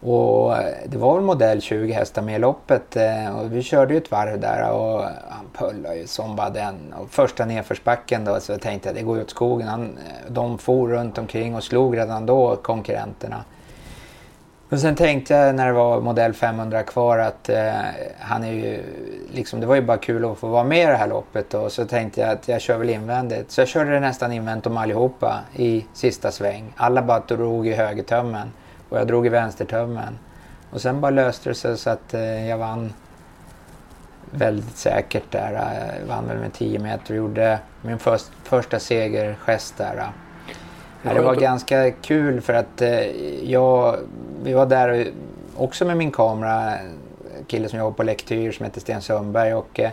Och 0.00 0.54
det 0.86 0.98
var 0.98 1.14
väl 1.14 1.24
modell 1.24 1.60
20 1.60 1.92
hästar 1.92 2.22
med 2.22 2.36
i 2.36 2.38
loppet 2.38 2.96
eh, 2.96 3.38
och 3.38 3.52
vi 3.52 3.62
körde 3.62 3.94
ju 3.94 3.98
ett 3.98 4.10
varv 4.10 4.40
där 4.40 4.70
och 4.70 5.02
han 5.28 5.46
pullade 5.52 5.96
ju 5.96 6.06
som 6.06 6.36
bara 6.36 6.50
den. 6.50 6.94
Och 6.98 7.10
första 7.10 7.44
nedförsbacken 7.44 8.24
då 8.24 8.40
så 8.40 8.58
tänkte 8.58 8.88
jag 8.88 8.96
det 8.96 9.02
går 9.02 9.16
ju 9.16 9.22
åt 9.22 9.30
skogen. 9.30 9.68
Han, 9.68 9.82
eh, 9.82 10.32
de 10.32 10.58
for 10.58 10.88
runt 10.88 11.18
omkring 11.18 11.54
och 11.54 11.64
slog 11.64 11.96
redan 11.96 12.26
då 12.26 12.56
konkurrenterna. 12.56 13.44
Men 14.70 14.80
sen 14.80 14.94
tänkte 14.94 15.34
jag 15.34 15.54
när 15.54 15.66
det 15.66 15.72
var 15.72 16.00
modell 16.00 16.32
500 16.32 16.82
kvar 16.82 17.18
att 17.18 17.48
eh, 17.48 17.72
han 18.18 18.44
är 18.44 18.52
ju 18.52 18.82
liksom, 19.32 19.60
det 19.60 19.66
var 19.66 19.74
ju 19.74 19.82
bara 19.82 19.98
kul 19.98 20.24
att 20.24 20.38
få 20.38 20.48
vara 20.48 20.64
med 20.64 20.82
i 20.82 20.86
det 20.86 20.96
här 20.96 21.08
loppet 21.08 21.54
och 21.54 21.72
så 21.72 21.84
tänkte 21.84 22.20
jag 22.20 22.30
att 22.30 22.48
jag 22.48 22.60
kör 22.60 22.78
väl 22.78 22.90
invändigt. 22.90 23.50
Så 23.50 23.60
jag 23.60 23.68
körde 23.68 23.90
det 23.90 24.00
nästan 24.00 24.32
invändigt 24.32 24.66
om 24.66 24.76
allihopa 24.76 25.40
i 25.56 25.86
sista 25.92 26.30
sväng. 26.30 26.72
Alla 26.76 27.02
bara 27.02 27.20
drog 27.20 27.66
i 27.66 27.74
högertömmen 27.74 28.52
och 28.88 28.98
jag 28.98 29.06
drog 29.06 29.26
i 29.26 29.28
vänstertömmen. 29.28 30.18
Och 30.70 30.80
sen 30.80 31.00
bara 31.00 31.10
löste 31.10 31.48
det 31.48 31.54
sig 31.54 31.78
så 31.78 31.90
att 31.90 32.14
eh, 32.14 32.48
jag 32.48 32.58
vann 32.58 32.92
väldigt 34.30 34.76
säkert 34.76 35.30
där. 35.30 35.52
Jag 36.00 36.06
vann 36.06 36.28
väl 36.28 36.38
med 36.38 36.52
10 36.52 36.78
meter 36.78 37.10
och 37.10 37.16
gjorde 37.16 37.58
min 37.82 37.98
först, 37.98 38.30
första 38.44 38.78
segergest 38.78 39.76
där. 39.76 39.96
Eh. 39.96 40.27
Ja, 41.02 41.14
det 41.14 41.20
var 41.20 41.34
ganska 41.34 41.90
kul 41.90 42.40
för 42.40 42.54
att 42.54 42.82
eh, 42.82 43.06
jag, 43.50 43.96
vi 44.42 44.52
var 44.52 44.66
där 44.66 45.06
också 45.56 45.84
med 45.84 45.96
min 45.96 46.10
kamera, 46.10 46.74
kille 47.46 47.68
som 47.68 47.78
jobbar 47.78 47.92
på 47.92 48.02
Lektyr 48.02 48.52
som 48.52 48.64
heter 48.64 48.80
Sten 48.80 49.02
Sundberg. 49.02 49.54
Och, 49.54 49.80
eh, 49.80 49.90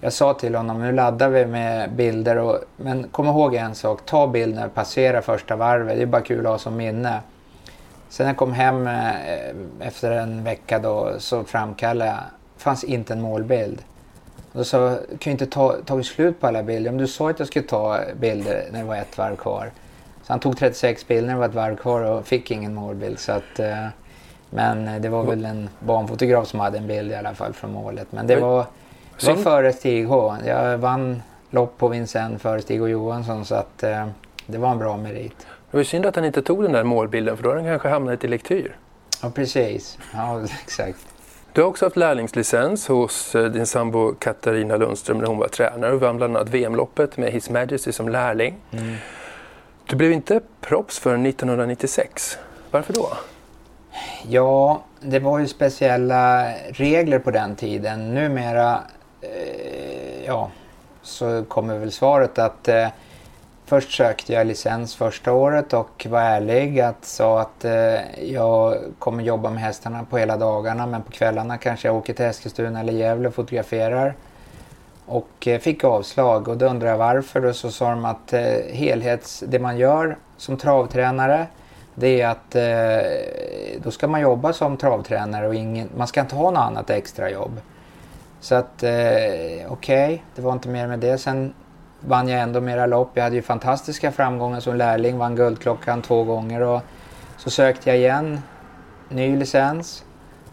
jag 0.00 0.12
sa 0.12 0.34
till 0.34 0.54
honom, 0.54 0.80
nu 0.80 0.92
laddar 0.92 1.28
vi 1.28 1.46
med 1.46 1.92
bilder. 1.92 2.38
Och, 2.38 2.58
men 2.76 3.08
kom 3.08 3.26
ihåg 3.26 3.54
en 3.54 3.74
sak, 3.74 4.06
ta 4.06 4.26
bild 4.26 4.54
när 4.54 4.64
vi 4.64 4.74
passerar 4.74 5.20
första 5.20 5.56
varvet. 5.56 5.96
Det 5.96 6.02
är 6.02 6.06
bara 6.06 6.22
kul 6.22 6.46
att 6.46 6.52
ha 6.52 6.58
som 6.58 6.76
minne. 6.76 7.20
Sen 8.08 8.24
när 8.24 8.30
jag 8.30 8.36
kom 8.36 8.52
hem 8.52 8.86
eh, 8.86 9.10
efter 9.80 10.10
en 10.10 10.44
vecka 10.44 10.78
då 10.78 11.12
så 11.18 11.44
framkallade 11.44 12.10
jag, 12.10 12.18
fanns 12.56 12.84
inte 12.84 13.12
en 13.12 13.20
målbild. 13.20 13.82
Då 14.52 14.64
sa 14.64 14.78
jag, 14.78 14.98
kan 14.98 15.18
ju 15.20 15.30
inte 15.30 15.46
ta, 15.46 15.76
tagit 15.84 16.06
slut 16.06 16.40
på 16.40 16.46
alla 16.46 16.62
bilder. 16.62 16.90
Men 16.90 16.98
du 16.98 17.06
sa 17.06 17.30
att 17.30 17.38
jag 17.38 17.48
skulle 17.48 17.66
ta 17.66 18.00
bilder 18.20 18.64
när 18.72 18.78
det 18.78 18.86
var 18.86 18.96
ett 18.96 19.18
varv 19.18 19.36
kvar. 19.36 19.70
Så 20.30 20.32
han 20.32 20.40
tog 20.40 20.56
36 20.58 21.08
bilder 21.08 21.32
det 21.32 21.38
var 21.38 21.46
ett 21.46 21.54
varv 21.54 21.76
kvar 21.76 22.00
och 22.00 22.26
fick 22.26 22.50
ingen 22.50 22.74
målbild. 22.74 23.18
Så 23.18 23.32
att, 23.32 23.58
eh, 23.58 23.86
men 24.50 25.02
det 25.02 25.08
var 25.08 25.24
väl 25.24 25.44
en 25.44 25.68
barnfotograf 25.78 26.48
som 26.48 26.60
hade 26.60 26.78
en 26.78 26.86
bild 26.86 27.12
i 27.12 27.14
alla 27.14 27.34
fall 27.34 27.52
från 27.52 27.72
målet. 27.72 28.06
Men 28.10 28.26
det 28.26 28.36
var, 28.36 28.66
det 29.20 29.26
var 29.26 29.36
före 29.36 29.72
Stig 29.72 30.06
H. 30.06 30.36
Jag 30.46 30.78
vann 30.78 31.22
lopp 31.50 31.78
på 31.78 31.88
Vincennes 31.88 32.42
före 32.42 32.62
Stig 32.62 32.80
H 32.80 32.88
Johansson 32.88 33.44
så 33.44 33.54
att 33.54 33.82
eh, 33.82 34.06
det 34.46 34.58
var 34.58 34.70
en 34.70 34.78
bra 34.78 34.96
merit. 34.96 35.46
Det 35.70 35.76
var 35.76 35.84
synd 35.84 36.06
att 36.06 36.16
han 36.16 36.24
inte 36.24 36.42
tog 36.42 36.62
den 36.62 36.72
där 36.72 36.84
målbilden 36.84 37.36
för 37.36 37.44
då 37.44 37.48
hade 37.48 37.60
han 37.60 37.70
kanske 37.70 37.88
hamnat 37.88 38.24
i 38.24 38.28
lektyr. 38.28 38.76
Ja 39.22 39.30
precis, 39.30 39.98
ja 40.14 40.40
exakt. 40.62 40.98
Du 41.52 41.60
har 41.60 41.68
också 41.68 41.86
haft 41.86 41.96
lärlingslicens 41.96 42.88
hos 42.88 43.34
eh, 43.34 43.44
din 43.44 43.66
sambo 43.66 44.14
Katarina 44.14 44.76
Lundström 44.76 45.18
när 45.18 45.26
hon 45.26 45.38
var 45.38 45.48
tränare 45.48 45.92
och 45.92 46.00
vann 46.00 46.16
bland 46.16 46.36
annat 46.36 46.48
VM-loppet 46.48 47.16
med 47.16 47.32
His 47.32 47.50
Majesty 47.50 47.92
som 47.92 48.08
lärling. 48.08 48.56
Mm. 48.70 48.94
Du 49.90 49.96
blev 49.96 50.12
inte 50.12 50.40
proffs 50.60 50.98
förrän 50.98 51.26
1996. 51.26 52.38
Varför 52.70 52.92
då? 52.92 53.08
Ja, 54.28 54.82
det 55.00 55.18
var 55.18 55.38
ju 55.38 55.48
speciella 55.48 56.52
regler 56.70 57.18
på 57.18 57.30
den 57.30 57.56
tiden. 57.56 58.14
Numera 58.14 58.80
eh, 59.20 60.24
ja, 60.26 60.50
så 61.02 61.44
kommer 61.44 61.78
väl 61.78 61.92
svaret 61.92 62.38
att 62.38 62.68
eh, 62.68 62.88
först 63.66 63.92
sökte 63.96 64.32
jag 64.32 64.46
licens 64.46 64.94
första 64.94 65.32
året 65.32 65.72
och 65.72 66.06
var 66.10 66.20
ärlig 66.20 66.80
att 66.80 67.04
sa 67.04 67.40
att 67.40 67.64
eh, 67.64 68.24
jag 68.24 68.78
kommer 68.98 69.22
jobba 69.22 69.50
med 69.50 69.62
hästarna 69.62 70.04
på 70.10 70.18
hela 70.18 70.36
dagarna 70.36 70.86
men 70.86 71.02
på 71.02 71.10
kvällarna 71.10 71.58
kanske 71.58 71.88
jag 71.88 71.96
åker 71.96 72.14
till 72.14 72.24
Eskilstuna 72.24 72.80
eller 72.80 72.92
Gävle 72.92 73.28
och 73.28 73.34
fotograferar. 73.34 74.14
Och 75.10 75.46
eh, 75.48 75.60
fick 75.60 75.84
avslag 75.84 76.48
och 76.48 76.56
då 76.56 76.66
undrade 76.66 76.90
jag 76.90 76.98
varför 76.98 77.44
och 77.44 77.56
så 77.56 77.70
sa 77.70 77.90
de 77.90 78.04
att 78.04 78.32
eh, 78.32 78.42
helhets, 78.72 79.44
det 79.46 79.58
man 79.58 79.78
gör 79.78 80.16
som 80.36 80.56
travtränare 80.56 81.46
det 81.94 82.20
är 82.20 82.28
att 82.28 82.54
eh, 82.54 83.82
då 83.82 83.90
ska 83.90 84.08
man 84.08 84.20
jobba 84.20 84.52
som 84.52 84.76
travtränare 84.76 85.48
och 85.48 85.54
ingen, 85.54 85.88
man 85.96 86.06
ska 86.06 86.20
inte 86.20 86.34
ha 86.34 86.50
något 86.50 86.60
annat 86.60 86.90
extrajobb. 86.90 87.60
Så 88.40 88.54
att 88.54 88.82
eh, 88.82 88.90
okej, 88.90 89.66
okay, 89.68 90.18
det 90.34 90.42
var 90.42 90.52
inte 90.52 90.68
mer 90.68 90.86
med 90.86 90.98
det. 90.98 91.18
Sen 91.18 91.54
vann 92.00 92.28
jag 92.28 92.40
ändå 92.40 92.60
mera 92.60 92.86
lopp. 92.86 93.10
Jag 93.14 93.22
hade 93.22 93.36
ju 93.36 93.42
fantastiska 93.42 94.12
framgångar 94.12 94.60
som 94.60 94.76
lärling, 94.76 95.18
vann 95.18 95.36
Guldklockan 95.36 96.02
två 96.02 96.24
gånger 96.24 96.60
och 96.60 96.80
så 97.36 97.50
sökte 97.50 97.90
jag 97.90 97.98
igen 97.98 98.40
ny 99.08 99.36
licens 99.36 100.04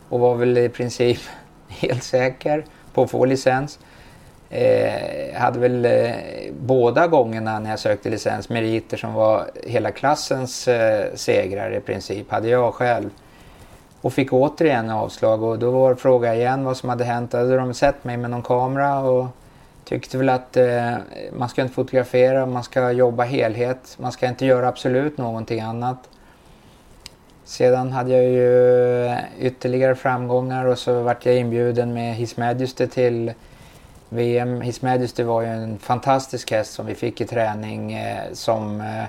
och 0.10 0.20
var 0.20 0.36
väl 0.36 0.58
i 0.58 0.70
princip 0.70 1.20
helt 1.68 2.04
säker 2.04 2.66
på 2.94 3.04
att 3.04 3.12
få 3.12 3.26
licens. 3.26 3.80
Eh, 4.50 5.34
hade 5.40 5.60
väl 5.60 5.86
eh, 5.86 6.12
båda 6.60 7.08
gångerna 7.08 7.60
när 7.60 7.70
jag 7.70 7.80
sökte 7.80 8.10
licens 8.10 8.50
meriter 8.50 8.98
som 8.98 9.14
var 9.14 9.50
hela 9.64 9.92
klassens 9.92 10.68
eh, 10.68 11.06
segrar 11.16 11.74
i 11.74 11.80
princip, 11.80 12.32
hade 12.32 12.50
jag 12.50 12.74
själv. 12.74 13.10
Och 14.02 14.14
fick 14.14 14.34
återigen 14.34 14.90
avslag 14.90 15.44
och 15.44 15.60
då 15.60 15.72
var 15.72 15.96
frågan 15.96 16.36
igen 16.36 16.64
vad 16.64 16.78
som 16.78 16.90
hade 16.90 17.04
hänt. 17.04 17.34
Hade 17.34 17.58
de 17.58 17.74
sett 17.74 18.04
mig 18.04 18.18
med 18.18 18.30
någon 18.30 18.44
kamera 18.44 19.00
och 19.00 19.28
tyckte 19.84 20.18
väl 20.18 20.30
att 20.30 20.58
eh, 20.58 20.94
man 21.34 21.50
ska 21.50 21.62
inte 21.62 21.74
fotografera, 21.74 22.46
man 22.46 22.64
ska 22.64 22.92
jobba 22.92 23.24
helhet. 23.24 23.98
Man 24.00 24.12
ska 24.12 24.28
inte 24.28 24.46
göra 24.46 24.68
absolut 24.68 25.18
någonting 25.18 25.62
annat. 25.62 25.98
Sedan 27.44 27.92
hade 27.92 28.12
jag 28.12 28.24
ju 28.24 29.16
ytterligare 29.40 29.96
framgångar 29.96 30.66
och 30.66 30.78
så 30.78 31.02
vart 31.02 31.26
jag 31.26 31.36
inbjuden 31.36 31.94
med 31.94 32.16
His 32.16 32.38
Majesty 32.38 32.88
till 32.88 33.34
VM. 34.10 34.62
His 34.62 34.82
Majesty 34.82 35.24
var 35.24 35.42
ju 35.42 35.48
en 35.48 35.80
fantastisk 35.80 36.52
häst 36.52 36.74
som 36.74 36.86
vi 36.86 36.96
fick 36.96 37.22
i 37.22 37.26
träning 37.26 37.94
eh, 37.94 38.24
som... 38.34 38.82
Eh, 38.82 39.06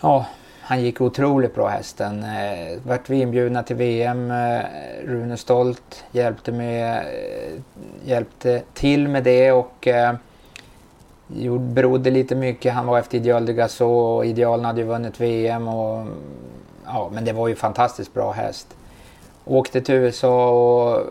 ja, 0.00 0.26
han 0.64 0.82
gick 0.82 1.00
otroligt 1.00 1.54
bra 1.54 1.68
hästen. 1.68 2.22
Eh, 2.22 2.78
vart 2.86 3.10
vi 3.10 3.20
inbjudna 3.20 3.62
till 3.62 3.76
VM. 3.76 4.30
Eh, 4.30 4.60
Rune 5.04 5.36
Stolt 5.36 6.04
hjälpte, 6.12 6.52
med, 6.52 6.96
eh, 6.96 7.60
hjälpte 8.04 8.62
till 8.74 9.08
med 9.08 9.24
det 9.24 9.52
och 9.52 9.88
eh, 9.88 10.14
berodde 11.58 12.10
lite 12.10 12.34
mycket. 12.34 12.74
Han 12.74 12.86
var 12.86 12.98
efter 12.98 13.18
Ideal 13.18 13.46
de 13.46 13.52
Gassot 13.52 14.18
och 14.18 14.26
Idealen 14.26 14.64
hade 14.64 14.80
ju 14.80 14.86
vunnit 14.86 15.20
VM. 15.20 15.68
Och, 15.68 16.06
ja, 16.84 17.10
men 17.12 17.24
det 17.24 17.32
var 17.32 17.48
ju 17.48 17.54
fantastiskt 17.54 18.14
bra 18.14 18.32
häst. 18.32 18.76
Åkte 19.44 19.80
till 19.80 19.94
USA 19.94 20.50
och 20.50 21.06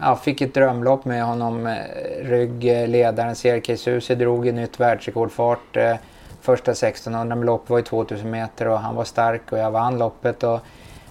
ja, 0.00 0.16
fick 0.16 0.40
ett 0.40 0.54
drömlopp 0.54 1.04
med 1.04 1.24
honom. 1.24 1.66
Eh, 1.66 1.74
rygg, 2.22 2.82
eh, 2.82 2.88
ledaren 2.88 3.34
CRK 3.34 3.76
Susi 3.76 4.14
drog 4.14 4.46
i 4.48 4.52
nytt 4.52 4.80
världsrekordfart. 4.80 5.76
Eh, 5.76 5.96
första 6.40 6.74
1600 6.74 7.36
med 7.36 7.46
lopp 7.46 7.70
var 7.70 7.78
ju 7.78 7.84
2000 7.84 8.30
meter 8.30 8.68
och 8.68 8.78
han 8.78 8.94
var 8.94 9.04
stark 9.04 9.52
och 9.52 9.58
jag 9.58 9.70
vann 9.70 9.98
loppet. 9.98 10.42
Och 10.42 10.60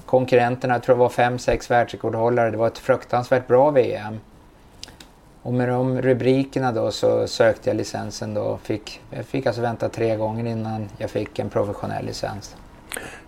konkurrenterna, 0.05 0.73
jag 0.73 0.83
tror 0.83 0.95
det 0.95 0.99
var 0.99 1.09
5-6 1.09 1.71
världsrekordhållare. 1.71 2.51
Det 2.51 2.57
var 2.57 2.67
ett 2.67 2.77
fruktansvärt 2.77 3.47
bra 3.47 3.71
VM. 3.71 4.19
Och 5.41 5.53
med 5.53 5.69
de 5.69 6.01
rubrikerna 6.01 6.71
då 6.71 6.91
så 6.91 7.27
sökte 7.27 7.69
jag 7.69 7.77
licensen 7.77 8.33
då. 8.33 8.59
Fick, 8.63 9.01
jag 9.09 9.25
fick 9.25 9.45
alltså 9.45 9.61
vänta 9.61 9.89
tre 9.89 10.15
gånger 10.15 10.45
innan 10.45 10.89
jag 10.97 11.09
fick 11.09 11.39
en 11.39 11.49
professionell 11.49 12.05
licens. 12.05 12.55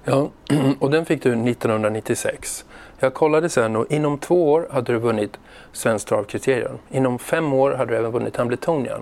Ja, 0.03 0.29
och 0.79 0.91
den 0.91 1.05
fick 1.05 1.23
du 1.23 1.29
1996. 1.29 2.65
Jag 3.03 3.13
kollade 3.13 3.49
sen 3.49 3.75
och 3.75 3.91
inom 3.91 4.17
två 4.17 4.51
år 4.51 4.67
hade 4.71 4.93
du 4.93 4.99
vunnit 4.99 5.39
Svenskt 5.71 6.07
travkriterium. 6.07 6.77
Inom 6.89 7.19
fem 7.19 7.53
år 7.53 7.71
hade 7.71 7.91
du 7.91 7.97
även 7.97 8.11
vunnit 8.11 8.37
Hambletonian. 8.37 9.01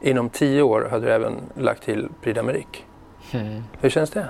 Inom 0.00 0.28
tio 0.28 0.62
år 0.62 0.88
hade 0.90 1.06
du 1.06 1.12
även 1.12 1.34
lagt 1.54 1.82
till 1.82 2.08
Prix 2.22 2.40
d'Amérique. 2.40 2.76
Mm. 3.30 3.62
Hur 3.80 3.90
känns 3.90 4.10
det? 4.10 4.28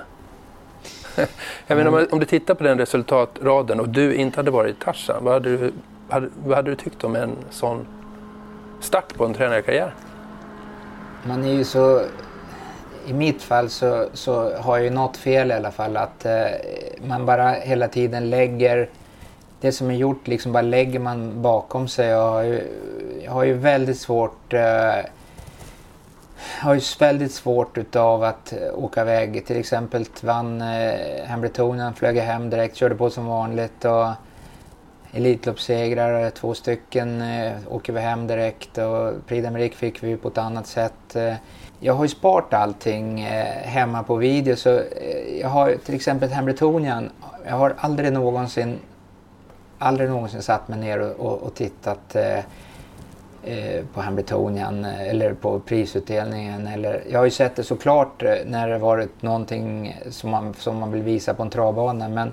Jag 1.67 1.77
menar, 1.77 1.91
mm. 1.91 2.07
om 2.11 2.19
du 2.19 2.25
tittar 2.25 2.53
på 2.53 2.63
den 2.63 2.77
resultatraden 2.77 3.79
och 3.79 3.89
du 3.89 4.15
inte 4.15 4.39
hade 4.39 4.51
varit 4.51 4.79
Tarzan, 4.79 5.23
vad 5.23 5.33
hade 5.33 5.57
du, 5.57 5.73
hade, 6.09 6.29
vad 6.45 6.55
hade 6.55 6.71
du 6.71 6.75
tyckt 6.75 7.03
om 7.03 7.15
en 7.15 7.35
sån 7.49 7.87
start 8.79 9.15
på 9.15 9.25
en 9.25 9.33
tränarkarriär? 9.33 9.95
Man 11.23 11.43
är 11.43 11.53
ju 11.53 11.63
så... 11.63 12.01
I 13.07 13.13
mitt 13.13 13.41
fall 13.41 13.69
så, 13.69 14.05
så 14.13 14.57
har 14.57 14.77
jag 14.77 14.83
ju 14.83 14.89
något 14.89 15.17
fel 15.17 15.51
i 15.51 15.53
alla 15.53 15.71
fall. 15.71 15.97
Att 15.97 16.25
eh, 16.25 16.45
man 17.07 17.25
bara 17.25 17.51
hela 17.51 17.87
tiden 17.87 18.29
lägger 18.29 18.89
det 19.61 19.71
som 19.71 19.89
är 19.89 19.95
gjort 19.95 20.27
liksom 20.27 20.51
bara 20.51 20.61
lägger 20.61 20.99
man 20.99 21.41
bakom 21.41 21.87
sig. 21.87 22.07
Jag 22.07 22.31
har 22.31 22.43
ju, 22.43 22.61
jag 23.23 23.31
har 23.31 23.43
ju 23.43 23.53
väldigt 23.53 23.99
svårt 23.99 24.53
eh, 24.53 25.05
har 26.61 26.73
ju 26.73 26.81
väldigt 26.99 27.31
svårt 27.31 27.77
utav 27.77 28.23
att 28.23 28.53
eh, 28.53 28.83
åka 28.83 29.01
iväg. 29.01 29.45
Till 29.45 29.57
exempel 29.57 30.05
vann 30.21 30.61
eh, 30.61 31.25
Hambletonian, 31.27 31.93
flög 31.93 32.17
hem 32.17 32.49
direkt, 32.49 32.75
körde 32.75 32.95
på 32.95 33.09
som 33.09 33.25
vanligt. 33.25 33.85
Och 33.85 34.07
Elitloppssegrar, 35.11 36.29
två 36.29 36.53
stycken 36.53 37.21
eh, 37.21 37.53
åker 37.69 37.93
vi 37.93 37.99
hem 37.99 38.27
direkt 38.27 38.77
och 38.77 39.27
Prix 39.27 39.47
d'Amérique 39.47 39.75
fick 39.75 40.03
vi 40.03 40.17
på 40.17 40.27
ett 40.27 40.37
annat 40.37 40.67
sätt. 40.67 41.15
Eh, 41.15 41.33
jag 41.85 41.93
har 41.93 42.03
ju 42.03 42.09
sparat 42.09 42.53
allting 42.53 43.21
eh, 43.21 43.45
hemma 43.63 44.03
på 44.03 44.15
video 44.15 44.55
så 44.55 44.69
eh, 44.69 45.39
jag 45.41 45.49
har 45.49 45.75
till 45.85 45.95
exempel 45.95 46.29
Hembritonian. 46.29 47.09
Jag 47.45 47.55
har 47.55 47.75
aldrig 47.77 48.13
någonsin, 48.13 48.79
aldrig 49.79 50.09
någonsin 50.09 50.41
satt 50.41 50.67
mig 50.67 50.79
ner 50.79 50.99
och, 50.99 51.25
och, 51.25 51.41
och 51.43 51.55
tittat 51.55 52.15
eh, 52.15 52.37
eh 53.43 53.83
på 53.93 54.01
Hembritonian 54.01 54.85
eh, 54.85 55.09
eller 55.09 55.33
på 55.33 55.59
prisutdelningen. 55.59 56.67
Eller, 56.67 57.03
jag 57.09 57.19
har 57.19 57.25
ju 57.25 57.31
sett 57.31 57.55
det 57.55 57.63
såklart 57.63 58.23
eh, 58.23 58.33
när 58.45 58.69
det 58.69 58.77
varit 58.77 59.21
någonting 59.21 59.97
som 60.09 60.29
man, 60.29 60.53
som 60.53 60.79
man 60.79 60.91
vill 60.91 61.03
visa 61.03 61.33
på 61.33 61.43
en 61.43 61.49
travbana 61.49 62.09
men 62.09 62.31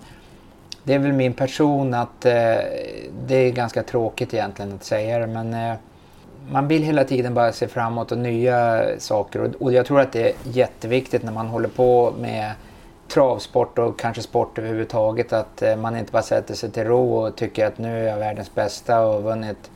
det 0.84 0.94
är 0.94 0.98
väl 0.98 1.12
min 1.12 1.34
person 1.34 1.94
att 1.94 2.24
eh, 2.24 2.32
det 3.26 3.36
är 3.36 3.50
ganska 3.50 3.82
tråkigt 3.82 4.34
egentligen 4.34 4.74
att 4.74 4.84
säga 4.84 5.18
det 5.18 5.26
men 5.26 5.54
eh, 5.54 5.76
man 6.48 6.68
vill 6.68 6.82
hela 6.82 7.04
tiden 7.04 7.34
bara 7.34 7.52
se 7.52 7.68
framåt 7.68 8.12
och 8.12 8.18
nya 8.18 8.82
saker 8.98 9.40
och, 9.40 9.62
och 9.62 9.72
jag 9.72 9.86
tror 9.86 10.00
att 10.00 10.12
det 10.12 10.28
är 10.28 10.34
jätteviktigt 10.44 11.22
när 11.22 11.32
man 11.32 11.46
håller 11.46 11.68
på 11.68 12.14
med 12.20 12.52
travsport 13.08 13.78
och 13.78 13.98
kanske 13.98 14.22
sport 14.22 14.58
överhuvudtaget 14.58 15.32
att 15.32 15.62
eh, 15.62 15.76
man 15.76 15.96
inte 15.96 16.12
bara 16.12 16.22
sätter 16.22 16.54
sig 16.54 16.70
till 16.70 16.84
ro 16.84 17.14
och 17.14 17.36
tycker 17.36 17.66
att 17.66 17.78
nu 17.78 18.04
är 18.04 18.08
jag 18.08 18.18
världens 18.18 18.54
bästa 18.54 19.00
och 19.00 19.22
vunnit 19.22 19.70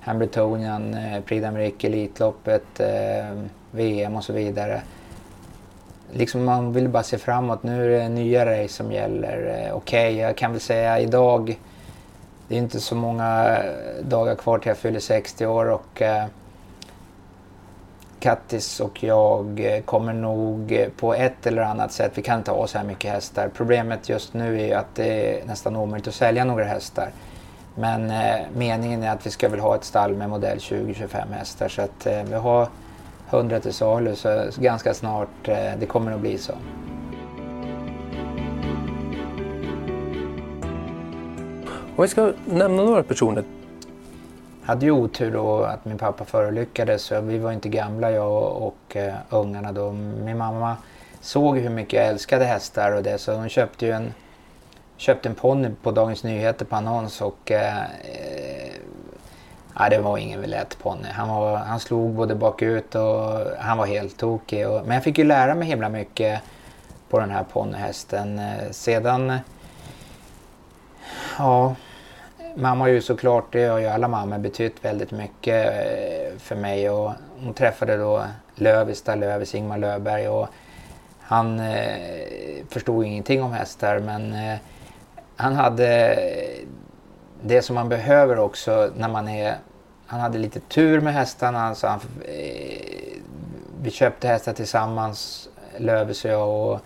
Hamiltonian, 0.00 0.94
eh, 0.94 1.20
Prix 1.20 1.44
d'Amérique, 1.44 1.86
Elitloppet, 1.86 2.80
eh, 2.80 3.42
VM 3.70 4.16
och 4.16 4.24
så 4.24 4.32
vidare 4.32 4.82
liksom 6.12 6.44
man 6.44 6.72
vill 6.72 6.88
bara 6.88 7.02
se 7.02 7.18
framåt. 7.18 7.62
Nu 7.62 7.96
är 7.96 8.00
det 8.00 8.08
nya 8.08 8.46
race 8.46 8.74
som 8.74 8.92
gäller. 8.92 9.46
Eh, 9.46 9.76
okej, 9.76 10.12
okay, 10.12 10.22
jag 10.22 10.36
kan 10.36 10.52
väl 10.52 10.60
säga 10.60 11.00
idag, 11.00 11.58
det 12.48 12.54
är 12.54 12.58
inte 12.58 12.80
så 12.80 12.94
många 12.94 13.58
eh, 13.58 14.04
dagar 14.04 14.34
kvar 14.34 14.58
till 14.58 14.68
jag 14.68 14.78
fyller 14.78 15.00
60 15.00 15.46
år 15.46 15.70
och 15.70 16.02
eh, 16.02 16.24
Kattis 18.20 18.80
och 18.80 19.04
jag 19.04 19.60
eh, 19.60 19.82
kommer 19.82 20.12
nog 20.12 20.72
eh, 20.72 20.88
på 20.88 21.14
ett 21.14 21.46
eller 21.46 21.62
annat 21.62 21.92
sätt, 21.92 22.12
vi 22.14 22.22
kan 22.22 22.38
inte 22.38 22.50
ha 22.50 22.66
så 22.66 22.78
här 22.78 22.84
mycket 22.84 23.10
hästar. 23.10 23.50
Problemet 23.54 24.08
just 24.08 24.34
nu 24.34 24.60
är 24.60 24.66
ju 24.66 24.72
att 24.72 24.94
det 24.94 25.40
är 25.40 25.46
nästan 25.46 25.76
omöjligt 25.76 26.08
att 26.08 26.14
sälja 26.14 26.44
några 26.44 26.64
hästar. 26.64 27.10
Men 27.74 28.10
eh, 28.10 28.46
meningen 28.54 29.02
är 29.02 29.10
att 29.10 29.26
vi 29.26 29.30
ska 29.30 29.48
väl 29.48 29.60
ha 29.60 29.74
ett 29.74 29.84
stall 29.84 30.14
med 30.14 30.28
modell 30.28 30.58
20-25 30.58 31.32
hästar 31.32 31.68
så 31.68 31.82
att 31.82 32.06
eh, 32.06 32.22
vi 32.22 32.34
har 32.34 32.68
100 33.30 33.60
till 33.60 33.72
salu 33.72 34.16
så 34.16 34.48
ganska 34.56 34.94
snart 34.94 35.48
eh, 35.48 35.72
det 35.78 35.86
kommer 35.86 36.12
att 36.12 36.20
bli 36.20 36.38
så. 36.38 36.52
Om 41.96 42.02
vi 42.02 42.08
ska 42.08 42.32
nämna 42.44 42.82
några 42.82 43.02
personer. 43.02 43.44
Jag 44.60 44.68
hade 44.68 44.86
ju 44.86 44.92
otur 44.92 45.30
då 45.30 45.62
att 45.62 45.84
min 45.84 45.98
pappa 45.98 46.24
förolyckades 46.24 47.02
så 47.02 47.20
vi 47.20 47.38
var 47.38 47.52
inte 47.52 47.68
gamla 47.68 48.10
jag 48.10 48.62
och 48.62 48.96
uh, 48.96 49.14
ungarna 49.30 49.72
då. 49.72 49.92
Min 49.92 50.38
mamma 50.38 50.76
såg 51.20 51.58
hur 51.58 51.70
mycket 51.70 51.92
jag 51.92 52.06
älskade 52.06 52.44
hästar 52.44 52.92
och 52.92 53.02
det 53.02 53.18
så 53.18 53.34
hon 53.34 53.48
köpte 53.48 53.86
ju 53.86 53.92
en 53.92 54.14
köpte 54.96 55.28
en 55.28 55.34
ponny 55.34 55.68
på 55.82 55.90
Dagens 55.90 56.24
Nyheter 56.24 56.64
på 56.64 56.76
annons 56.76 57.20
och 57.20 57.50
eh, 57.50 57.76
eh, 57.78 57.84
uh, 58.66 58.72
Ja, 59.78 59.88
det 59.88 59.98
var 59.98 60.18
ingen 60.18 60.40
lätt 60.40 60.78
ponny. 60.82 61.08
Han, 61.12 61.56
han 61.56 61.80
slog 61.80 62.14
både 62.14 62.34
bakut 62.34 62.94
och 62.94 63.40
han 63.58 63.78
var 63.78 63.86
helt 63.86 64.16
tokig. 64.16 64.68
Och, 64.68 64.86
men 64.86 64.94
jag 64.94 65.04
fick 65.04 65.18
ju 65.18 65.24
lära 65.24 65.54
mig 65.54 65.68
himla 65.68 65.88
mycket 65.88 66.40
på 67.10 67.20
den 67.20 67.30
här 67.30 67.44
ponnyhästen. 67.52 68.40
Sedan... 68.70 69.38
Ja, 71.38 71.74
mamma 72.56 72.84
har 72.84 72.88
ju 72.88 73.00
såklart, 73.00 73.52
det 73.52 73.64
har 73.64 73.78
ju 73.78 73.86
alla 73.86 74.08
mammor, 74.08 74.38
betytt 74.38 74.84
väldigt 74.84 75.10
mycket 75.10 75.66
eh, 75.66 76.38
för 76.38 76.56
mig. 76.56 76.90
Och 76.90 77.12
hon 77.40 77.54
träffade 77.54 77.96
då 77.96 78.24
Lövista, 78.54 79.14
Lövis, 79.14 79.54
Ingmar 79.54 79.78
Löfberg 79.78 80.28
och 80.28 80.48
han 81.20 81.60
eh, 81.60 82.64
förstod 82.68 83.04
ingenting 83.04 83.42
om 83.42 83.52
hästar 83.52 83.98
men 83.98 84.32
eh, 84.32 84.58
han 85.36 85.54
hade 85.54 86.16
det 87.42 87.62
som 87.62 87.74
man 87.74 87.88
behöver 87.88 88.38
också 88.38 88.90
när 88.96 89.08
man 89.08 89.28
är... 89.28 89.56
Han 90.06 90.20
hade 90.20 90.38
lite 90.38 90.60
tur 90.60 91.00
med 91.00 91.14
hästarna. 91.14 91.74
Så 91.74 91.86
han, 91.86 92.00
eh, 92.24 93.18
vi 93.82 93.90
köpte 93.90 94.28
hästar 94.28 94.52
tillsammans, 94.52 95.48
Lövis 95.78 96.24
och 96.24 96.30
jag. 96.30 96.48
Och 96.48 96.80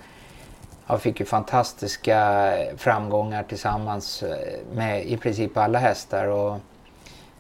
han 0.90 1.00
fick 1.00 1.20
ju 1.20 1.26
fantastiska 1.26 2.52
framgångar 2.76 3.42
tillsammans 3.42 4.22
eh, 4.22 4.58
med 4.72 5.06
i 5.06 5.16
princip 5.16 5.56
alla 5.56 5.78
hästar. 5.78 6.26
Och 6.26 6.58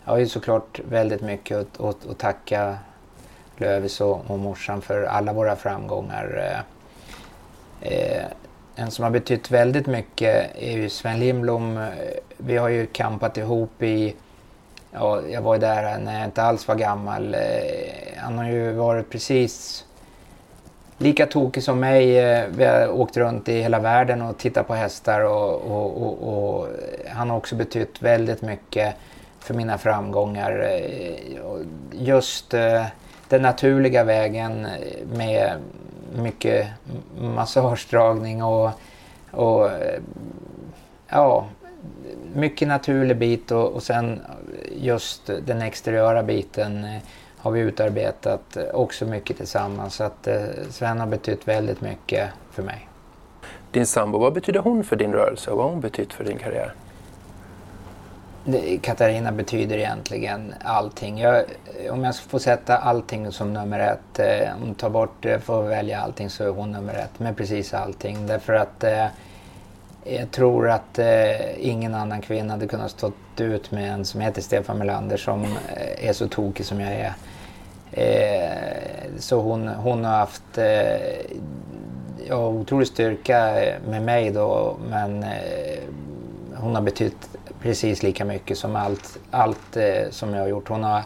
jag 0.04 0.12
har 0.12 0.18
ju 0.18 0.26
såklart 0.26 0.80
väldigt 0.88 1.20
mycket 1.20 1.58
att, 1.58 1.80
att, 1.80 2.10
att 2.10 2.18
tacka 2.18 2.78
Lövis 3.56 4.00
och, 4.00 4.30
och 4.30 4.38
morsan 4.38 4.82
för 4.82 5.02
alla 5.02 5.32
våra 5.32 5.56
framgångar. 5.56 6.54
Eh, 7.82 7.92
eh 7.92 8.24
en 8.74 8.90
som 8.90 9.02
har 9.02 9.10
betytt 9.10 9.50
väldigt 9.50 9.86
mycket 9.86 10.56
är 10.56 10.72
ju 10.72 10.88
Sven 10.88 11.20
Lindblom. 11.20 11.76
Eh, 11.76 11.88
vi 12.36 12.56
har 12.56 12.68
ju 12.68 12.86
kampat 12.86 13.36
ihop 13.36 13.82
i... 13.82 14.16
Ja, 14.92 15.20
jag 15.28 15.42
var 15.42 15.54
ju 15.54 15.60
där 15.60 15.98
när 15.98 16.18
jag 16.18 16.24
inte 16.24 16.42
alls 16.42 16.68
var 16.68 16.74
gammal. 16.74 17.34
Eh, 17.34 17.40
han 18.16 18.38
har 18.38 18.48
ju 18.48 18.72
varit 18.72 19.10
precis 19.10 19.84
lika 21.00 21.26
tokig 21.26 21.62
som 21.62 21.80
mig. 21.80 22.18
Eh, 22.18 22.46
vi 22.56 22.64
har 22.64 22.88
åkt 22.88 23.16
runt 23.16 23.48
i 23.48 23.60
hela 23.60 23.78
världen 23.78 24.22
och 24.22 24.38
tittat 24.38 24.66
på 24.66 24.74
hästar 24.74 25.20
och, 25.20 25.54
och, 25.54 26.02
och, 26.02 26.58
och 26.58 26.68
han 27.08 27.30
har 27.30 27.36
också 27.36 27.54
betytt 27.54 28.02
väldigt 28.02 28.42
mycket 28.42 28.94
för 29.38 29.54
mina 29.54 29.78
framgångar. 29.78 30.70
Eh, 30.70 31.14
just 31.92 32.54
eh, 32.54 32.84
den 33.28 33.42
naturliga 33.42 34.04
vägen 34.04 34.66
med 35.12 35.52
mycket 36.14 36.68
massagedragning 37.20 38.42
och, 38.42 38.70
och 39.30 39.70
ja, 41.08 41.46
mycket 42.34 42.68
naturlig 42.68 43.16
bit 43.16 43.50
och, 43.50 43.72
och 43.72 43.82
sen 43.82 44.20
just 44.76 45.30
den 45.46 45.62
exteriöra 45.62 46.22
biten 46.22 46.84
eh, 46.84 47.00
har 47.42 47.50
vi 47.50 47.60
utarbetat 47.60 48.56
också 48.72 49.06
mycket 49.06 49.36
tillsammans. 49.36 49.94
Så 49.94 50.04
att 50.04 50.26
eh, 50.26 50.40
Sven 50.70 51.00
har 51.00 51.06
betytt 51.06 51.48
väldigt 51.48 51.80
mycket 51.80 52.30
för 52.50 52.62
mig. 52.62 52.88
Din 53.70 53.86
sambo, 53.86 54.18
vad 54.18 54.32
betyder 54.32 54.60
hon 54.60 54.84
för 54.84 54.96
din 54.96 55.12
rörelse 55.12 55.50
och 55.50 55.56
vad 55.56 55.66
har 55.66 55.72
hon 55.72 55.80
betytt 55.80 56.12
för 56.12 56.24
din 56.24 56.38
karriär? 56.38 56.74
Katarina 58.82 59.32
betyder 59.32 59.78
egentligen 59.78 60.54
allting. 60.64 61.18
Jag, 61.18 61.44
om 61.90 62.04
jag 62.04 62.16
får 62.16 62.38
sätta 62.38 62.78
allting 62.78 63.32
som 63.32 63.52
nummer 63.52 63.78
ett, 63.78 64.18
eh, 64.18 64.62
om 64.62 64.74
tar 64.74 64.90
bort, 64.90 65.24
eh, 65.24 65.38
får 65.38 65.62
välja 65.62 66.00
allting 66.00 66.30
så 66.30 66.44
är 66.44 66.48
hon 66.48 66.72
nummer 66.72 66.94
ett 66.94 67.18
med 67.18 67.36
precis 67.36 67.74
allting. 67.74 68.26
Därför 68.26 68.52
att 68.52 68.84
eh, 68.84 69.06
jag 70.04 70.30
tror 70.30 70.70
att 70.70 70.98
eh, 70.98 71.66
ingen 71.68 71.94
annan 71.94 72.20
kvinna 72.20 72.52
hade 72.52 72.66
kunnat 72.66 72.90
stå 72.90 73.12
ut 73.38 73.70
med 73.70 73.92
en 73.92 74.04
som 74.04 74.20
heter 74.20 74.42
Stefan 74.42 74.78
Melander 74.78 75.16
som 75.16 75.44
eh, 75.44 76.08
är 76.08 76.12
så 76.12 76.28
tokig 76.28 76.66
som 76.66 76.80
jag 76.80 76.92
är. 76.92 77.12
Eh, 77.92 79.18
så 79.18 79.40
hon, 79.40 79.68
hon 79.68 80.04
har 80.04 80.16
haft 80.16 80.58
eh, 80.58 81.36
ja, 82.28 82.48
otrolig 82.48 82.88
styrka 82.88 83.54
med 83.88 84.02
mig 84.02 84.30
då 84.30 84.76
men 84.90 85.22
eh, 85.22 85.78
hon 86.54 86.74
har 86.74 86.82
betytt 86.82 87.28
precis 87.62 88.02
lika 88.02 88.24
mycket 88.24 88.58
som 88.58 88.76
allt, 88.76 89.18
allt 89.30 89.76
eh, 89.76 90.10
som 90.10 90.34
jag 90.34 90.40
har 90.40 90.48
gjort. 90.48 90.68
Hon 90.68 90.84
har 90.84 91.02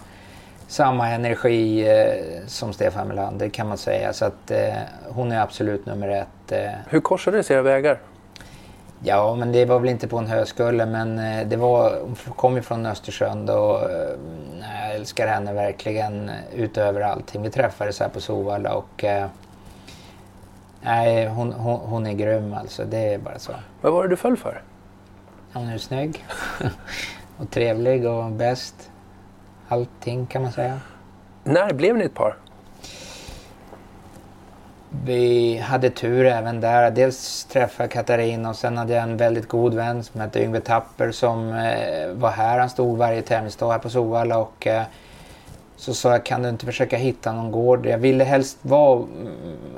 samma 0.66 1.08
energi 1.08 1.88
eh, 1.88 2.46
som 2.46 2.72
Stefan 2.72 3.08
Melander 3.08 3.48
kan 3.48 3.68
man 3.68 3.78
säga. 3.78 4.12
Så 4.12 4.24
att 4.24 4.50
eh, 4.50 4.74
hon 5.08 5.32
är 5.32 5.40
absolut 5.40 5.86
nummer 5.86 6.08
ett. 6.08 6.52
Eh. 6.52 6.70
Hur 6.88 7.00
korsades 7.00 7.50
era 7.50 7.62
vägar? 7.62 7.98
Ja, 9.06 9.34
men 9.34 9.52
det 9.52 9.64
var 9.64 9.78
väl 9.78 9.90
inte 9.90 10.08
på 10.08 10.18
en 10.18 10.26
höskulle 10.26 10.86
men 10.86 11.18
eh, 11.18 11.46
det 11.46 11.56
var, 11.56 12.00
hon 12.00 12.14
kom 12.14 12.56
ju 12.56 12.62
från 12.62 12.86
Östersund 12.86 13.50
och 13.50 13.90
eh, 13.90 14.10
jag 14.60 14.94
älskar 14.94 15.26
henne 15.26 15.52
verkligen 15.52 16.30
utöver 16.54 17.00
allting. 17.00 17.42
Vi 17.42 17.50
träffades 17.50 18.00
här 18.00 18.08
på 18.08 18.20
Sovalla 18.20 18.74
och 18.74 19.04
Nej, 20.82 21.28
hon, 21.28 21.52
hon, 21.52 21.80
hon, 21.80 22.06
är 22.06 22.12
grym 22.12 22.54
alltså. 22.54 22.84
Det 22.84 23.14
är 23.14 23.18
bara 23.18 23.38
så. 23.38 23.52
Vad 23.80 23.92
var 23.92 24.02
det 24.02 24.08
du 24.08 24.16
föll 24.16 24.36
för? 24.36 24.62
Hon 25.52 25.68
är 25.68 25.78
snygg 25.78 26.24
och 27.38 27.50
trevlig 27.50 28.06
och 28.06 28.30
bäst. 28.30 28.90
Allting 29.68 30.26
kan 30.26 30.42
man 30.42 30.52
säga. 30.52 30.80
När 31.44 31.72
blev 31.72 31.96
ni 31.96 32.04
ett 32.04 32.14
par? 32.14 32.36
Vi 35.02 35.58
hade 35.58 35.90
tur 35.90 36.26
även 36.26 36.60
där. 36.60 36.90
Dels 36.90 37.44
träffade 37.44 37.84
jag 37.84 37.90
Katarina 37.90 38.48
och 38.48 38.56
sen 38.56 38.76
hade 38.76 38.92
jag 38.92 39.02
en 39.02 39.16
väldigt 39.16 39.48
god 39.48 39.74
vän 39.74 40.04
som 40.04 40.20
hette 40.20 40.42
Yngve 40.42 40.60
Tapper 40.60 41.10
som 41.10 41.48
eh, 41.48 42.08
var 42.12 42.30
här. 42.30 42.58
Han 42.58 42.70
stod 42.70 42.98
varje 42.98 43.22
tävlingsdag 43.22 43.72
här 43.72 43.78
på 43.78 43.90
Sovalla 43.90 44.38
och 44.38 44.66
eh, 44.66 44.82
så 45.76 45.94
sa 45.94 46.10
jag, 46.10 46.24
kan 46.24 46.42
du 46.42 46.48
inte 46.48 46.66
försöka 46.66 46.96
hitta 46.96 47.32
någon 47.32 47.52
gård? 47.52 47.86
Jag 47.86 47.98
ville 47.98 48.24
helst 48.24 48.58
vara 48.62 48.96
mm, 48.96 49.32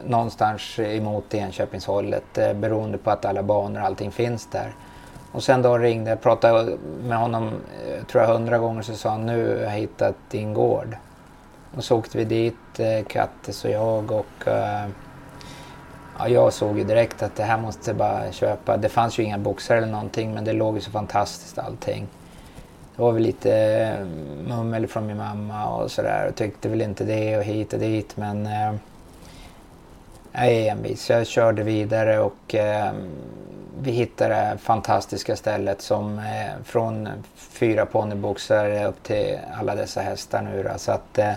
någonstans 0.06 0.78
emot 0.78 1.34
Enköpingshållet 1.34 2.38
eh, 2.38 2.52
beroende 2.52 2.98
på 2.98 3.10
att 3.10 3.24
alla 3.24 3.42
banor 3.42 3.80
och 3.80 3.86
allting 3.86 4.12
finns 4.12 4.48
där. 4.50 4.72
Och 5.32 5.42
sen 5.42 5.62
då 5.62 5.78
ringde 5.78 6.10
jag, 6.10 6.20
pratade 6.20 6.76
med 7.02 7.18
honom, 7.18 7.46
eh, 7.46 8.04
tror 8.04 8.22
jag 8.22 8.32
hundra 8.32 8.58
gånger, 8.58 8.82
så 8.82 8.94
sa 8.94 9.10
han 9.10 9.26
nu 9.26 9.56
har 9.56 9.62
jag 9.62 9.70
hittat 9.70 10.14
din 10.30 10.54
gård. 10.54 10.96
Och 11.76 11.84
så 11.84 11.96
åkte 11.96 12.18
vi 12.18 12.24
dit, 12.24 12.80
eh, 12.80 13.04
Kattis 13.06 13.64
och 13.64 13.70
jag 13.70 14.12
och 14.12 14.48
eh, 14.48 14.88
ja, 16.18 16.28
jag 16.28 16.52
såg 16.52 16.78
ju 16.78 16.84
direkt 16.84 17.22
att 17.22 17.36
det 17.36 17.42
här 17.42 17.58
måste 17.58 17.90
jag 17.90 17.96
bara 17.96 18.32
köpa. 18.32 18.76
Det 18.76 18.88
fanns 18.88 19.18
ju 19.18 19.22
inga 19.22 19.38
boxar 19.38 19.76
eller 19.76 19.86
någonting 19.86 20.34
men 20.34 20.44
det 20.44 20.52
låg 20.52 20.74
ju 20.74 20.80
så 20.80 20.90
fantastiskt 20.90 21.58
allting. 21.58 22.06
Det 22.96 23.02
var 23.02 23.12
väl 23.12 23.22
lite 23.22 23.54
eh, 23.56 24.06
mummel 24.48 24.86
från 24.86 25.06
min 25.06 25.16
mamma 25.16 25.68
och 25.68 25.90
sådär 25.90 26.28
och 26.28 26.34
tyckte 26.34 26.68
väl 26.68 26.82
inte 26.82 27.04
det 27.04 27.38
och 27.38 27.44
hit 27.44 27.72
och 27.72 27.78
dit 27.78 28.16
men 28.16 28.46
eh, 28.46 28.74
jag 30.32 30.46
är 30.46 30.70
envis. 30.70 31.10
Jag 31.10 31.26
körde 31.26 31.62
vidare 31.62 32.18
och 32.18 32.54
eh, 32.54 32.92
vi 33.80 33.90
hittade 33.90 34.34
det 34.34 34.40
här 34.40 34.56
fantastiska 34.56 35.36
stället 35.36 35.82
som 35.82 36.18
eh, 36.18 36.64
från 36.64 37.08
fyra 37.36 37.86
ponnyboxar 37.86 38.86
upp 38.86 39.02
till 39.02 39.38
alla 39.60 39.74
dessa 39.74 40.00
hästar 40.00 40.42
nu 40.42 40.62
då. 40.62 40.78
Så 40.78 40.92
att, 40.92 41.18
eh, 41.18 41.32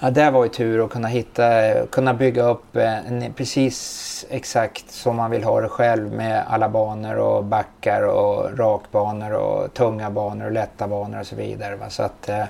ja, 0.00 0.10
det 0.10 0.30
var 0.30 0.44
ju 0.44 0.50
tur 0.50 0.84
att 0.84 0.90
kunna 0.90 1.08
hitta, 1.08 1.74
kunna 1.86 2.14
bygga 2.14 2.48
upp 2.48 2.76
eh, 2.76 3.06
en, 3.06 3.32
precis 3.32 4.26
exakt 4.30 4.90
som 4.90 5.16
man 5.16 5.30
vill 5.30 5.44
ha 5.44 5.60
det 5.60 5.68
själv 5.68 6.12
med 6.12 6.44
alla 6.48 6.68
banor 6.68 7.16
och 7.16 7.44
backar 7.44 8.02
och 8.02 8.58
rakbanor 8.58 9.32
och 9.32 9.74
tunga 9.74 10.10
banor 10.10 10.46
och 10.46 10.52
lätta 10.52 10.88
banor 10.88 11.20
och 11.20 11.26
så 11.26 11.36
vidare. 11.36 11.76
Va? 11.76 11.90
Så 11.90 12.02
att, 12.02 12.28
eh, 12.28 12.44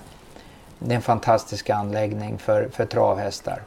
det 0.79 0.93
är 0.93 0.97
en 0.97 1.03
fantastisk 1.03 1.71
anläggning 1.71 2.39
för, 2.39 2.69
för 2.73 2.85
travhästar. 2.85 3.63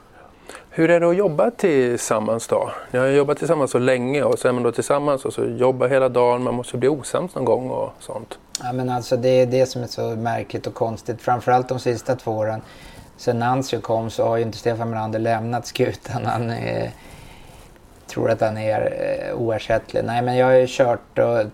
Hur 0.70 0.90
är 0.90 1.00
det 1.00 1.10
att 1.10 1.16
jobba 1.16 1.52
tillsammans 1.52 2.48
då? 2.48 2.72
Ni 2.92 3.00
har 3.00 3.08
jobbat 3.08 3.38
tillsammans 3.38 3.72
så 3.72 3.80
länge 3.80 4.24
och 4.24 4.40
så 4.40 4.48
är 4.48 4.52
man 4.52 4.64
då 4.64 4.72
tillsammans 4.72 5.26
och 5.26 5.34
så 5.34 5.46
jobbar 5.46 5.88
hela 5.88 6.10
dagen. 6.10 6.44
Man 6.44 6.54
måste 6.54 6.78
bli 6.78 6.90
osams 6.90 7.36
någon 7.36 7.46
gång 7.46 7.70
och 7.70 7.94
sånt. 8.00 8.40
Ja, 8.64 8.74
men 8.74 8.90
alltså 8.90 9.18
det 9.18 9.30
är 9.30 9.46
det 9.46 9.66
som 9.66 9.84
är 9.84 9.88
så 9.88 10.02
märkligt 10.02 10.68
och 10.68 10.74
konstigt. 10.74 11.22
Framförallt 11.22 11.70
de 11.70 11.80
sista 11.80 12.16
två 12.16 12.32
åren. 12.32 12.62
Sen 13.22 13.40
Nancio 13.40 13.82
kom 13.82 14.10
så 14.10 14.28
har 14.28 14.38
ju 14.38 14.44
inte 14.44 14.58
Stefan 14.58 14.90
Melander 14.90 15.20
lämnat 15.20 15.66
skutan. 15.66 16.26
Han 16.26 16.50
eh, 16.50 16.90
tror 18.08 18.30
att 18.30 18.42
han 18.42 18.58
är 18.58 18.82
eh, 18.82 19.36
oersättlig. 19.36 20.04
Nej, 20.04 20.22
men 20.22 20.38
jag 20.38 20.46
har 20.46 20.54
ju 20.54 20.66
kört 20.70 21.20
och 21.20 21.46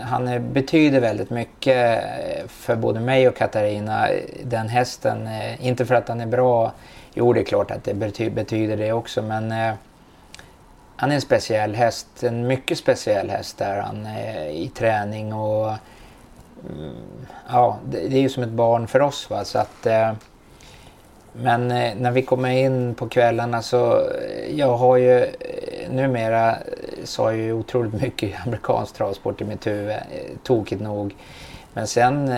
han 0.00 0.28
är, 0.28 0.38
betyder 0.38 1.00
väldigt 1.00 1.30
mycket 1.30 2.04
eh, 2.04 2.46
för 2.48 2.76
både 2.76 3.00
mig 3.00 3.28
och 3.28 3.36
Katarina, 3.36 4.08
den 4.44 4.68
hästen. 4.68 5.26
Eh, 5.26 5.66
inte 5.66 5.86
för 5.86 5.94
att 5.94 6.08
han 6.08 6.20
är 6.20 6.26
bra 6.26 6.72
Jo, 7.14 7.32
det 7.32 7.40
är 7.40 7.44
klart 7.44 7.70
att 7.70 7.84
det 7.84 7.94
bety 7.94 8.30
betyder 8.30 8.76
det 8.76 8.92
också, 8.92 9.22
men 9.22 9.52
eh, 9.52 9.74
han 10.96 11.10
är 11.10 11.14
en 11.14 11.20
speciell 11.20 11.74
häst. 11.74 12.22
En 12.22 12.46
mycket 12.46 12.78
speciell 12.78 13.30
häst 13.30 13.58
där 13.58 13.80
han 13.80 14.06
i 14.50 14.70
träning 14.74 15.34
och 15.34 15.72
mm, 16.70 16.94
ja, 17.48 17.78
det, 17.90 18.08
det, 18.08 18.16
är 18.16 18.22
ju 18.22 18.28
som 18.28 18.42
ett 18.42 18.48
barn 18.48 18.86
för 18.86 19.00
oss. 19.00 19.30
Va? 19.30 19.44
Så 19.44 19.58
att, 19.58 19.86
men 21.32 21.70
eh, 21.70 21.94
när 21.96 22.10
vi 22.10 22.22
kommer 22.22 22.50
in 22.50 22.94
på 22.94 23.08
kvällarna 23.08 23.62
så 23.62 23.92
eh, 23.96 24.58
jag 24.58 24.76
har 24.76 24.96
ju 24.96 25.18
eh, 25.18 25.90
numera 25.90 26.50
eh, 26.50 26.56
så 27.04 27.22
har 27.22 27.30
jag 27.30 27.40
ju 27.40 27.52
otroligt 27.52 28.02
mycket 28.02 28.34
amerikansk 28.46 28.94
travsport 28.94 29.40
i 29.40 29.44
mitt 29.44 29.66
huvud, 29.66 29.96
tokigt 30.42 30.82
nog. 30.82 31.16
Men 31.72 31.86
sen 31.86 32.32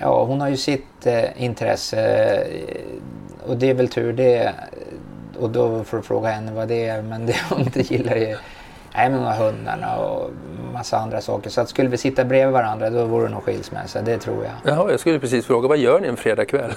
Ja, 0.00 0.24
hon 0.24 0.40
har 0.40 0.48
ju 0.48 0.56
sitt 0.56 1.06
eh, 1.06 1.42
intresse 1.42 2.44
och 3.46 3.56
det 3.56 3.70
är 3.70 3.74
väl 3.74 3.88
tur 3.88 4.12
det. 4.12 4.52
Och 5.38 5.50
då 5.50 5.84
får 5.84 5.96
du 5.96 6.02
fråga 6.02 6.28
henne 6.28 6.52
vad 6.52 6.68
det 6.68 6.86
är. 6.88 7.02
Men 7.02 7.26
det 7.26 7.36
hon 7.50 7.60
inte 7.60 7.80
gillar 7.80 8.16
är 8.16 8.38
Nej, 8.96 9.10
men 9.10 9.22
hundarna 9.22 9.96
och 9.96 10.30
massa 10.72 10.98
andra 10.98 11.20
saker. 11.20 11.50
Så 11.50 11.60
att 11.60 11.68
skulle 11.68 11.88
vi 11.88 11.96
sitta 11.96 12.24
bredvid 12.24 12.52
varandra 12.52 12.90
då 12.90 13.04
vore 13.04 13.26
det 13.26 13.32
nog 13.32 13.42
skilsmässa, 13.42 14.02
det 14.02 14.18
tror 14.18 14.44
jag. 14.44 14.74
Jaha, 14.74 14.90
jag 14.90 15.00
skulle 15.00 15.18
precis 15.18 15.46
fråga, 15.46 15.68
vad 15.68 15.78
gör 15.78 16.00
ni 16.00 16.08
en 16.08 16.16
fredagkväll? 16.16 16.70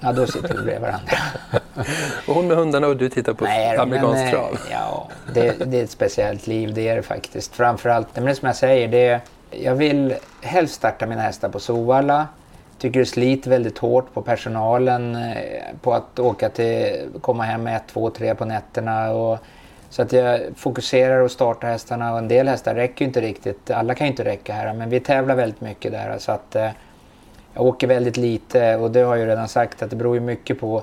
Ja, 0.00 0.12
då 0.12 0.26
sitter 0.26 0.48
vi 0.48 0.62
bredvid 0.62 0.80
varandra. 0.80 1.16
och 2.28 2.34
hon 2.34 2.48
med 2.48 2.56
hundarna 2.56 2.86
och 2.86 2.96
du 2.96 3.08
tittar 3.08 3.32
på 3.32 3.44
Nej, 3.44 3.76
amerikansk 3.76 4.22
men, 4.22 4.30
trav? 4.30 4.58
Ja, 4.70 5.08
det, 5.34 5.70
det, 5.70 5.80
är 5.80 5.84
ett 5.84 5.90
speciellt 5.90 6.46
liv, 6.46 6.74
det 6.74 6.88
är 6.88 6.96
det 6.96 7.02
faktiskt. 7.02 7.56
Framförallt, 7.56 8.08
men 8.14 8.24
det 8.24 8.34
som 8.34 8.46
jag 8.46 8.56
säger, 8.56 8.88
det 8.88 9.20
jag 9.50 9.74
vill 9.74 10.14
helst 10.40 10.74
starta 10.74 11.06
mina 11.06 11.22
hästar 11.22 11.48
på 11.48 11.60
Sovalla 11.60 12.26
tycker 12.78 13.00
det 13.00 13.06
sliter 13.06 13.50
väldigt 13.50 13.78
hårt 13.78 14.14
på 14.14 14.22
personalen 14.22 15.16
eh, 15.16 15.36
på 15.80 15.94
att 15.94 16.18
åka 16.18 16.48
till, 16.48 17.08
komma 17.20 17.42
hem 17.42 17.66
ett, 17.66 17.82
två, 17.92 18.10
tre 18.10 18.34
på 18.34 18.44
nätterna. 18.44 19.10
Och, 19.10 19.38
så 19.90 20.02
att 20.02 20.12
jag 20.12 20.40
fokuserar 20.56 21.20
och 21.20 21.30
startar 21.30 21.68
hästarna 21.68 22.12
och 22.12 22.18
en 22.18 22.28
del 22.28 22.48
hästar 22.48 22.74
räcker 22.74 23.04
ju 23.04 23.06
inte 23.06 23.20
riktigt. 23.20 23.70
Alla 23.70 23.94
kan 23.94 24.06
ju 24.06 24.10
inte 24.10 24.24
räcka 24.24 24.52
här 24.52 24.74
men 24.74 24.90
vi 24.90 25.00
tävlar 25.00 25.34
väldigt 25.34 25.60
mycket 25.60 25.92
där 25.92 26.18
så 26.18 26.32
att 26.32 26.56
eh, 26.56 26.70
jag 27.54 27.64
åker 27.64 27.86
väldigt 27.86 28.16
lite 28.16 28.76
och 28.76 28.90
det 28.90 29.00
har 29.00 29.16
jag 29.16 29.24
ju 29.24 29.30
redan 29.30 29.48
sagt 29.48 29.82
att 29.82 29.90
det 29.90 29.96
beror 29.96 30.14
ju 30.14 30.20
mycket 30.20 30.60
på 30.60 30.82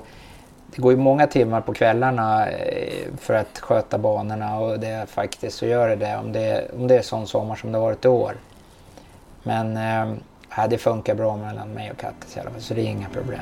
det 0.74 0.82
går 0.82 0.92
ju 0.92 0.98
många 0.98 1.26
timmar 1.26 1.60
på 1.60 1.74
kvällarna 1.74 2.46
eh, 2.48 3.04
för 3.18 3.34
att 3.34 3.58
sköta 3.58 3.98
banorna 3.98 4.58
och 4.58 4.80
det 4.80 5.06
faktiskt 5.08 5.58
så 5.58 5.66
gör 5.66 5.88
det 5.88 5.96
det 5.96 6.16
om 6.16 6.32
det, 6.32 6.70
om 6.78 6.86
det 6.88 6.96
är 6.96 7.02
sån 7.02 7.26
sommar 7.26 7.54
som 7.54 7.72
det 7.72 7.78
har 7.78 7.84
varit 7.84 8.04
i 8.04 8.08
år. 8.08 8.34
Men 9.42 9.76
eh, 9.76 10.16
Ja, 10.56 10.66
det 10.66 10.78
funkar 10.78 11.14
bra 11.14 11.36
mellan 11.36 11.68
mig 11.68 11.90
och 11.90 11.96
Kattis 11.96 12.36
i 12.36 12.40
alla 12.40 12.50
fall, 12.50 12.60
så 12.60 12.74
det 12.74 12.80
är 12.80 12.86
inga 12.86 13.08
problem. 13.08 13.40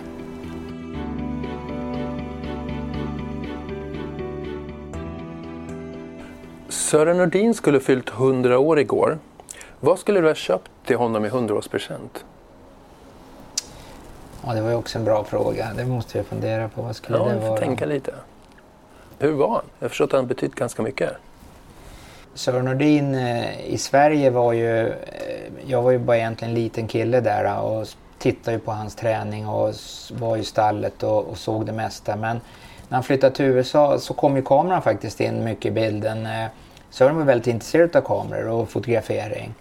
Sören 6.72 7.16
Nordin 7.16 7.54
skulle 7.54 7.80
fyllt 7.80 8.10
100 8.10 8.58
år 8.58 8.78
igår. 8.78 9.18
Vad 9.80 9.98
skulle 9.98 10.20
du 10.20 10.26
ha 10.26 10.34
köpt 10.34 10.70
till 10.86 10.96
honom 10.96 11.24
i 11.24 11.28
100-årspresent? 11.28 12.24
Ja, 14.46 14.54
det 14.54 14.60
var 14.60 14.70
ju 14.70 14.76
också 14.76 14.98
en 14.98 15.04
bra 15.04 15.24
fråga. 15.24 15.70
Det 15.76 15.84
måste 15.84 16.18
jag 16.18 16.26
fundera 16.26 16.68
på. 16.68 16.82
Vad 16.82 16.96
skulle 16.96 17.18
ja, 17.18 17.24
det 17.24 17.48
vara? 17.48 17.60
tänka 17.60 17.86
lite. 17.86 18.14
Hur 19.18 19.32
var 19.32 19.48
han? 19.48 19.64
Jag 19.78 19.90
förstår 19.90 20.04
att 20.04 20.12
han 20.12 20.26
betytt 20.26 20.54
ganska 20.54 20.82
mycket. 20.82 21.12
Sören 22.34 22.64
Nordin 22.64 23.14
eh, 23.14 23.66
i 23.66 23.78
Sverige 23.78 24.30
var 24.30 24.52
ju, 24.52 24.88
eh, 24.88 24.94
jag 25.66 25.82
var 25.82 25.90
ju 25.90 25.98
bara 25.98 26.16
egentligen 26.16 26.54
en 26.54 26.62
liten 26.62 26.88
kille 26.88 27.20
där 27.20 27.60
och 27.60 27.86
tittade 28.18 28.56
ju 28.56 28.60
på 28.60 28.72
hans 28.72 28.94
träning 28.94 29.48
och 29.48 29.74
var 30.12 30.36
i 30.36 30.44
stallet 30.44 31.02
och, 31.02 31.24
och, 31.24 31.38
såg 31.38 31.66
det 31.66 31.72
mesta. 31.72 32.16
Men 32.16 32.40
när 32.88 32.96
han 32.96 33.02
flyttade 33.02 33.34
till 33.34 33.44
USA 33.44 33.98
så 33.98 34.14
kom 34.14 34.36
ju 34.36 34.42
kameran 34.42 34.82
faktiskt 34.82 35.20
in 35.20 35.44
mycket 35.44 35.66
i 35.66 35.70
bilden 35.70 36.28
så 36.92 37.04
var 37.04 37.12
var 37.12 37.24
väldigt 37.24 37.46
intresserad 37.46 37.96
av 37.96 38.00
kameror 38.00 38.48
och 38.48 38.68
fotografering. 38.68 39.54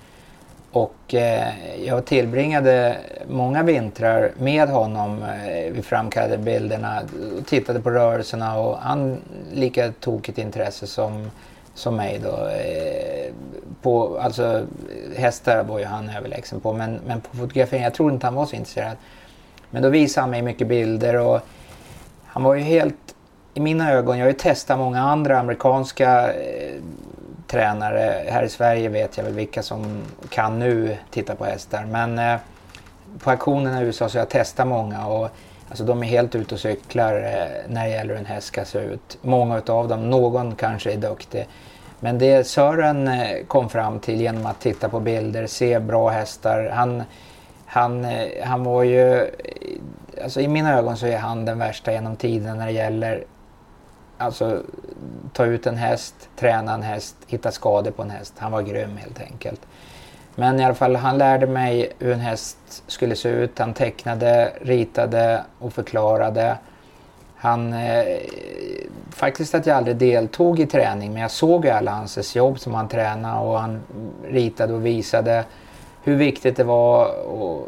Och 0.72 1.14
eh, 1.14 1.48
jag 1.86 2.06
tillbringade 2.06 2.98
många 3.28 3.64
vintrar 3.64 4.32
med 4.38 4.70
honom. 4.70 5.24
Eh, 5.24 5.72
vi 5.72 5.82
framkallade 5.82 6.38
bilderna 6.38 7.02
och 7.40 7.48
tittade 7.48 7.80
på 7.80 7.90
rörelserna 7.90 8.60
och 8.60 8.78
han 8.78 9.18
lika 9.54 9.92
tokigt 9.92 10.38
intresse 10.38 10.88
som 10.88 11.30
som 11.74 11.96
mig 11.96 12.20
då. 12.24 12.48
Eh, 12.48 13.34
på, 13.82 14.20
alltså 14.20 14.66
hästar 15.16 15.64
var 15.64 15.80
ju 15.80 15.86
han 15.86 16.10
överlägsen 16.10 16.60
på 16.60 16.74
men, 16.74 17.00
men 17.08 17.22
på 17.22 17.38
fotografering, 17.38 17.84
jag 17.84 17.94
tror 17.94 18.12
inte 18.12 18.28
han 18.28 18.36
var 18.36 18.46
så 18.46 18.56
intresserad. 18.56 18.98
Men 19.70 19.84
då 19.84 19.90
visade 19.90 20.24
han 20.24 20.30
mig 20.30 20.42
mycket 20.42 20.68
bilder 20.68 21.20
och 21.20 21.40
han 22.26 22.44
var 22.44 22.56
ju 22.56 22.62
helt, 22.62 23.16
i 23.54 23.60
mina 23.60 23.92
ögon, 23.92 24.18
jag 24.18 24.26
har 24.26 24.32
ju 24.32 24.38
testat 24.38 24.80
många 24.80 25.02
andra 25.02 25.40
amerikanska 25.40 26.34
eh, 26.34 26.76
tränare. 27.52 28.26
Här 28.30 28.44
i 28.44 28.50
Sverige 28.50 28.90
vet 28.90 29.18
jag 29.18 29.24
väl 29.24 29.34
vilka 29.34 29.64
som 29.64 30.02
kan 30.30 30.60
nu 30.60 30.98
titta 31.10 31.36
på 31.36 31.46
hästar 31.46 31.86
men 31.86 32.20
eh, 32.20 32.38
på 33.24 33.32
auktionerna 33.32 33.82
i 33.82 33.86
USA 33.86 34.10
så 34.10 34.18
har 34.18 34.22
jag 34.22 34.30
testat 34.30 34.68
många 34.68 35.06
och 35.08 35.30
Alltså 35.72 35.84
de 35.84 36.04
är 36.04 36.08
helt 36.08 36.36
ute 36.36 36.56
och 36.56 36.62
cyklar 36.62 37.16
eh, 37.16 37.72
när 37.74 37.84
det 37.84 37.90
gäller 37.90 38.14
hur 38.14 38.20
en 38.20 38.26
häst 38.26 38.48
ska 38.48 38.66
se 38.66 38.80
ut. 38.80 39.18
Många 39.22 39.58
utav 39.58 39.88
dem, 39.88 40.10
någon 40.10 40.56
kanske 40.56 40.92
är 40.92 40.98
duktig. 40.98 41.48
Men 42.00 42.20
det 42.20 42.48
Sören 42.48 43.08
eh, 43.08 43.46
kom 43.48 43.70
fram 43.70 44.00
till 44.00 44.22
genom 44.22 44.46
att 44.46 44.60
titta 44.60 44.90
på 44.90 45.00
bilder, 45.00 45.48
se 45.48 45.80
bra 45.80 46.10
hästar. 46.10 46.72
Han, 46.74 47.04
han, 47.66 48.06
eh, 48.06 48.28
han 48.44 48.64
var 48.64 48.84
ju, 48.84 49.18
eh, 49.18 49.28
alltså 50.24 50.42
i 50.42 50.48
mina 50.48 50.78
ögon 50.78 50.98
så 50.98 51.08
är 51.08 51.18
han 51.18 51.46
den 51.46 51.60
värsta 51.60 51.92
genom 51.92 52.16
tiden 52.16 52.58
när 52.58 52.66
det 52.66 52.72
gäller 52.72 53.24
Alltså 54.22 54.64
ta 55.34 55.46
ut 55.46 55.68
en 55.68 55.78
häst, 55.78 56.30
träna 56.36 56.74
en 56.74 56.84
häst, 56.84 57.16
hitta 57.28 57.52
skador 57.52 57.92
på 57.92 58.02
en 58.02 58.10
häst. 58.10 58.34
Han 58.38 58.52
var 58.52 58.62
grym 58.62 58.98
helt 58.98 59.22
enkelt. 59.22 59.62
Men 60.36 60.60
i 60.60 60.66
alla 60.66 60.76
fall, 60.76 60.96
han 60.96 61.18
lärde 61.18 61.48
mig 61.48 61.94
hur 62.00 62.14
en 62.14 62.20
häst 62.20 62.58
skulle 62.88 63.16
se 63.16 63.30
ut. 63.30 63.60
Han 63.60 63.74
tecknade, 63.74 64.54
ritade 64.62 65.44
och 65.60 65.74
förklarade. 65.74 66.58
Han, 67.36 67.74
eh, 67.74 68.20
faktiskt 69.10 69.56
att 69.56 69.66
jag 69.66 69.78
aldrig 69.78 69.98
deltog 69.98 70.60
i 70.60 70.66
träning 70.66 71.14
men 71.14 71.22
jag 71.22 71.32
såg 71.32 71.66
ju 71.66 71.72
alla 71.72 71.92
hans 71.92 72.36
jobb 72.36 72.60
som 72.60 72.74
han 72.74 72.88
tränade 72.88 73.40
och 73.40 73.60
han 73.60 73.82
ritade 74.24 74.74
och 74.74 74.86
visade 74.86 75.46
hur 76.04 76.16
viktigt 76.16 76.58
det 76.58 76.64
var 76.64 77.26
och, 77.26 77.68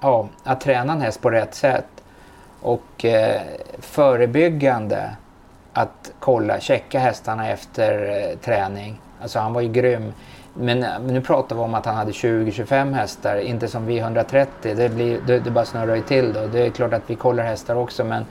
ja, 0.00 0.28
att 0.44 0.60
träna 0.60 0.92
en 0.92 1.00
häst 1.00 1.20
på 1.20 1.30
rätt 1.30 1.54
sätt. 1.54 1.93
Och 2.64 3.04
eh, 3.04 3.40
förebyggande 3.78 5.10
att 5.72 6.12
kolla, 6.18 6.60
checka 6.60 6.98
hästarna 6.98 7.48
efter 7.48 8.20
eh, 8.30 8.38
träning 8.38 9.00
Alltså 9.24 9.38
han 9.38 9.52
var 9.52 9.60
ju 9.60 9.68
grym. 9.68 10.12
Men, 10.54 10.82
eh, 10.82 11.00
nu 11.00 11.20
pratar 11.20 11.56
vi 11.56 11.62
om 11.62 11.74
att 11.74 11.86
han 11.86 11.94
hade 11.94 12.12
20-25 12.12 12.92
hästar, 12.94 13.36
inte 13.36 13.68
som 13.68 13.86
vi 13.86 13.98
130. 13.98 14.74
Det, 14.76 14.88
blir, 14.88 15.20
det, 15.26 15.38
det 15.38 15.50
bara 15.50 15.64
snurrar 15.64 15.94
ju 15.94 16.02
till 16.02 16.32
då. 16.32 16.46
Det 16.46 16.66
är 16.66 16.70
klart 16.70 16.92
att 16.92 17.02
vi 17.06 17.14
kollar 17.14 17.44
hästar 17.44 17.76
också 17.76 18.04
men 18.04 18.24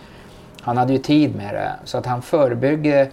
han 0.62 0.78
hade 0.78 0.94
ju 0.94 1.00
tid 1.00 1.36
med 1.36 1.56
det. 1.56 1.72
Så 1.84 1.98
att 1.98 2.06
han 2.06 2.22
förebygger 2.22 3.10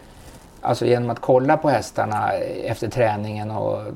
alltså 0.60 0.86
genom 0.86 1.10
att 1.10 1.20
kolla 1.20 1.56
på 1.56 1.68
hästarna 1.68 2.32
efter 2.64 2.88
träningen 2.88 3.50
och 3.50 3.80
eh, 3.80 3.86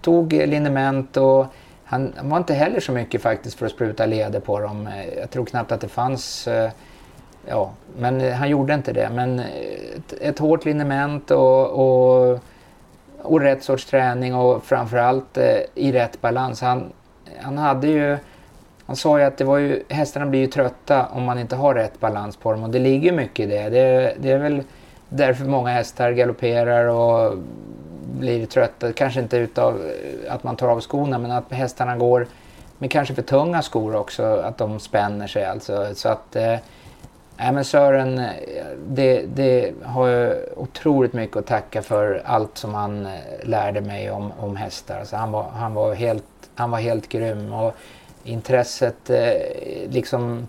tog 0.00 0.32
liniment 0.32 1.16
och 1.16 1.46
han 1.90 2.12
var 2.22 2.36
inte 2.36 2.54
heller 2.54 2.80
så 2.80 2.92
mycket 2.92 3.22
faktiskt 3.22 3.58
för 3.58 3.66
att 3.66 3.72
spruta 3.72 4.06
leder 4.06 4.40
på 4.40 4.60
dem. 4.60 4.86
Eh, 4.86 5.18
jag 5.18 5.30
tror 5.30 5.44
knappt 5.44 5.72
att 5.72 5.80
det 5.80 5.88
fanns 5.88 6.48
eh, 6.48 6.70
Ja, 7.46 7.70
men 7.98 8.20
eh, 8.20 8.32
han 8.32 8.48
gjorde 8.48 8.74
inte 8.74 8.92
det. 8.92 9.10
Men 9.14 9.38
ett, 9.38 10.12
ett 10.20 10.38
hårt 10.38 10.64
liniment 10.64 11.30
och, 11.30 11.70
och, 11.70 12.38
och 13.22 13.40
rätt 13.40 13.62
sorts 13.62 13.84
träning 13.84 14.34
och 14.34 14.64
framförallt 14.64 15.38
eh, 15.38 15.56
i 15.74 15.92
rätt 15.92 16.20
balans. 16.20 16.60
Han, 16.60 16.92
han 17.40 17.58
hade 17.58 17.86
ju 17.86 18.16
han 18.86 18.96
sa 18.96 19.18
ju 19.18 19.24
att 19.24 19.38
det 19.38 19.44
var 19.44 19.58
ju, 19.58 19.82
hästarna 19.88 20.26
blir 20.26 20.40
ju 20.40 20.46
trötta 20.46 21.06
om 21.06 21.24
man 21.24 21.38
inte 21.38 21.56
har 21.56 21.74
rätt 21.74 22.00
balans 22.00 22.36
på 22.36 22.52
dem 22.52 22.62
och 22.62 22.70
det 22.70 22.78
ligger 22.78 23.12
mycket 23.12 23.46
i 23.46 23.46
det. 23.46 23.68
Det, 23.68 24.14
det 24.20 24.30
är 24.30 24.38
väl 24.38 24.62
därför 25.08 25.44
många 25.44 25.70
hästar 25.70 26.12
galopperar 26.12 26.84
och 26.84 27.38
blir 28.18 28.46
trötta. 28.46 28.92
Kanske 28.92 29.20
inte 29.20 29.36
utav 29.36 29.74
eh, 29.74 30.34
att 30.34 30.42
man 30.42 30.56
tar 30.56 30.68
av 30.68 30.80
skorna 30.80 31.18
men 31.18 31.30
att 31.30 31.52
hästarna 31.52 31.96
går 31.96 32.26
med 32.78 32.90
kanske 32.90 33.14
för 33.14 33.22
tunga 33.22 33.62
skor 33.62 33.96
också, 33.96 34.22
att 34.22 34.58
de 34.58 34.80
spänner 34.80 35.26
sig 35.26 35.44
alltså. 35.44 35.94
Så 35.94 36.08
att, 36.08 36.36
eh, 36.36 36.56
men 37.36 37.64
Sören, 37.64 38.18
eh, 38.18 38.30
det, 38.86 39.22
det 39.34 39.72
har 39.84 40.08
jag 40.08 40.36
otroligt 40.56 41.12
mycket 41.12 41.36
att 41.36 41.46
tacka 41.46 41.82
för 41.82 42.22
allt 42.24 42.58
som 42.58 42.74
han 42.74 43.06
eh, 43.06 43.12
lärde 43.42 43.80
mig 43.80 44.10
om, 44.10 44.32
om 44.38 44.56
hästar. 44.56 44.98
Alltså 44.98 45.16
han, 45.16 45.32
var, 45.32 45.42
han, 45.42 45.74
var 45.74 45.94
helt, 45.94 46.24
han 46.54 46.70
var 46.70 46.78
helt 46.78 47.08
grym. 47.08 47.52
Och 47.52 47.74
intresset 48.24 49.10
eh, 49.10 49.32
liksom... 49.88 50.48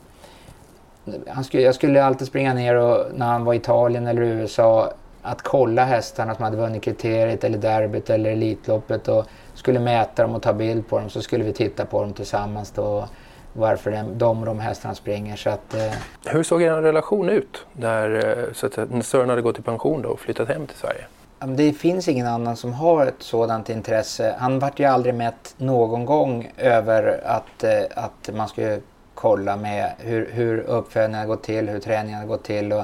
Han 1.28 1.44
skulle, 1.44 1.64
jag 1.64 1.76
skulle 1.76 2.04
alltid 2.04 2.28
springa 2.28 2.54
ner 2.54 2.76
och, 2.76 3.06
när 3.16 3.26
han 3.26 3.46
var 3.46 3.54
i 3.54 3.58
Italien 3.58 4.08
eller 4.08 4.22
USA 4.22 4.94
att 5.22 5.42
kolla 5.42 5.86
hästarna 5.86 6.36
som 6.36 6.44
hade 6.44 6.58
vunnit 6.58 6.84
kriteriet 6.84 7.44
eller 7.44 7.58
derbyt 7.58 8.10
eller 8.10 8.32
Elitloppet 8.32 9.08
och 9.08 9.26
skulle 9.54 9.80
mäta 9.80 10.22
dem 10.22 10.36
och 10.36 10.42
ta 10.42 10.54
bild 10.54 10.88
på 10.88 11.00
dem 11.00 11.10
så 11.10 11.22
skulle 11.22 11.44
vi 11.44 11.54
titta 11.54 11.86
på 11.86 12.02
dem 12.02 12.14
tillsammans 12.14 12.72
då 12.72 13.08
varför 13.54 14.04
de 14.14 14.40
och 14.40 14.46
de 14.46 14.60
hästarna 14.60 14.96
springer. 14.96 15.36
Så 15.36 15.50
att, 15.50 15.74
eh... 15.74 15.92
Hur 16.26 16.44
såg 16.44 16.62
er 16.62 16.74
relation 16.74 17.30
ut 17.30 17.66
där, 17.74 18.38
eh, 18.40 18.54
så 18.54 18.66
att, 18.66 18.92
när 18.92 19.02
Sören 19.02 19.30
hade 19.30 19.42
gått 19.42 19.60
i 19.60 19.62
pension 19.62 20.02
då 20.02 20.10
och 20.10 20.20
flyttat 20.20 20.48
hem 20.48 20.68
till 20.68 20.78
Sverige? 20.78 21.06
Det 21.46 21.74
finns 21.74 22.08
ingen 22.08 22.28
annan 22.28 22.56
som 22.56 22.74
har 22.74 23.06
ett 23.06 23.24
sådant 23.24 23.70
intresse. 23.70 24.36
Han 24.40 24.60
vart 24.60 24.80
ju 24.80 24.86
aldrig 24.86 25.16
mätt 25.16 25.54
någon 25.58 26.06
gång 26.06 26.52
över 26.58 27.22
att, 27.26 27.64
eh, 27.64 27.84
att 27.96 28.30
man 28.36 28.48
skulle 28.48 28.80
kolla 29.14 29.56
med 29.56 29.92
hur, 29.98 30.30
hur 30.32 30.60
uppfödningen 30.60 31.28
gått 31.28 31.44
till, 31.44 31.70
hur 31.70 31.80
träningen 31.80 32.28
gått 32.28 32.44
till. 32.44 32.74
Och, 32.74 32.84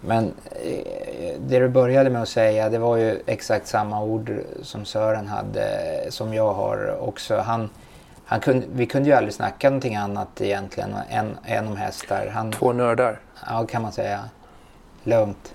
men 0.00 0.34
eh, 0.64 1.03
det 1.38 1.58
du 1.58 1.68
började 1.68 2.10
med 2.10 2.22
att 2.22 2.28
säga 2.28 2.68
det 2.68 2.78
var 2.78 2.96
ju 2.96 3.22
exakt 3.26 3.66
samma 3.66 4.02
ord 4.02 4.32
som 4.62 4.84
Sören 4.84 5.28
hade, 5.28 5.66
som 6.08 6.34
jag 6.34 6.52
har 6.52 6.98
också. 7.00 7.36
Han, 7.36 7.70
han 8.24 8.40
kunde, 8.40 8.66
vi 8.72 8.86
kunde 8.86 9.08
ju 9.08 9.14
aldrig 9.14 9.34
snacka 9.34 9.70
någonting 9.70 9.96
annat 9.96 10.40
egentligen 10.40 10.94
än, 11.10 11.38
än 11.44 11.66
om 11.66 11.76
hästar. 11.76 12.30
Han, 12.34 12.52
Två 12.52 12.72
nördar? 12.72 13.18
Ja, 13.46 13.66
kan 13.66 13.82
man 13.82 13.92
säga. 13.92 14.20
Lugnt. 15.02 15.54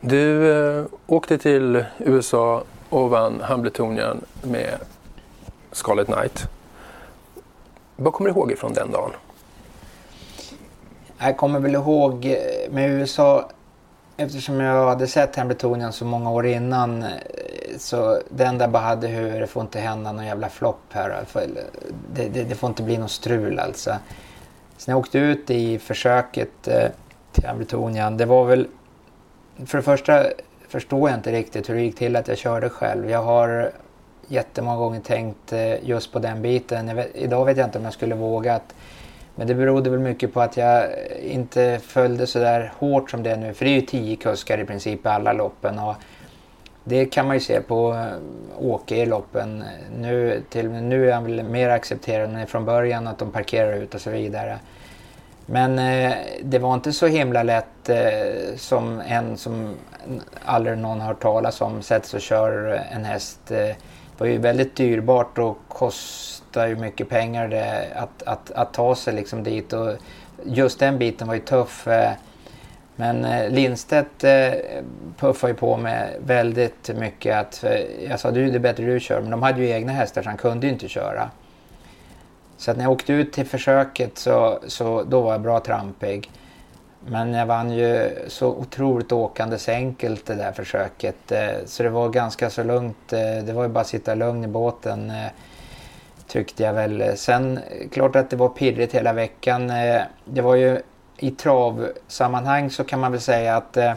Du 0.00 0.52
eh, 0.52 0.84
åkte 1.06 1.38
till 1.38 1.84
USA 1.98 2.62
och 2.88 3.10
vann 3.10 3.40
Hambletonian 3.40 4.20
med 4.42 4.78
Scarlet 5.72 6.06
Knight. 6.06 6.48
Vad 7.96 8.12
kommer 8.12 8.30
du 8.30 8.36
ihåg 8.36 8.52
ifrån 8.52 8.72
den 8.72 8.90
dagen? 8.90 9.10
Jag 11.18 11.36
kommer 11.36 11.60
väl 11.60 11.74
ihåg 11.74 12.26
eh, 12.26 12.72
med 12.72 12.90
USA 12.90 13.50
eftersom 14.20 14.60
jag 14.60 14.88
hade 14.88 15.06
sett 15.06 15.36
Hemletonian 15.36 15.92
så 15.92 16.04
många 16.04 16.30
år 16.30 16.46
innan 16.46 17.02
eh, 17.02 17.10
så 17.78 18.20
det 18.30 18.44
enda 18.44 18.64
jag 18.64 18.70
bara 18.70 18.82
hade 18.82 19.08
hur 19.08 19.20
huvudet, 19.20 19.40
det 19.40 19.46
får 19.46 19.62
inte 19.62 19.80
hända 19.80 20.12
någon 20.12 20.26
jävla 20.26 20.48
flopp 20.48 20.82
här. 20.90 21.24
Det, 22.14 22.28
det, 22.28 22.44
det, 22.44 22.54
får 22.54 22.68
inte 22.68 22.82
bli 22.82 22.98
någon 22.98 23.08
strul 23.08 23.58
alltså. 23.58 23.96
Så 24.76 24.90
när 24.90 24.92
jag 24.92 24.98
åkte 24.98 25.18
ut 25.18 25.50
i 25.50 25.78
försöket 25.78 26.68
eh, 26.68 26.88
till 27.32 27.44
Hemletonian, 27.44 28.16
det 28.16 28.24
var 28.24 28.44
väl 28.44 28.66
för 29.66 29.78
det 29.78 29.84
första 29.84 30.24
förstår 30.68 31.10
jag 31.10 31.18
inte 31.18 31.32
riktigt 31.32 31.68
hur 31.68 31.74
det 31.74 31.80
gick 31.80 31.96
till 31.96 32.16
att 32.16 32.28
jag 32.28 32.38
körde 32.38 32.68
själv. 32.68 33.10
Jag 33.10 33.22
har 33.22 33.70
jättemånga 34.26 34.76
gånger 34.76 35.00
tänkt 35.00 35.52
eh, 35.52 35.84
just 35.88 36.12
på 36.12 36.18
den 36.18 36.42
biten. 36.42 36.96
Vet, 36.96 37.16
idag 37.16 37.44
vet 37.44 37.56
jag 37.56 37.66
inte 37.66 37.78
om 37.78 37.84
jag 37.84 37.92
skulle 37.92 38.14
vågat. 38.14 38.74
Men 39.38 39.46
det 39.46 39.54
berodde 39.54 39.90
väl 39.90 39.98
mycket 39.98 40.34
på 40.34 40.40
att 40.40 40.56
jag 40.56 40.88
inte 41.20 41.80
följde 41.82 42.26
så 42.26 42.38
där 42.38 42.72
hårt 42.78 43.10
som 43.10 43.22
det 43.22 43.30
är 43.30 43.36
nu. 43.36 43.54
För 43.54 43.64
det 43.64 43.70
är 43.70 43.74
ju 43.74 43.80
tio 43.80 44.16
kuskar 44.16 44.58
i 44.58 44.64
princip 44.64 45.06
i 45.06 45.08
alla 45.08 45.32
loppen. 45.32 45.78
Och 45.78 45.94
det 46.84 47.06
kan 47.06 47.26
man 47.26 47.36
ju 47.36 47.40
se 47.40 47.60
på 47.60 47.94
eh, 47.94 48.66
Åke 48.66 48.96
i 48.96 49.06
loppen. 49.06 49.64
Nu, 49.96 50.42
till, 50.50 50.68
nu 50.68 51.08
är 51.08 51.14
han 51.14 51.24
väl 51.24 51.42
mer 51.42 51.68
accepterad 51.68 52.30
än 52.30 52.46
från 52.46 52.64
början 52.64 53.06
att 53.06 53.18
de 53.18 53.32
parkerar 53.32 53.72
ut 53.72 53.94
och 53.94 54.00
så 54.00 54.10
vidare. 54.10 54.58
Men 55.46 55.78
eh, 55.78 56.14
det 56.42 56.58
var 56.58 56.74
inte 56.74 56.92
så 56.92 57.06
himla 57.06 57.42
lätt 57.42 57.88
eh, 57.88 58.56
som 58.56 59.00
en 59.00 59.36
som 59.36 59.74
aldrig 60.44 60.78
någon 60.78 61.00
har 61.00 61.08
hört 61.08 61.22
talas 61.22 61.60
om 61.60 61.82
sätts 61.82 62.14
och 62.14 62.20
kör 62.20 62.82
en 62.92 63.04
häst. 63.04 63.50
Eh, 63.50 63.56
det 63.56 63.76
var 64.18 64.26
ju 64.26 64.38
väldigt 64.38 64.76
dyrbart 64.76 65.38
och 65.38 65.58
kostar 66.48 66.66
ju 66.66 66.76
mycket 66.76 67.08
pengar 67.08 67.48
det, 67.48 67.88
att, 67.94 68.22
att, 68.22 68.50
att 68.50 68.74
ta 68.74 68.94
sig 68.94 69.14
liksom 69.14 69.42
dit. 69.42 69.72
Och 69.72 69.96
just 70.44 70.78
den 70.78 70.98
biten 70.98 71.26
var 71.28 71.34
ju 71.34 71.40
tuff. 71.40 71.86
Eh, 71.86 72.12
men 72.96 73.24
eh, 73.24 73.50
Lindstedt 73.50 74.24
eh, 74.24 74.52
puffade 75.18 75.52
ju 75.52 75.56
på 75.56 75.76
med 75.76 76.16
väldigt 76.26 76.90
mycket 76.96 77.36
att, 77.36 77.64
jag 78.08 78.20
sa 78.20 78.30
du 78.30 78.50
det 78.50 78.56
är 78.56 78.60
bättre 78.60 78.84
du 78.84 79.00
kör, 79.00 79.20
men 79.20 79.30
de 79.30 79.42
hade 79.42 79.60
ju 79.60 79.68
egna 79.68 79.92
hästar 79.92 80.22
så 80.22 80.28
han 80.28 80.38
kunde 80.38 80.66
ju 80.66 80.72
inte 80.72 80.88
köra. 80.88 81.30
Så 82.56 82.70
att 82.70 82.76
när 82.76 82.84
jag 82.84 82.92
åkte 82.92 83.12
ut 83.12 83.32
till 83.32 83.46
försöket 83.46 84.18
så, 84.18 84.58
så 84.66 85.02
då 85.02 85.20
var 85.20 85.32
jag 85.32 85.40
bra 85.40 85.60
trampig. 85.60 86.30
Men 87.06 87.34
jag 87.34 87.46
vann 87.46 87.70
ju 87.70 88.10
så 88.28 88.48
otroligt 88.48 89.12
åkandes 89.12 89.68
enkelt 89.68 90.26
det 90.26 90.34
där 90.34 90.52
försöket. 90.52 91.32
Så 91.66 91.82
det 91.82 91.88
var 91.90 92.08
ganska 92.08 92.50
så 92.50 92.62
lugnt. 92.62 93.08
Det 93.08 93.52
var 93.54 93.62
ju 93.62 93.68
bara 93.68 93.80
att 93.80 93.86
sitta 93.86 94.14
lugn 94.14 94.44
i 94.44 94.48
båten 94.48 95.12
tyckte 96.28 96.62
jag 96.62 96.72
väl. 96.72 97.16
Sen 97.16 97.60
klart 97.92 98.16
att 98.16 98.30
det 98.30 98.36
var 98.36 98.48
pirrigt 98.48 98.94
hela 98.94 99.12
veckan. 99.12 99.70
Eh, 99.70 100.02
det 100.24 100.40
var 100.40 100.54
ju 100.54 100.80
i 101.18 101.30
travsammanhang 101.30 102.70
så 102.70 102.84
kan 102.84 103.00
man 103.00 103.12
väl 103.12 103.20
säga 103.20 103.56
att 103.56 103.76
eh, 103.76 103.92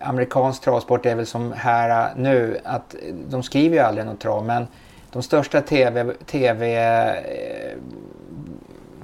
amerikansk 0.00 0.62
travsport 0.62 1.06
är 1.06 1.14
väl 1.14 1.26
som 1.26 1.52
här 1.52 2.10
eh, 2.10 2.16
nu 2.16 2.58
att 2.64 2.94
eh, 2.94 3.14
de 3.28 3.42
skriver 3.42 3.76
ju 3.76 3.82
aldrig 3.82 4.06
något 4.06 4.20
trav 4.20 4.44
men 4.44 4.66
de 5.12 5.22
största 5.22 5.60
tv, 5.60 6.12
TV, 6.26 6.76
eh, 6.76 7.78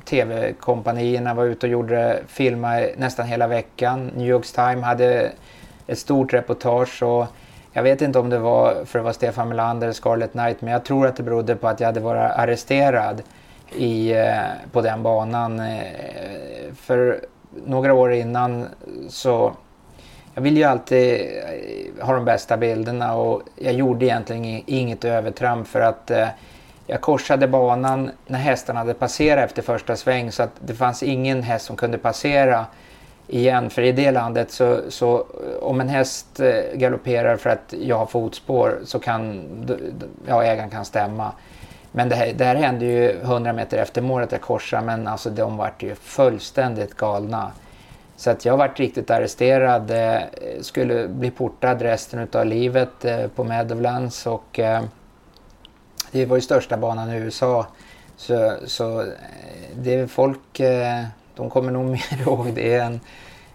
tv-kompanierna 0.04 1.34
var 1.34 1.44
ute 1.44 1.66
och 1.66 1.72
gjorde 1.72 2.22
filmer 2.26 2.94
nästan 2.96 3.26
hela 3.26 3.46
veckan. 3.46 4.10
New 4.16 4.28
York 4.28 4.46
Times 4.46 4.84
hade 4.84 5.32
ett 5.86 5.98
stort 5.98 6.32
reportage 6.32 7.02
och 7.02 7.26
jag 7.72 7.82
vet 7.82 8.02
inte 8.02 8.18
om 8.18 8.30
det 8.30 8.38
var 8.38 8.84
för 8.84 8.98
att 8.98 9.02
vara 9.02 9.14
Stefan 9.14 9.48
Melander 9.48 9.86
eller 9.86 9.94
Scarlett 9.94 10.32
Knight 10.32 10.60
men 10.60 10.72
jag 10.72 10.84
tror 10.84 11.06
att 11.06 11.16
det 11.16 11.22
berodde 11.22 11.56
på 11.56 11.68
att 11.68 11.80
jag 11.80 11.86
hade 11.86 12.00
varit 12.00 12.32
arresterad 12.36 13.22
i, 13.76 14.12
eh, 14.12 14.36
på 14.72 14.80
den 14.80 15.02
banan. 15.02 15.60
Eh, 15.60 16.74
för 16.76 17.20
några 17.66 17.94
år 17.94 18.12
innan 18.12 18.66
så 19.08 19.52
jag 20.34 20.42
vill 20.42 20.56
ju 20.56 20.64
alltid 20.64 21.20
eh, 21.20 22.06
ha 22.06 22.14
de 22.14 22.24
bästa 22.24 22.56
bilderna 22.56 23.14
och 23.14 23.42
jag 23.56 23.72
gjorde 23.72 24.04
egentligen 24.04 24.62
inget 24.66 25.04
övertramp 25.04 25.68
för 25.68 25.80
att 25.80 26.10
jag 26.86 27.00
korsade 27.00 27.48
banan 27.48 28.10
när 28.26 28.38
hästarna 28.38 28.78
hade 28.78 28.94
passerat 28.94 29.44
efter 29.44 29.62
första 29.62 29.96
sväng 29.96 30.32
så 30.32 30.42
att 30.42 30.50
det 30.60 30.74
fanns 30.74 31.02
ingen 31.02 31.42
häst 31.42 31.64
som 31.64 31.76
kunde 31.76 31.98
passera 31.98 32.66
igen. 33.28 33.70
För 33.70 33.82
i 33.82 33.92
det 33.92 34.10
landet 34.10 34.50
så, 34.50 34.80
så 34.88 35.16
eh, 35.16 35.62
om 35.62 35.80
en 35.80 35.88
häst 35.88 36.40
eh, 36.40 36.62
galopperar 36.74 37.36
för 37.36 37.50
att 37.50 37.74
jag 37.80 37.98
har 37.98 38.06
fotspår 38.06 38.80
så 38.84 38.98
kan 38.98 39.44
ja, 40.26 40.44
ägaren 40.44 40.70
kan 40.70 40.84
stämma. 40.84 41.32
Men 41.92 42.08
det 42.08 42.14
här, 42.14 42.32
det 42.32 42.44
här 42.44 42.54
hände 42.54 42.84
ju 42.84 43.10
100 43.10 43.52
meter 43.52 43.78
efter 43.78 44.02
målet 44.02 44.32
jag 44.32 44.40
korsade 44.40 44.86
men 44.86 45.08
alltså 45.08 45.30
de 45.30 45.56
vart 45.56 45.82
ju 45.82 45.94
fullständigt 45.94 46.96
galna. 46.96 47.52
Så 48.16 48.30
att 48.30 48.44
jag 48.44 48.56
varit 48.56 48.80
riktigt 48.80 49.10
arresterad, 49.10 49.90
eh, 49.90 50.18
skulle 50.60 51.08
bli 51.08 51.30
portad 51.30 51.82
resten 51.82 52.28
av 52.32 52.46
livet 52.46 53.06
på 53.34 53.44
Meadowlands 53.44 54.26
och 54.26 54.60
det 56.10 56.26
var 56.26 56.36
ju 56.36 56.42
största 56.42 56.76
banan 56.76 57.10
i 57.10 57.16
USA. 57.16 57.66
Så, 58.16 58.52
så 58.66 59.06
det 59.76 59.94
är 59.94 60.06
folk, 60.06 60.60
de 61.36 61.50
kommer 61.50 61.72
nog 61.72 61.84
mer 61.90 62.20
ihåg 62.22 62.52
det 62.54 62.74
än, 62.74 63.00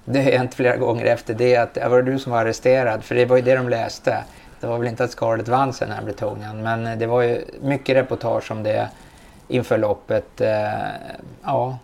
det 0.05 0.23
har 0.23 0.31
hänt 0.31 0.53
flera 0.53 0.77
gånger 0.77 1.05
efter 1.05 1.33
det 1.33 1.55
att 1.55 1.73
det 1.73 1.87
var 1.89 2.01
du 2.01 2.19
som 2.19 2.31
var 2.31 2.39
arresterad. 2.39 3.03
För 3.03 3.15
det 3.15 3.25
var 3.25 3.35
ju 3.35 3.41
det 3.41 3.55
de 3.55 3.69
läste. 3.69 4.23
Det 4.59 4.67
var 4.67 4.77
väl 4.77 4.87
inte 4.87 5.03
att 5.03 5.11
Scarlett 5.11 5.47
vann 5.47 5.73
sen 5.73 5.91
här 5.91 6.03
Bretonien. 6.03 6.63
Men 6.63 6.99
det 6.99 7.05
var 7.05 7.21
ju 7.21 7.41
mycket 7.61 7.95
reportage 7.95 8.51
om 8.51 8.63
det 8.63 8.89
inför 9.47 9.77
loppet. 9.77 10.41
Eh, 10.41 10.49
ja, 11.43 11.77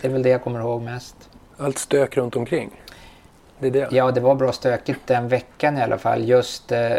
det 0.00 0.08
är 0.08 0.12
väl 0.12 0.22
det 0.22 0.28
jag 0.28 0.42
kommer 0.42 0.60
ihåg 0.60 0.82
mest. 0.82 1.16
Allt 1.58 1.78
stök 1.78 2.16
runt 2.16 2.36
omkring? 2.36 2.70
Det 3.58 3.66
är 3.66 3.70
det. 3.70 3.88
Ja, 3.90 4.10
det 4.10 4.20
var 4.20 4.34
bra 4.34 4.52
stökigt 4.52 5.00
den 5.06 5.28
veckan 5.28 5.78
i 5.78 5.82
alla 5.82 5.98
fall. 5.98 6.28
Just... 6.28 6.72
Eh, 6.72 6.90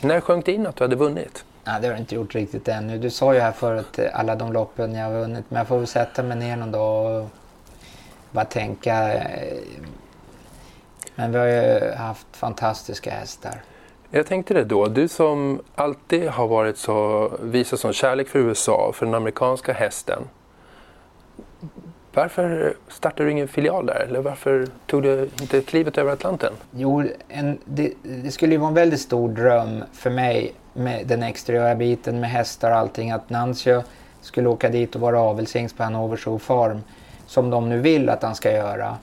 När 0.00 0.20
sjönk 0.20 0.46
det 0.46 0.52
in 0.52 0.66
att 0.66 0.76
du 0.76 0.84
hade 0.84 0.96
vunnit? 0.96 1.44
Nej, 1.66 1.80
det 1.80 1.86
har 1.86 1.92
jag 1.92 2.00
inte 2.00 2.14
gjort 2.14 2.34
riktigt 2.34 2.68
ännu. 2.68 2.98
Du 2.98 3.10
sa 3.10 3.34
ju 3.34 3.40
här 3.40 3.52
förut 3.52 3.98
alla 4.12 4.36
de 4.36 4.52
loppen 4.52 4.94
jag 4.94 5.04
har 5.04 5.12
vunnit. 5.12 5.44
Men 5.48 5.58
jag 5.58 5.68
får 5.68 5.78
väl 5.78 5.86
sätta 5.86 6.22
mig 6.22 6.36
ner 6.36 6.56
någon 6.56 6.72
dag 6.72 7.22
och 7.22 7.28
bara 8.30 8.44
tänka. 8.44 9.14
Eh, 9.14 9.58
men 11.14 11.32
vi 11.32 11.38
har 11.38 11.46
ju 11.46 11.92
haft 11.92 12.26
fantastiska 12.32 13.10
hästar. 13.10 13.62
Jag 14.10 14.26
tänkte 14.26 14.54
det 14.54 14.64
då, 14.64 14.86
du 14.86 15.08
som 15.08 15.60
alltid 15.74 16.28
har 16.28 16.48
varit 16.48 16.78
så, 16.78 17.30
visat 17.42 17.80
sån 17.80 17.92
kärlek 17.92 18.28
för 18.28 18.38
USA, 18.38 18.92
för 18.94 19.06
den 19.06 19.14
amerikanska 19.14 19.72
hästen. 19.72 20.22
Varför 22.14 22.76
startade 22.88 23.24
du 23.24 23.30
ingen 23.30 23.48
filial 23.48 23.86
där? 23.86 24.06
Eller 24.08 24.20
varför 24.20 24.68
tog 24.86 25.02
du 25.02 25.28
inte 25.40 25.60
klivet 25.60 25.98
över 25.98 26.12
Atlanten? 26.12 26.52
Jo, 26.70 27.04
en, 27.28 27.58
det, 27.64 27.92
det, 28.02 28.30
skulle 28.30 28.52
ju 28.52 28.58
vara 28.58 28.68
en 28.68 28.74
väldigt 28.74 29.00
stor 29.00 29.28
dröm 29.28 29.84
för 29.92 30.10
mig 30.10 30.54
med 30.74 31.06
den 31.06 31.22
exteriöra 31.22 31.74
biten 31.74 32.20
med 32.20 32.30
hästar 32.30 32.70
och 32.70 32.76
allting 32.76 33.10
att 33.10 33.30
Nancio 33.30 33.82
skulle 34.20 34.48
åka 34.48 34.68
dit 34.68 34.94
och 34.94 35.00
vara 35.00 35.20
avelshingst 35.20 35.76
på 35.76 35.82
Hannover 35.82 36.16
Show 36.16 36.38
Farm 36.38 36.82
som 37.26 37.50
de 37.50 37.68
nu 37.68 37.80
vill 37.80 38.08
att 38.08 38.22
han 38.22 38.34
ska 38.34 38.52
göra. 38.52 38.96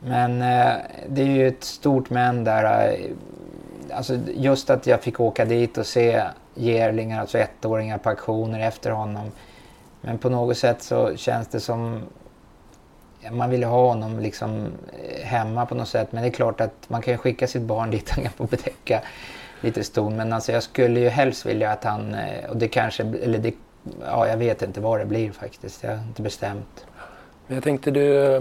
Men 0.00 0.42
eh, 0.42 0.76
det 1.08 1.22
är 1.22 1.26
ju 1.26 1.48
ett 1.48 1.64
stort 1.64 2.10
men 2.10 2.44
där. 2.44 2.92
Eh, 2.92 3.10
alltså 3.92 4.18
just 4.34 4.70
att 4.70 4.86
jag 4.86 5.02
fick 5.02 5.20
åka 5.20 5.44
dit 5.44 5.78
och 5.78 5.86
se 5.86 6.22
gerlingar, 6.54 7.20
alltså 7.20 7.38
ettåringar 7.38 7.98
på 7.98 8.08
auktioner 8.08 8.60
efter 8.60 8.90
honom. 8.90 9.32
Men 10.00 10.18
på 10.18 10.28
något 10.28 10.58
sätt 10.58 10.82
så 10.82 11.16
känns 11.16 11.48
det 11.48 11.60
som 11.60 12.02
man 13.30 13.50
vill 13.50 13.64
ha 13.64 13.88
honom 13.88 14.18
liksom 14.18 14.66
eh, 15.02 15.26
hemma 15.26 15.66
på 15.66 15.74
något 15.74 15.88
sätt. 15.88 16.12
Men 16.12 16.22
det 16.22 16.28
är 16.28 16.32
klart 16.32 16.60
att 16.60 16.88
man 16.88 17.02
kan 17.02 17.18
skicka 17.18 17.46
sitt 17.46 17.62
barn 17.62 17.90
dit 17.90 18.10
han 18.10 18.24
kan 18.24 18.32
få 18.32 18.44
betäcka 18.44 19.02
lite 19.60 19.84
ston. 19.84 20.16
Men 20.16 20.32
alltså 20.32 20.52
jag 20.52 20.62
skulle 20.62 21.00
ju 21.00 21.08
helst 21.08 21.46
vilja 21.46 21.72
att 21.72 21.84
han, 21.84 22.14
eh, 22.14 22.50
och 22.50 22.56
det 22.56 22.68
kanske, 22.68 23.02
eller 23.02 23.38
det, 23.38 23.54
ja 24.04 24.28
jag 24.28 24.36
vet 24.36 24.62
inte 24.62 24.80
vad 24.80 25.00
det 25.00 25.06
blir 25.06 25.32
faktiskt. 25.32 25.82
Jag 25.82 25.90
har 25.90 26.04
inte 26.04 26.22
bestämt. 26.22 26.86
Men 27.46 27.54
jag 27.54 27.64
tänkte 27.64 27.90
du, 27.90 28.40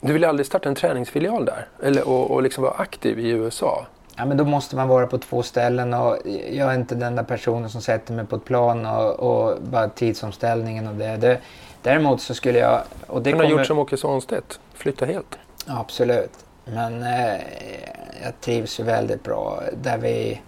du 0.00 0.12
vill 0.12 0.24
aldrig 0.24 0.46
starta 0.46 0.68
en 0.68 0.74
träningsfilial 0.74 1.44
där? 1.44 1.68
Eller, 1.82 2.08
och, 2.08 2.30
och 2.30 2.42
liksom 2.42 2.64
vara 2.64 2.74
aktiv 2.74 3.18
i 3.18 3.28
USA? 3.28 3.86
Ja, 4.16 4.24
men 4.24 4.36
då 4.36 4.44
måste 4.44 4.76
man 4.76 4.88
vara 4.88 5.06
på 5.06 5.18
två 5.18 5.42
ställen 5.42 5.94
och 5.94 6.16
jag 6.50 6.72
är 6.72 6.74
inte 6.74 6.94
den 6.94 7.16
där 7.16 7.22
personen 7.22 7.70
som 7.70 7.80
sätter 7.80 8.14
mig 8.14 8.26
på 8.26 8.36
ett 8.36 8.44
plan 8.44 8.86
och, 8.86 9.20
och 9.20 9.62
bara 9.62 9.88
tidsomställningen 9.88 10.88
och 10.88 10.94
det. 10.94 11.16
det 11.16 11.40
däremot 11.82 12.20
så 12.20 12.34
skulle 12.34 12.58
jag... 12.58 12.82
Och 13.06 13.22
det 13.22 13.30
kan 13.30 13.38
kommer... 13.38 13.52
ha 13.52 13.58
gjort 13.58 13.66
som 13.66 13.78
Åke 13.78 13.96
Svanstedt, 13.96 14.60
flytta 14.74 15.06
helt. 15.06 15.38
absolut. 15.66 16.47
Men 16.72 17.02
eh, 17.02 17.40
jag 18.22 18.40
trivs 18.40 18.80
ju 18.80 18.84
väldigt 18.84 19.22
bra 19.22 19.62
där 19.82 19.98
vi... 19.98 20.40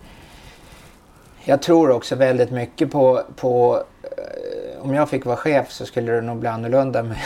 Jag 1.45 1.63
tror 1.63 1.91
också 1.91 2.15
väldigt 2.15 2.51
mycket 2.51 2.91
på, 2.91 3.23
på 3.37 3.83
eh, 4.03 4.83
om 4.83 4.95
jag 4.95 5.09
fick 5.09 5.25
vara 5.25 5.37
chef 5.37 5.71
så 5.71 5.87
skulle 5.87 6.13
det 6.13 6.21
nog 6.21 6.37
bli 6.37 6.49
annorlunda 6.49 7.03
med, 7.03 7.19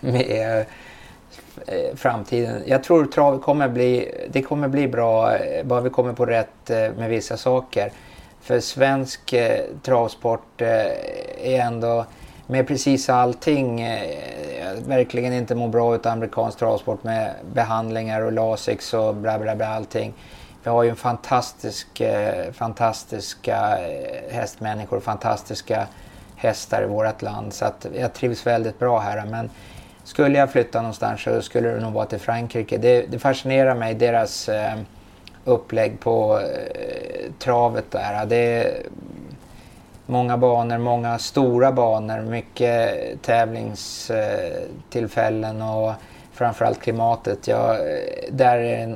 med 0.00 0.66
eh, 1.66 1.96
framtiden. 1.96 2.62
Jag 2.66 2.84
tror 2.84 3.04
trav 3.04 3.40
kommer 3.40 3.68
bli, 3.68 4.14
det 4.30 4.42
kommer 4.42 4.68
bli 4.68 4.88
bra 4.88 5.36
eh, 5.36 5.64
bara 5.64 5.80
vi 5.80 5.90
kommer 5.90 6.12
på 6.12 6.26
rätt 6.26 6.70
eh, 6.70 6.92
med 6.92 7.10
vissa 7.10 7.36
saker. 7.36 7.92
För 8.40 8.60
svensk 8.60 9.32
eh, 9.32 9.64
travsport 9.82 10.60
eh, 10.60 10.68
är 11.42 11.60
ändå 11.60 12.06
med 12.46 12.68
precis 12.68 13.08
allting 13.08 13.80
eh, 13.80 14.74
verkligen 14.86 15.32
inte 15.32 15.54
mår 15.54 15.68
bra 15.68 15.94
av 15.94 16.00
amerikansk 16.06 16.58
travsport 16.58 17.04
med 17.04 17.34
behandlingar 17.52 18.20
och 18.20 18.32
lasix 18.32 18.94
och 18.94 19.14
bla 19.14 19.38
bla 19.38 19.56
bla 19.56 19.66
allting. 19.66 20.14
Vi 20.62 20.70
har 20.70 20.82
ju 20.82 20.90
en 20.90 20.96
fantastisk, 20.96 22.00
eh, 22.00 22.52
fantastiska 22.52 23.78
eh, 23.78 24.34
hästmänniskor, 24.34 25.00
fantastiska 25.00 25.86
hästar 26.36 26.82
i 26.82 26.86
vårt 26.86 27.22
land. 27.22 27.54
Så 27.54 27.64
att 27.64 27.86
jag 27.94 28.14
trivs 28.14 28.46
väldigt 28.46 28.78
bra 28.78 28.98
här. 28.98 29.26
Men 29.26 29.50
skulle 30.04 30.38
jag 30.38 30.52
flytta 30.52 30.80
någonstans 30.80 31.22
så 31.22 31.42
skulle 31.42 31.68
det 31.68 31.80
nog 31.80 31.92
vara 31.92 32.06
till 32.06 32.20
Frankrike. 32.20 32.78
Det, 32.78 33.06
det 33.06 33.18
fascinerar 33.18 33.74
mig, 33.74 33.94
deras 33.94 34.48
eh, 34.48 34.78
upplägg 35.44 36.00
på 36.00 36.40
eh, 36.40 37.32
travet 37.38 37.90
där. 37.90 38.26
Det 38.26 38.36
är 38.36 38.82
många 40.06 40.36
banor, 40.36 40.78
många 40.78 41.18
stora 41.18 41.72
banor, 41.72 42.20
mycket 42.20 42.92
tävlingstillfällen 43.22 45.62
och 45.62 45.92
framförallt 46.32 46.80
klimatet. 46.80 47.48
Jag, 47.48 47.76
där, 48.30 48.86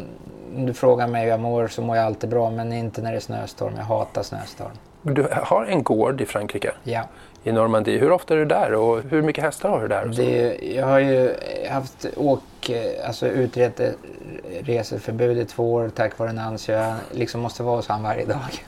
om 0.56 0.66
du 0.66 0.74
frågar 0.74 1.06
mig 1.06 1.22
hur 1.22 1.30
jag 1.30 1.40
mår 1.40 1.68
så 1.68 1.82
mår 1.82 1.96
jag 1.96 2.06
alltid 2.06 2.30
bra 2.30 2.50
men 2.50 2.72
inte 2.72 3.02
när 3.02 3.11
det 3.11 3.18
är 3.18 3.20
snöstorm. 3.20 3.72
Jag 3.76 3.84
hatar 3.84 4.22
snöstorm. 4.22 4.70
Du 5.02 5.28
har 5.32 5.64
en 5.64 5.82
gård 5.82 6.20
i 6.20 6.26
Frankrike? 6.26 6.72
Ja. 6.82 7.02
I 7.44 7.52
Normandie. 7.52 7.98
Hur 7.98 8.12
ofta 8.12 8.34
är 8.34 8.38
du 8.38 8.44
där 8.44 8.74
och 8.74 9.02
hur 9.11 9.22
mycket 9.22 9.44
hästar 9.44 9.68
har 9.68 9.80
du 9.80 9.88
där? 9.88 10.12
Det, 10.16 10.58
jag 10.74 10.86
har 10.86 10.98
ju 10.98 11.34
haft 11.70 12.06
åk, 12.16 12.70
alltså 13.06 13.26
utreseförbud 13.26 15.38
i 15.38 15.44
två 15.44 15.72
år 15.72 15.90
tack 15.94 16.18
vare 16.18 16.32
Nancy. 16.32 16.72
Jag 16.72 16.94
liksom 17.11 17.40
måste 17.40 17.62
vara 17.62 17.76
hos 17.76 17.88
honom 17.88 18.02
varje 18.02 18.24
dag. 18.24 18.64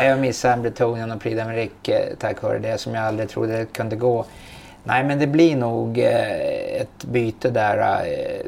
Jag 0.00 0.20
missade 0.20 0.62
Bretonien 0.62 1.10
och 1.10 1.20
Prix 1.20 1.40
d'Amérique 1.40 1.90
eh, 1.90 2.16
tack 2.18 2.42
vare 2.42 2.58
det 2.58 2.78
som 2.78 2.94
jag 2.94 3.04
aldrig 3.04 3.28
trodde 3.28 3.64
kunde 3.64 3.96
gå. 3.96 4.24
Nej 4.84 5.04
men 5.04 5.18
det 5.18 5.26
blir 5.26 5.56
nog 5.56 5.98
eh, 5.98 6.80
ett 6.80 7.04
byte 7.04 7.50
där 7.50 8.04
eh, 8.06 8.46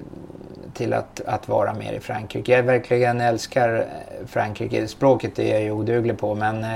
till 0.74 0.92
att, 0.92 1.20
att 1.26 1.48
vara 1.48 1.74
mer 1.74 1.92
i 1.92 2.00
Frankrike. 2.00 2.52
Jag 2.52 2.62
verkligen 2.62 3.20
älskar 3.20 3.86
Frankrike. 4.26 4.88
Språket 4.88 5.38
är 5.38 5.52
jag 5.52 5.62
ju 5.62 5.70
oduglig 5.70 6.18
på 6.18 6.34
men 6.34 6.66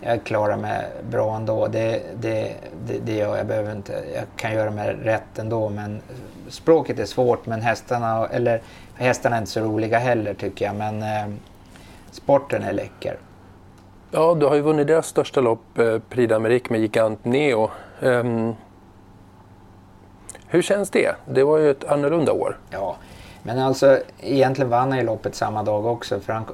jag 0.00 0.24
klarar 0.24 0.56
mig 0.56 0.86
bra 1.10 1.36
ändå. 1.36 1.66
Det, 1.66 2.00
det, 2.20 2.52
det, 2.86 2.98
det 3.04 3.12
gör 3.12 3.36
jag. 3.36 3.46
Behöver 3.46 3.72
inte, 3.72 3.92
jag 4.14 4.24
kan 4.36 4.52
göra 4.52 4.70
mig 4.70 4.96
rätt 5.02 5.38
ändå 5.38 5.68
men 5.68 6.00
språket 6.48 6.98
är 6.98 7.04
svårt 7.04 7.46
men 7.46 7.62
hästarna, 7.62 8.28
eller, 8.32 8.60
hästarna 8.94 9.36
är 9.36 9.40
inte 9.40 9.50
så 9.50 9.60
roliga 9.60 9.98
heller 9.98 10.34
tycker 10.34 10.64
jag 10.64 10.74
men 10.74 11.04
sporten 12.12 12.62
är 12.62 12.72
läcker. 12.72 13.16
Ja, 14.16 14.34
du 14.34 14.46
har 14.46 14.54
ju 14.54 14.60
vunnit 14.60 14.86
deras 14.86 15.06
största 15.06 15.40
lopp, 15.40 15.78
eh, 15.78 15.98
Prix 16.08 16.32
d'Amérique 16.32 16.72
med 16.72 16.80
Gigant 16.80 17.24
Neo. 17.24 17.70
Um, 18.00 18.54
hur 20.46 20.62
känns 20.62 20.90
det? 20.90 21.16
Det 21.26 21.44
var 21.44 21.58
ju 21.58 21.70
ett 21.70 21.84
annorlunda 21.84 22.32
år. 22.32 22.58
Ja, 22.70 22.96
men 23.42 23.58
alltså 23.58 23.98
egentligen 24.20 24.70
vann 24.70 24.90
han 24.90 24.98
ju 24.98 25.04
loppet 25.04 25.34
samma 25.34 25.62
dag 25.62 25.86
också 25.86 26.20
för 26.20 26.32
han 26.32 26.44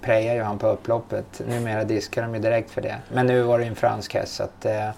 prejade 0.00 0.36
ju 0.36 0.42
han 0.42 0.58
på 0.58 0.66
upploppet. 0.66 1.42
Numera 1.48 1.84
diskar 1.84 2.22
de 2.22 2.34
ju 2.34 2.40
direkt 2.40 2.70
för 2.70 2.80
det. 2.82 2.96
Men 3.12 3.26
nu 3.26 3.42
var 3.42 3.58
det 3.58 3.64
ju 3.64 3.68
en 3.68 3.76
fransk 3.76 4.14
häst 4.14 4.34
så 4.34 4.42
att... 4.42 4.64
Eh, 4.64 4.88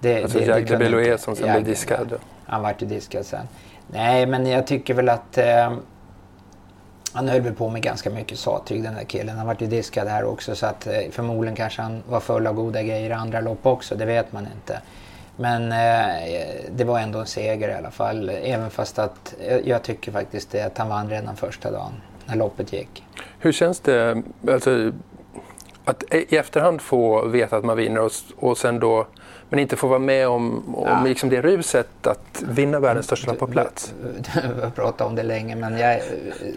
det, 0.00 0.22
alltså 0.22 0.40
Jacques 0.40 0.78
de 0.78 1.18
som 1.18 1.36
sen 1.36 1.52
blev 1.52 1.64
diskad? 1.64 2.14
Han 2.46 2.62
vart 2.62 2.82
ju 2.82 2.86
diskad 2.86 3.26
sen. 3.26 3.48
Nej, 3.86 4.26
men 4.26 4.46
jag 4.46 4.66
tycker 4.66 4.94
väl 4.94 5.08
att... 5.08 5.38
Eh, 5.38 5.72
han 7.14 7.28
höll 7.28 7.40
väl 7.40 7.54
på 7.54 7.68
med 7.68 7.82
ganska 7.82 8.10
mycket 8.10 8.38
sattyg 8.38 8.82
den 8.82 8.94
där 8.94 9.04
killen. 9.04 9.36
Han 9.36 9.46
vart 9.46 9.62
ju 9.62 9.66
diskad 9.66 10.08
här 10.08 10.24
också 10.24 10.54
så 10.54 10.66
att 10.66 10.86
eh, 10.86 10.92
förmodligen 11.10 11.56
kanske 11.56 11.82
han 11.82 12.02
var 12.08 12.20
full 12.20 12.46
av 12.46 12.54
goda 12.54 12.82
grejer 12.82 13.10
i 13.10 13.12
andra 13.12 13.40
lopp 13.40 13.66
också. 13.66 13.94
Det 13.94 14.04
vet 14.04 14.32
man 14.32 14.46
inte. 14.54 14.80
Men 15.36 15.72
eh, 15.72 16.34
det 16.70 16.84
var 16.84 16.98
ändå 16.98 17.18
en 17.18 17.26
seger 17.26 17.68
i 17.68 17.72
alla 17.72 17.90
fall. 17.90 18.28
Även 18.28 18.70
fast 18.70 18.98
att 18.98 19.34
eh, 19.40 19.56
jag 19.56 19.82
tycker 19.82 20.12
faktiskt 20.12 20.50
det 20.50 20.62
att 20.62 20.78
han 20.78 20.88
vann 20.88 21.10
redan 21.10 21.36
första 21.36 21.70
dagen 21.70 21.92
när 22.26 22.36
loppet 22.36 22.72
gick. 22.72 23.04
Hur 23.38 23.52
känns 23.52 23.80
det 23.80 24.22
alltså, 24.48 24.92
att 25.84 26.04
i 26.14 26.36
efterhand 26.36 26.80
få 26.80 27.26
veta 27.26 27.56
att 27.56 27.64
man 27.64 27.76
vinner 27.76 28.00
och, 28.00 28.12
och 28.36 28.58
sen 28.58 28.78
då 28.78 29.06
men 29.54 29.62
inte 29.62 29.76
få 29.76 29.86
vara 29.86 29.98
med 29.98 30.28
om, 30.28 30.74
om 30.74 30.86
ja. 30.86 31.04
liksom 31.04 31.28
det 31.28 31.42
ruset 31.42 32.06
att 32.06 32.42
vinna 32.48 32.80
världens 32.80 33.06
största 33.06 33.34
på 33.34 33.46
plats. 33.46 33.94
Vi 34.56 34.62
har 34.62 34.70
pratat 34.70 35.06
om 35.06 35.14
det 35.14 35.22
länge 35.22 35.56
men 35.56 35.78
jag 35.78 36.00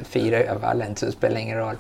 firar 0.04 0.40
ju 0.40 0.60
vallen 0.62 0.96
så 0.96 1.06
det 1.06 1.12
spelar 1.12 1.40
ingen 1.40 1.58
roll. 1.58 1.76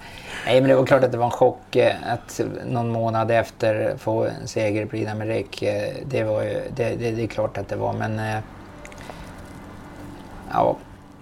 Nej 0.45 0.61
men 0.61 0.69
det 0.69 0.75
var 0.75 0.85
klart 0.85 1.03
att 1.03 1.11
det 1.11 1.17
var 1.17 1.25
en 1.25 1.31
chock 1.31 1.75
eh, 1.75 1.95
att 2.07 2.41
någon 2.65 2.89
månad 2.89 3.31
efter 3.31 3.97
få 3.97 4.23
en 4.23 4.47
seger 4.47 4.81
i 4.81 4.85
Prix 4.85 5.09
d'Amérique. 5.09 5.93
Det, 6.05 6.23
var 6.23 6.43
ju, 6.43 6.61
det, 6.75 6.95
det, 6.95 7.11
det, 7.11 7.23
är 7.23 7.27
klart 7.27 7.57
att 7.57 7.67
det 7.67 7.75
var 7.75 7.93
men... 7.93 8.19
Eh, 8.19 8.39
ja. 10.51 10.77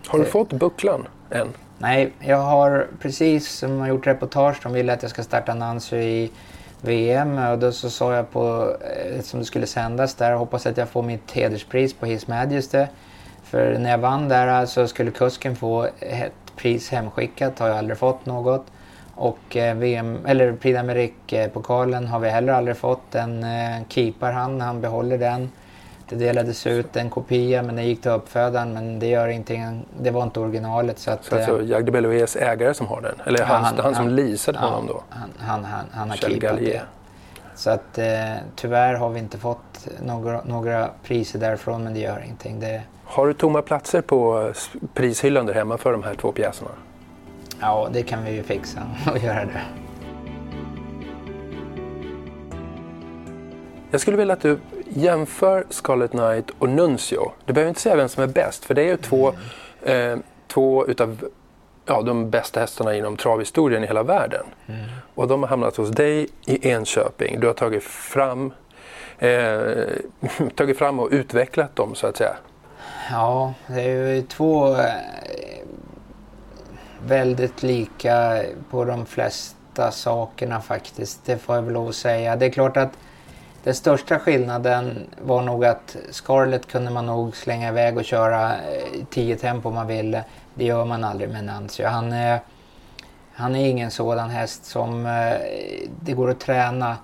Har 0.08 0.20
du 0.20 0.26
fått 0.26 0.54
bucklan 0.54 1.08
än? 1.30 1.48
Nej, 1.78 2.12
jag 2.20 2.38
har 2.38 2.88
precis 3.02 3.50
som 3.50 3.80
har 3.80 3.88
gjort 3.88 4.08
reportage. 4.08 4.58
De 4.64 4.74
ville 4.74 4.93
att 4.93 5.02
jag 5.02 5.12
ska 5.12 5.24
starta 5.24 5.54
Nancy 5.54 5.98
i 5.98 6.32
VM 6.82 7.38
och 7.38 7.60
då 7.60 7.72
så 7.72 7.90
sa 7.90 8.16
jag 8.16 8.32
på, 8.32 8.76
eh, 8.82 9.22
som 9.22 9.40
det 9.40 9.46
skulle 9.46 9.68
sändas 9.68 10.16
där, 10.16 10.34
hoppas 10.34 10.66
att 10.66 10.78
jag 10.78 10.90
får 10.90 11.04
mitt 11.04 11.32
hederspris 11.32 11.94
på 11.94 12.06
His 12.06 12.28
Majesty 12.28 12.86
För 13.44 13.80
när 13.80 13.92
jag 13.92 13.98
vann 13.98 14.30
där 14.30 14.62
eh, 14.62 14.66
så 14.66 14.88
skulle 14.88 15.12
kusken 15.12 15.56
få 15.56 15.88
ett 16.00 16.32
pris 16.56 16.90
hemskickat, 16.90 17.60
har 17.60 17.68
jag 17.68 17.78
aldrig 17.78 17.98
fått 17.98 18.26
något. 18.26 18.66
Och 19.16 19.58
eh, 19.58 19.76
VM, 19.76 20.26
eller 20.26 20.54
Prix 20.54 20.78
d'Amérique-pokalen 20.78 22.08
har 22.08 22.20
vi 22.20 22.30
heller 22.30 22.54
aldrig 22.54 22.78
fått. 22.78 23.12
Den 23.12 23.44
eh, 23.44 23.88
keepar 23.90 24.32
han, 24.32 24.62
han 24.62 24.82
behåller 24.82 25.18
den. 25.18 25.52
Det 26.10 26.16
delades 26.16 26.68
ut 26.68 26.95
en 26.95 27.10
kopia 27.10 27.64
men 27.64 27.76
den 27.76 27.86
gick 27.86 28.01
till 28.01 28.12
uppfödaren 28.12 28.74
men 28.74 28.99
det 28.99 29.08
gör 29.08 29.28
ingenting. 29.28 29.86
Det 30.01 30.12
var 30.12 30.24
inte 30.24 30.39
originalet. 30.39 30.99
Så, 30.99 31.12
att, 31.12 31.26
så 31.26 31.36
alltså 31.36 31.62
eh, 31.62 31.68
Jacques 31.68 31.86
de 31.86 31.91
Belloés 31.91 32.36
ägare 32.36 32.74
som 32.74 32.88
har 32.88 33.01
den? 33.01 33.16
Eller 33.26 33.39
ja, 33.39 33.45
han, 33.45 33.64
han, 33.64 33.80
han, 33.80 33.95
som 33.95 34.10
leasade 34.10 34.60
ja, 34.62 34.68
honom 34.68 34.88
då? 34.88 35.03
Han, 35.10 35.30
han, 35.38 35.64
han, 35.64 35.86
han 35.91 36.10
har 36.10 36.18
keepat 36.18 36.58
det. 36.58 36.82
Så 37.56 37.70
att 37.70 37.97
eh, 37.97 38.06
tyvärr 38.56 38.93
har 38.93 39.10
vi 39.10 39.20
inte 39.20 39.38
fått 39.38 39.88
några, 40.06 40.41
några 40.43 40.89
priser 41.03 41.39
därifrån 41.39 41.84
men 41.84 41.93
det 41.93 41.99
gör 41.99 42.22
ingenting. 42.26 42.60
Det... 42.60 42.82
Har 43.03 43.28
du 43.28 43.34
tomma 43.34 43.62
platser 43.62 44.01
på 44.01 44.51
prishyllan 44.93 45.45
där 45.45 45.53
hemma 45.53 45.78
för 45.78 45.91
de 45.91 46.03
här 46.03 46.16
två 46.16 46.32
pjäserna? 46.32 46.72
Ja, 47.62 47.89
det 47.93 48.03
kan 48.03 48.24
vi 48.24 48.32
ju 48.32 48.43
fixa 48.43 48.82
och 49.12 49.18
göra 49.18 49.45
det. 49.45 49.62
Jag 53.91 54.01
skulle 54.01 54.18
vilja 54.18 54.34
att 54.34 54.41
du 54.41 54.60
jämför 54.90 55.66
Scarlet 55.70 56.12
Knight 56.12 56.52
och 56.60 56.70
Nuncio. 56.70 57.32
Du 57.46 57.54
behöver 57.54 57.70
inte 57.70 57.82
säga 57.82 57.96
vem 57.96 58.10
som 58.10 58.24
är 58.24 58.28
bäst 58.28 58.66
för 58.66 58.74
det 58.74 58.82
är 58.82 58.88
ju 58.88 58.98
två, 58.98 59.34
mm. 59.84 60.12
eh, 60.12 60.20
två 60.48 60.88
utav 60.88 61.26
ja, 61.86 62.02
de 62.02 62.30
bästa 62.30 62.60
hästarna 62.60 62.96
inom 62.96 63.18
travhistorien 63.18 63.84
i 63.84 63.88
hela 63.88 64.04
världen. 64.04 64.46
Mm. 64.68 64.82
Och 65.16 65.28
de 65.28 65.44
har 65.44 65.50
hamnat 65.50 65.76
hos 65.76 65.90
dig 65.90 66.28
i 66.46 66.70
Enköping. 66.70 67.40
Du 67.40 67.48
har 67.48 67.54
tagit 67.54 67.84
fram, 67.84 68.54
eh, 69.20 69.88
tagit 70.56 70.78
fram 70.78 71.00
och 71.00 71.10
utvecklat 71.12 71.76
dem 71.76 71.96
så 71.96 72.08
att 72.08 72.18
säga. 72.18 72.36
Ja, 73.12 73.54
det 73.68 73.82
är 73.82 74.16
ju 74.16 74.22
två 74.22 74.72
eh, 74.74 74.86
väldigt 77.08 77.64
lika 77.64 78.44
på 78.70 78.86
de 78.86 79.06
flesta 79.06 79.92
sakerna 79.92 80.62
faktiskt. 80.62 81.26
Det 81.26 81.38
får 81.38 81.56
jag 81.56 81.64
väl 81.64 81.74
lov 81.74 81.88
att 81.88 81.96
säga. 81.96 82.36
Det 82.36 82.46
är 82.46 82.50
klart 82.50 82.78
att 82.78 82.92
den 83.66 83.76
största 83.76 84.20
skillnaden 84.20 85.07
var 85.22 85.41
nog 85.41 85.66
att 85.66 85.95
Scarlett 86.11 86.68
kunde 86.68 86.91
man 86.91 87.05
nog 87.05 87.36
slänga 87.36 87.70
iväg 87.70 87.97
och 87.97 88.05
köra 88.05 88.53
eh, 88.53 89.03
10-tempo 89.11 89.70
om 89.70 89.76
man 89.76 89.88
ville. 89.88 90.24
Det 90.53 90.66
gör 90.66 90.86
man 90.86 91.03
aldrig 91.03 91.30
med 91.30 91.43
Nancy. 91.43 91.84
Han 91.84 92.13
är, 92.13 92.39
han 93.34 93.55
är 93.55 93.70
ingen 93.70 93.91
sådan 93.91 94.30
häst 94.30 94.66
som 94.66 95.05
eh, 95.05 95.38
det 96.01 96.13
går 96.13 96.30
att 96.30 96.39
träna. 96.39 96.97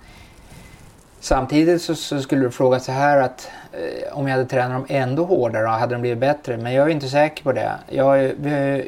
Samtidigt 1.19 1.81
så, 1.81 1.95
så, 1.95 2.19
skulle 2.21 2.41
du 2.41 2.51
fråga 2.51 2.79
så 2.79 2.91
här 2.91 3.21
att 3.21 3.51
eh, 3.71 4.17
om 4.17 4.27
jag 4.27 4.35
hade 4.35 4.49
tränat 4.49 4.71
dem 4.71 4.85
ändå 4.89 5.25
hårdare, 5.25 5.67
hade 5.67 5.95
de 5.95 6.01
blivit 6.01 6.19
bättre? 6.19 6.57
Men 6.57 6.73
jag 6.73 6.87
är 6.87 6.91
inte 6.91 7.07
säker 7.07 7.43
på 7.43 7.51
det. 7.51 7.71
Jag, 7.89 8.03
har 8.03 8.15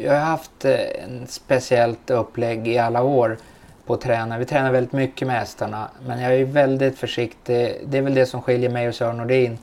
jag 0.03 0.13
har 0.13 0.19
haft 0.19 0.65
eh, 0.65 0.71
ett 0.71 1.31
speciellt 1.31 2.09
upplägg 2.09 2.67
i 2.67 2.77
alla 2.77 3.03
år 3.03 3.37
på 3.85 3.93
att 3.93 4.01
träna. 4.01 4.37
Vi 4.37 4.45
tränar 4.45 4.71
väldigt 4.71 4.93
mycket 4.93 5.27
med 5.27 5.39
hästarna. 5.39 5.89
Men 6.05 6.21
jag 6.21 6.33
är 6.33 6.45
väldigt 6.45 6.97
försiktig. 6.97 7.81
Det 7.85 7.97
är 7.97 8.01
väl 8.01 8.13
det 8.13 8.25
som 8.25 8.41
skiljer 8.41 8.69
mig 8.69 8.87
och 8.87 8.95
Sören 8.95 9.17
Nordin. 9.17 9.57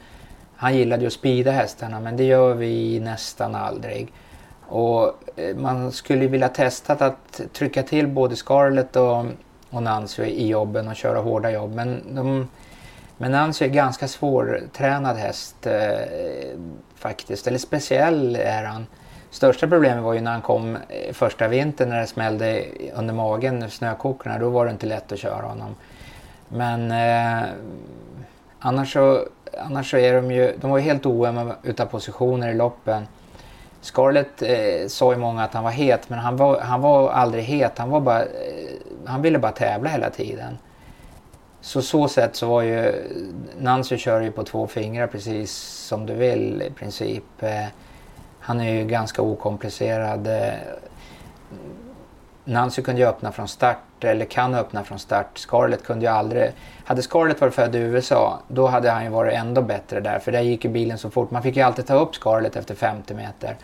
Han 0.56 0.76
gillade 0.76 1.02
ju 1.02 1.06
att 1.06 1.12
spida 1.12 1.50
hästarna 1.50 2.00
men 2.00 2.16
det 2.16 2.24
gör 2.24 2.54
vi 2.54 3.00
nästan 3.00 3.54
aldrig. 3.54 4.12
Och 4.68 5.14
eh, 5.36 5.56
man 5.56 5.92
skulle 5.92 6.26
vilja 6.26 6.48
testa 6.48 6.92
att 6.92 7.40
trycka 7.52 7.82
till 7.82 8.08
både 8.08 8.36
Scarlett 8.36 8.96
och, 8.96 9.24
och 9.70 9.82
Nancy 9.82 10.22
i 10.22 10.48
jobben 10.48 10.88
och 10.88 10.96
köra 10.96 11.18
hårda 11.18 11.50
jobb. 11.50 11.74
Men, 11.74 12.02
de, 12.14 12.48
men 13.16 13.32
Nancy 13.32 13.64
är 13.64 13.68
en 13.68 13.74
ganska 13.74 14.08
svårtränad 14.08 15.16
häst 15.16 15.66
eh, 15.66 16.58
faktiskt. 16.94 17.46
Eller 17.46 17.58
speciell 17.58 18.36
är 18.36 18.64
han. 18.64 18.86
Största 19.30 19.68
problemet 19.68 20.04
var 20.04 20.14
ju 20.14 20.20
när 20.20 20.30
han 20.30 20.42
kom 20.42 20.76
eh, 20.76 21.12
första 21.12 21.48
vintern 21.48 21.88
när 21.88 22.00
det 22.00 22.06
smällde 22.06 22.64
under 22.94 23.14
magen, 23.14 23.70
snökokorna. 23.70 24.38
Då 24.38 24.50
var 24.50 24.64
det 24.64 24.70
inte 24.70 24.86
lätt 24.86 25.12
att 25.12 25.18
köra 25.18 25.46
honom. 25.46 25.74
Men 26.48 26.90
eh, 26.90 27.48
annars, 28.58 28.92
så, 28.92 29.26
annars 29.58 29.90
så 29.90 29.96
är 29.96 30.14
de 30.14 30.30
ju, 30.30 30.54
de 30.60 30.70
var 30.70 30.78
ju 30.78 30.84
helt 30.84 31.06
oömma 31.06 31.54
utav 31.62 31.86
positioner 31.86 32.48
i 32.48 32.54
loppen. 32.54 33.06
Scarlett 33.80 34.42
eh, 34.42 34.88
sa 34.88 35.12
ju 35.12 35.18
många 35.18 35.44
att 35.44 35.54
han 35.54 35.64
var 35.64 35.70
het, 35.70 36.08
men 36.08 36.18
han 36.18 36.36
var, 36.36 36.60
han 36.60 36.80
var 36.80 37.10
aldrig 37.10 37.44
het. 37.44 37.78
Han, 37.78 37.90
var 37.90 38.00
bara, 38.00 38.22
eh, 38.22 38.28
han 39.04 39.22
ville 39.22 39.38
bara 39.38 39.52
tävla 39.52 39.90
hela 39.90 40.10
tiden. 40.10 40.58
Så 41.60 41.82
så 41.82 42.08
sätt 42.08 42.36
så 42.36 42.48
var 42.48 42.62
ju 42.62 42.94
Nancy 43.58 43.96
kör 43.96 44.20
ju 44.20 44.32
på 44.32 44.44
två 44.44 44.66
fingrar 44.66 45.06
precis 45.06 45.52
som 45.60 46.06
du 46.06 46.14
vill 46.14 46.62
i 46.62 46.70
princip. 46.70 47.42
Eh, 47.42 47.66
han 48.50 48.60
är 48.60 48.74
ju 48.74 48.84
ganska 48.84 49.22
okomplicerad. 49.22 50.26
Eh, 50.26 50.52
Nancy 52.44 52.82
kunde 52.82 53.00
ju 53.00 53.06
öppna 53.06 53.32
från 53.32 53.48
start, 53.48 54.04
eller 54.04 54.24
kan 54.24 54.54
öppna 54.54 54.84
från 54.84 54.98
start. 54.98 55.38
Scarlett 55.38 55.84
kunde 55.84 56.06
ju 56.06 56.12
aldrig... 56.12 56.52
Hade 56.84 57.02
Scarlett 57.02 57.40
varit 57.40 57.54
född 57.54 57.74
i 57.74 57.78
USA, 57.78 58.38
då 58.48 58.66
hade 58.66 58.90
han 58.90 59.04
ju 59.04 59.10
varit 59.10 59.34
ändå 59.34 59.62
bättre 59.62 60.00
där. 60.00 60.18
För 60.18 60.32
där 60.32 60.40
gick 60.40 60.64
ju 60.64 60.70
bilen 60.70 60.98
så 60.98 61.10
fort. 61.10 61.30
Man 61.30 61.42
fick 61.42 61.56
ju 61.56 61.62
alltid 61.62 61.86
ta 61.86 61.94
upp 61.94 62.14
Scarlett 62.14 62.56
efter 62.56 62.74
50 62.74 63.14
meter. 63.14 63.56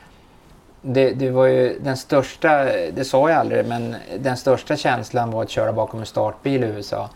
Det, 0.83 1.11
det, 1.11 1.31
var 1.31 1.47
ju 1.47 1.79
den 1.79 1.97
största, 1.97 2.65
det 2.93 3.07
sa 3.07 3.31
jag 3.31 3.39
aldrig, 3.39 3.67
men 3.67 3.97
den 4.19 4.37
största 4.37 4.77
känslan 4.77 5.31
var 5.31 5.43
att 5.43 5.51
köra 5.51 5.73
bakom 5.73 6.01
en 6.01 6.07
startbil 6.07 6.65
i 6.65 6.67
USA. 6.67 7.11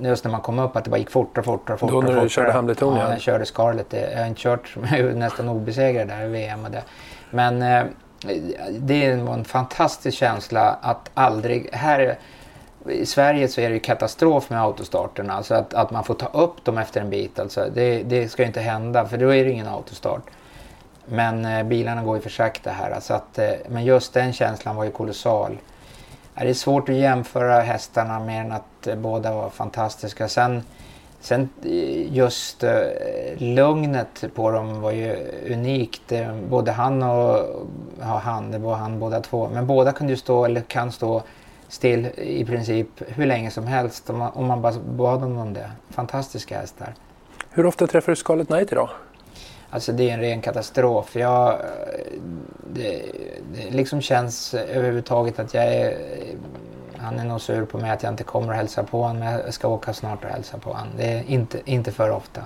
Just 0.00 0.24
när 0.24 0.30
man 0.30 0.40
kom 0.40 0.58
upp 0.58 0.76
att 0.76 0.84
det 0.84 0.90
bara 0.90 0.98
gick 0.98 1.10
fortare 1.10 1.40
och 1.40 1.44
fortare. 1.44 1.78
fortare 1.78 1.94
Då 1.94 2.00
när 2.00 2.06
fortare. 2.06 2.24
du 2.24 2.28
körde 2.28 2.52
Hamilton 2.52 2.96
ja? 2.96 3.10
jag 3.10 3.20
körde 3.20 3.46
Scarlett. 3.46 3.92
Jag 3.92 4.18
har 4.18 4.26
inte 4.26 4.40
kört, 4.40 4.76
jag 4.90 5.00
är 5.00 5.14
nästan 5.14 5.48
obesegrad 5.48 6.08
där 6.08 6.24
i 6.24 6.28
VM. 6.28 6.64
Och 6.64 6.70
det. 6.70 6.82
Men 7.30 7.62
eh, 7.62 7.84
det 8.70 9.14
var 9.14 9.34
en 9.34 9.44
fantastisk 9.44 10.18
känsla 10.18 10.78
att 10.82 11.10
aldrig... 11.14 11.68
Här 11.72 12.18
i 12.88 13.06
Sverige 13.06 13.48
så 13.48 13.60
är 13.60 13.68
det 13.68 13.74
ju 13.74 13.80
katastrof 13.80 14.50
med 14.50 14.62
autostarterna. 14.62 15.32
Alltså 15.34 15.54
att, 15.54 15.74
att 15.74 15.90
man 15.90 16.04
får 16.04 16.14
ta 16.14 16.26
upp 16.26 16.64
dem 16.64 16.78
efter 16.78 17.00
en 17.00 17.10
bit. 17.10 17.38
Alltså 17.38 17.68
det, 17.74 18.02
det 18.02 18.28
ska 18.28 18.42
ju 18.42 18.46
inte 18.46 18.60
hända 18.60 19.06
för 19.06 19.18
då 19.18 19.34
är 19.34 19.44
det 19.44 19.50
ingen 19.50 19.68
autostart. 19.68 20.22
Men 21.06 21.44
eh, 21.44 21.62
bilarna 21.62 22.02
går 22.02 22.16
ju 22.16 22.22
för 22.22 22.30
sakta 22.30 22.70
här. 22.70 22.90
Alltså 22.90 23.14
att, 23.14 23.38
eh, 23.38 23.50
men 23.68 23.84
just 23.84 24.14
den 24.14 24.32
känslan 24.32 24.76
var 24.76 24.84
ju 24.84 24.90
kolossal. 24.90 25.58
Det 26.34 26.48
är 26.48 26.54
svårt 26.54 26.88
att 26.88 26.94
jämföra 26.94 27.60
hästarna 27.60 28.20
mer 28.20 28.40
än 28.40 28.52
att 28.52 28.64
eh, 28.86 28.96
båda 28.96 29.34
var 29.34 29.50
fantastiska. 29.50 30.28
Sen, 30.28 30.62
sen 31.20 31.48
eh, 31.64 32.16
just 32.16 32.64
eh, 32.64 32.72
lugnet 33.36 34.24
på 34.34 34.50
dem 34.50 34.80
var 34.80 34.90
ju 34.90 35.16
unikt. 35.50 36.12
Både 36.48 36.72
han 36.72 37.02
och 37.02 37.66
ja, 38.00 38.20
han, 38.24 38.50
det 38.50 38.58
var 38.58 38.74
han 38.74 38.98
båda 38.98 39.20
två. 39.20 39.48
Men 39.52 39.66
båda 39.66 39.92
kunde 39.92 40.12
ju 40.12 40.16
stå, 40.16 40.44
eller 40.44 40.60
kan 40.60 40.92
stå 40.92 41.22
still 41.68 42.06
i 42.16 42.44
princip 42.44 42.88
hur 42.98 43.26
länge 43.26 43.50
som 43.50 43.66
helst 43.66 44.10
om 44.10 44.18
man, 44.18 44.32
om 44.32 44.46
man 44.46 44.62
bara 44.62 44.72
bad 44.72 45.20
dem 45.20 45.38
om 45.38 45.52
det. 45.52 45.70
Fantastiska 45.90 46.60
hästar. 46.60 46.94
Hur 47.50 47.66
ofta 47.66 47.86
träffar 47.86 48.12
du 48.12 48.16
Scarlet 48.16 48.48
Knight 48.48 48.72
idag? 48.72 48.88
Alltså 49.70 49.92
det 49.92 50.10
är 50.10 50.14
en 50.14 50.20
ren 50.20 50.40
katastrof. 50.40 51.16
Jag, 51.16 51.58
det, 52.74 53.02
det 53.54 53.70
liksom 53.70 54.00
känns 54.00 54.54
överhuvudtaget 54.54 55.38
att 55.38 55.54
jag 55.54 55.64
är... 55.64 55.98
Han 57.02 57.18
är 57.18 57.24
nog 57.24 57.40
sur 57.40 57.64
på 57.64 57.78
mig 57.78 57.90
att 57.90 58.02
jag 58.02 58.12
inte 58.12 58.24
kommer 58.24 58.48
och 58.48 58.54
hälsar 58.54 58.82
på 58.82 59.02
honom 59.02 59.18
men 59.18 59.32
jag 59.32 59.54
ska 59.54 59.68
åka 59.68 59.92
snart 59.92 60.24
och 60.24 60.30
hälsa 60.30 60.58
på 60.58 60.70
honom. 60.70 60.88
Det 60.96 61.04
är 61.04 61.22
inte, 61.26 61.58
inte 61.64 61.92
för 61.92 62.10
ofta. 62.10 62.40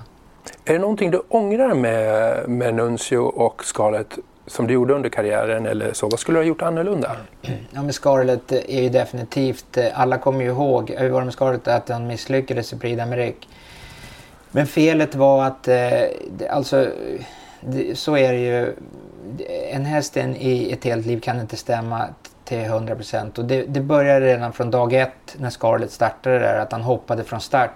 Är 0.65 0.73
det 0.73 0.79
någonting 0.79 1.11
du 1.11 1.21
ångrar 1.29 1.73
med, 1.73 2.49
med 2.49 2.75
Nuncio 2.75 3.17
och 3.17 3.65
Scarlett 3.65 4.17
som 4.47 4.67
du 4.67 4.73
gjorde 4.73 4.93
under 4.93 5.09
karriären 5.09 5.65
eller 5.65 5.93
så? 5.93 6.09
Vad 6.09 6.19
skulle 6.19 6.37
du 6.37 6.43
ha 6.43 6.47
gjort 6.47 6.61
annorlunda? 6.61 7.11
Ja, 7.71 7.81
men 7.81 7.93
Scarlett 7.93 8.51
är 8.51 8.81
ju 8.81 8.89
definitivt... 8.89 9.77
Alla 9.93 10.17
kommer 10.17 10.41
ju 10.41 10.49
ihåg, 10.49 10.91
hur 10.97 11.09
var 11.09 11.19
det 11.19 11.25
med 11.25 11.33
Scarlett, 11.33 11.67
att 11.67 11.89
han 11.89 12.07
misslyckades 12.07 12.73
i 12.73 12.77
Prix 12.77 13.01
d'Amérique. 13.01 13.47
Men 14.51 14.67
felet 14.67 15.15
var 15.15 15.45
att, 15.45 15.67
eh, 15.67 16.01
alltså, 16.49 16.87
så 17.93 18.17
är 18.17 18.33
det 18.33 18.39
ju. 18.39 18.73
En 19.71 19.85
häst 19.85 20.17
i 20.17 20.71
ett 20.71 20.83
helt 20.83 21.05
liv 21.05 21.19
kan 21.19 21.39
inte 21.39 21.57
stämma 21.57 22.07
till 22.45 22.59
100 22.59 22.95
procent. 22.95 23.37
Och 23.37 23.45
det, 23.45 23.61
det 23.61 23.81
började 23.81 24.25
redan 24.25 24.53
från 24.53 24.71
dag 24.71 24.93
ett 24.93 25.35
när 25.37 25.49
Scarlett 25.49 25.91
startade 25.91 26.39
där, 26.39 26.59
att 26.59 26.71
han 26.71 26.81
hoppade 26.81 27.23
från 27.23 27.41
start. 27.41 27.71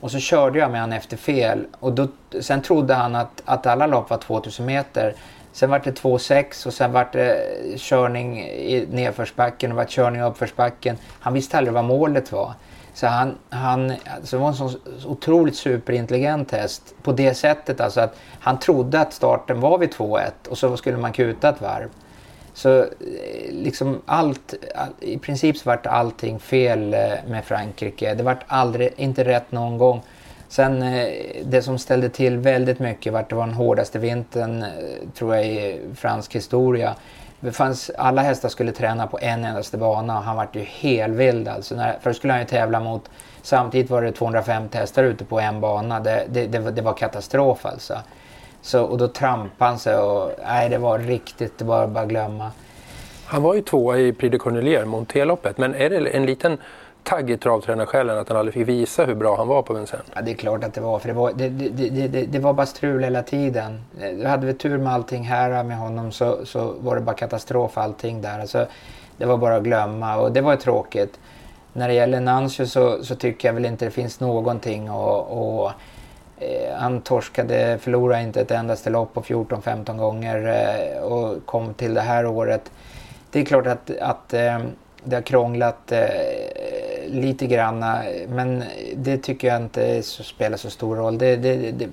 Och 0.00 0.10
så 0.10 0.18
körde 0.18 0.58
jag 0.58 0.70
med 0.70 0.80
han 0.80 0.92
efter 0.92 1.16
fel. 1.16 1.66
Och 1.80 1.92
då, 1.92 2.08
sen 2.40 2.62
trodde 2.62 2.94
han 2.94 3.14
att, 3.14 3.42
att 3.44 3.66
alla 3.66 3.86
lopp 3.86 4.10
var 4.10 4.18
2000 4.18 4.66
meter. 4.66 5.14
Sen 5.52 5.70
var 5.70 5.78
det 5.78 6.02
2,6 6.02 6.66
och 6.66 6.74
sen 6.74 6.92
var 6.92 7.08
det 7.12 7.38
körning 7.78 8.40
i 8.40 8.86
nedförsbacken 8.90 9.70
och 9.70 9.76
var 9.76 9.84
körning 9.84 10.20
i 10.20 10.24
uppförsbacken. 10.24 10.96
Han 11.20 11.34
visste 11.34 11.58
aldrig 11.58 11.74
vad 11.74 11.84
målet 11.84 12.32
var. 12.32 12.52
Så 12.94 13.06
han, 13.06 13.34
han 13.50 13.90
alltså 13.90 14.36
det 14.36 14.42
var 14.42 14.48
en 14.48 14.54
sån 14.54 14.80
otroligt 15.06 15.56
superintelligent 15.56 16.52
häst 16.52 16.94
på 17.02 17.12
det 17.12 17.34
sättet 17.34 17.80
alltså 17.80 18.00
att 18.00 18.16
han 18.40 18.58
trodde 18.58 19.00
att 19.00 19.12
starten 19.12 19.60
var 19.60 19.78
vid 19.78 19.90
2-1 19.90 20.30
och 20.48 20.58
så 20.58 20.76
skulle 20.76 20.96
man 20.96 21.12
kuta 21.12 21.48
ett 21.48 21.60
varv. 21.60 21.88
Så 22.58 22.78
eh, 22.80 22.86
liksom 23.50 24.02
allt, 24.06 24.54
i 25.00 25.18
princip 25.18 25.56
så 25.56 25.70
vart 25.70 25.86
allting 25.86 26.38
fel 26.38 26.94
eh, 26.94 27.00
med 27.28 27.44
Frankrike. 27.44 28.14
Det 28.14 28.22
vart 28.22 28.44
aldrig, 28.46 28.92
inte 28.96 29.24
rätt 29.24 29.52
någon 29.52 29.78
gång. 29.78 30.02
Sen 30.48 30.82
eh, 30.82 31.08
det 31.44 31.62
som 31.62 31.78
ställde 31.78 32.08
till 32.08 32.38
väldigt 32.38 32.78
mycket 32.78 33.12
vart 33.12 33.30
det 33.30 33.36
var 33.36 33.46
den 33.46 33.54
hårdaste 33.54 33.98
vintern 33.98 34.64
tror 35.14 35.36
jag 35.36 35.46
i 35.46 35.80
fransk 35.94 36.34
historia. 36.34 36.94
Det 37.40 37.52
fanns, 37.52 37.90
alla 37.98 38.22
hästar 38.22 38.48
skulle 38.48 38.72
träna 38.72 39.06
på 39.06 39.18
en 39.22 39.44
endaste 39.44 39.76
bana 39.78 40.18
och 40.18 40.24
han 40.24 40.36
vart 40.36 40.56
ju 40.56 40.62
helvild 40.62 41.48
alltså. 41.48 41.74
När, 41.74 41.98
först 42.00 42.18
skulle 42.18 42.32
han 42.32 42.40
ju 42.40 42.46
tävla 42.48 42.80
mot, 42.80 43.10
samtidigt 43.42 43.90
var 43.90 44.02
det 44.02 44.12
250 44.12 44.78
hästar 44.78 45.04
ute 45.04 45.24
på 45.24 45.40
en 45.40 45.60
bana. 45.60 46.00
Det, 46.00 46.24
det, 46.28 46.46
det, 46.46 46.58
det 46.70 46.82
var 46.82 46.92
katastrof 46.92 47.66
alltså. 47.66 47.94
Så, 48.62 48.82
och 48.82 48.98
då 48.98 49.08
trampade 49.08 49.70
han 49.70 49.78
sig 49.78 49.96
och 49.96 50.30
nej 50.44 50.68
det 50.68 50.78
var 50.78 50.98
riktigt, 50.98 51.58
det 51.58 51.64
var 51.64 51.86
bara 51.86 52.04
att 52.04 52.08
glömma. 52.08 52.50
Han 53.24 53.42
var 53.42 53.54
ju 53.54 53.62
tvåa 53.62 53.98
i 53.98 54.12
Prix 54.12 54.32
de 54.32 54.38
Cornelier, 54.38 54.84
Monteloppet, 54.84 55.58
men 55.58 55.74
är 55.74 55.90
det 55.90 56.08
en 56.08 56.26
liten 56.26 56.58
tagg 57.02 57.30
i 57.30 57.36
travtränarsjälen 57.36 58.18
att 58.18 58.28
han 58.28 58.38
aldrig 58.38 58.54
fick 58.54 58.68
visa 58.68 59.04
hur 59.04 59.14
bra 59.14 59.36
han 59.36 59.48
var 59.48 59.62
på 59.62 59.74
Vincennes? 59.74 60.06
Ja, 60.14 60.20
det 60.20 60.30
är 60.30 60.34
klart 60.34 60.64
att 60.64 60.74
det 60.74 60.80
var. 60.80 60.98
För 60.98 61.08
det 61.08 61.14
var, 61.14 61.32
det, 61.32 61.48
det, 61.48 62.08
det, 62.08 62.22
det 62.22 62.38
var 62.38 62.52
bara 62.52 62.66
strul 62.66 63.04
hela 63.04 63.22
tiden. 63.22 63.80
Hade 64.26 64.46
vi 64.46 64.54
tur 64.54 64.78
med 64.78 64.92
allting 64.92 65.22
här 65.22 65.64
med 65.64 65.78
honom 65.78 66.12
så, 66.12 66.46
så 66.46 66.74
var 66.80 66.94
det 66.94 67.00
bara 67.00 67.16
katastrof 67.16 67.78
allting 67.78 68.22
där. 68.22 68.38
Alltså, 68.38 68.66
det 69.16 69.26
var 69.26 69.36
bara 69.36 69.56
att 69.56 69.62
glömma 69.62 70.16
och 70.16 70.32
det 70.32 70.40
var 70.40 70.52
ju 70.52 70.58
tråkigt. 70.58 71.18
När 71.72 71.88
det 71.88 71.94
gäller 71.94 72.20
Nancio 72.20 72.66
så, 72.66 73.04
så 73.04 73.14
tycker 73.14 73.48
jag 73.48 73.52
väl 73.54 73.64
inte 73.64 73.84
det 73.84 73.90
finns 73.90 74.20
någonting 74.20 74.86
eh, 74.86 75.72
Eh, 76.40 76.74
han 76.76 77.00
torskade, 77.00 77.78
förlorade 77.80 78.22
inte 78.22 78.40
ett 78.40 78.50
endaste 78.50 78.90
lopp 78.90 79.14
på 79.14 79.22
14-15 79.22 79.98
gånger 79.98 80.46
eh, 80.46 81.02
och 81.02 81.46
kom 81.46 81.74
till 81.74 81.94
det 81.94 82.00
här 82.00 82.26
året. 82.26 82.70
Det 83.30 83.40
är 83.40 83.44
klart 83.44 83.66
att, 83.66 83.90
att 84.00 84.34
eh, 84.34 84.58
det 85.04 85.16
har 85.16 85.22
krånglat 85.22 85.92
lite 87.06 87.46
grann 87.46 87.84
men 88.28 88.64
det 88.94 89.18
tycker 89.18 89.48
jag 89.48 89.56
inte 89.56 90.02
spelar 90.02 90.56
så 90.56 90.70
stor 90.70 90.96
roll. 90.96 91.18
Det, 91.18 91.36
det, 91.36 91.56
det 91.70 91.88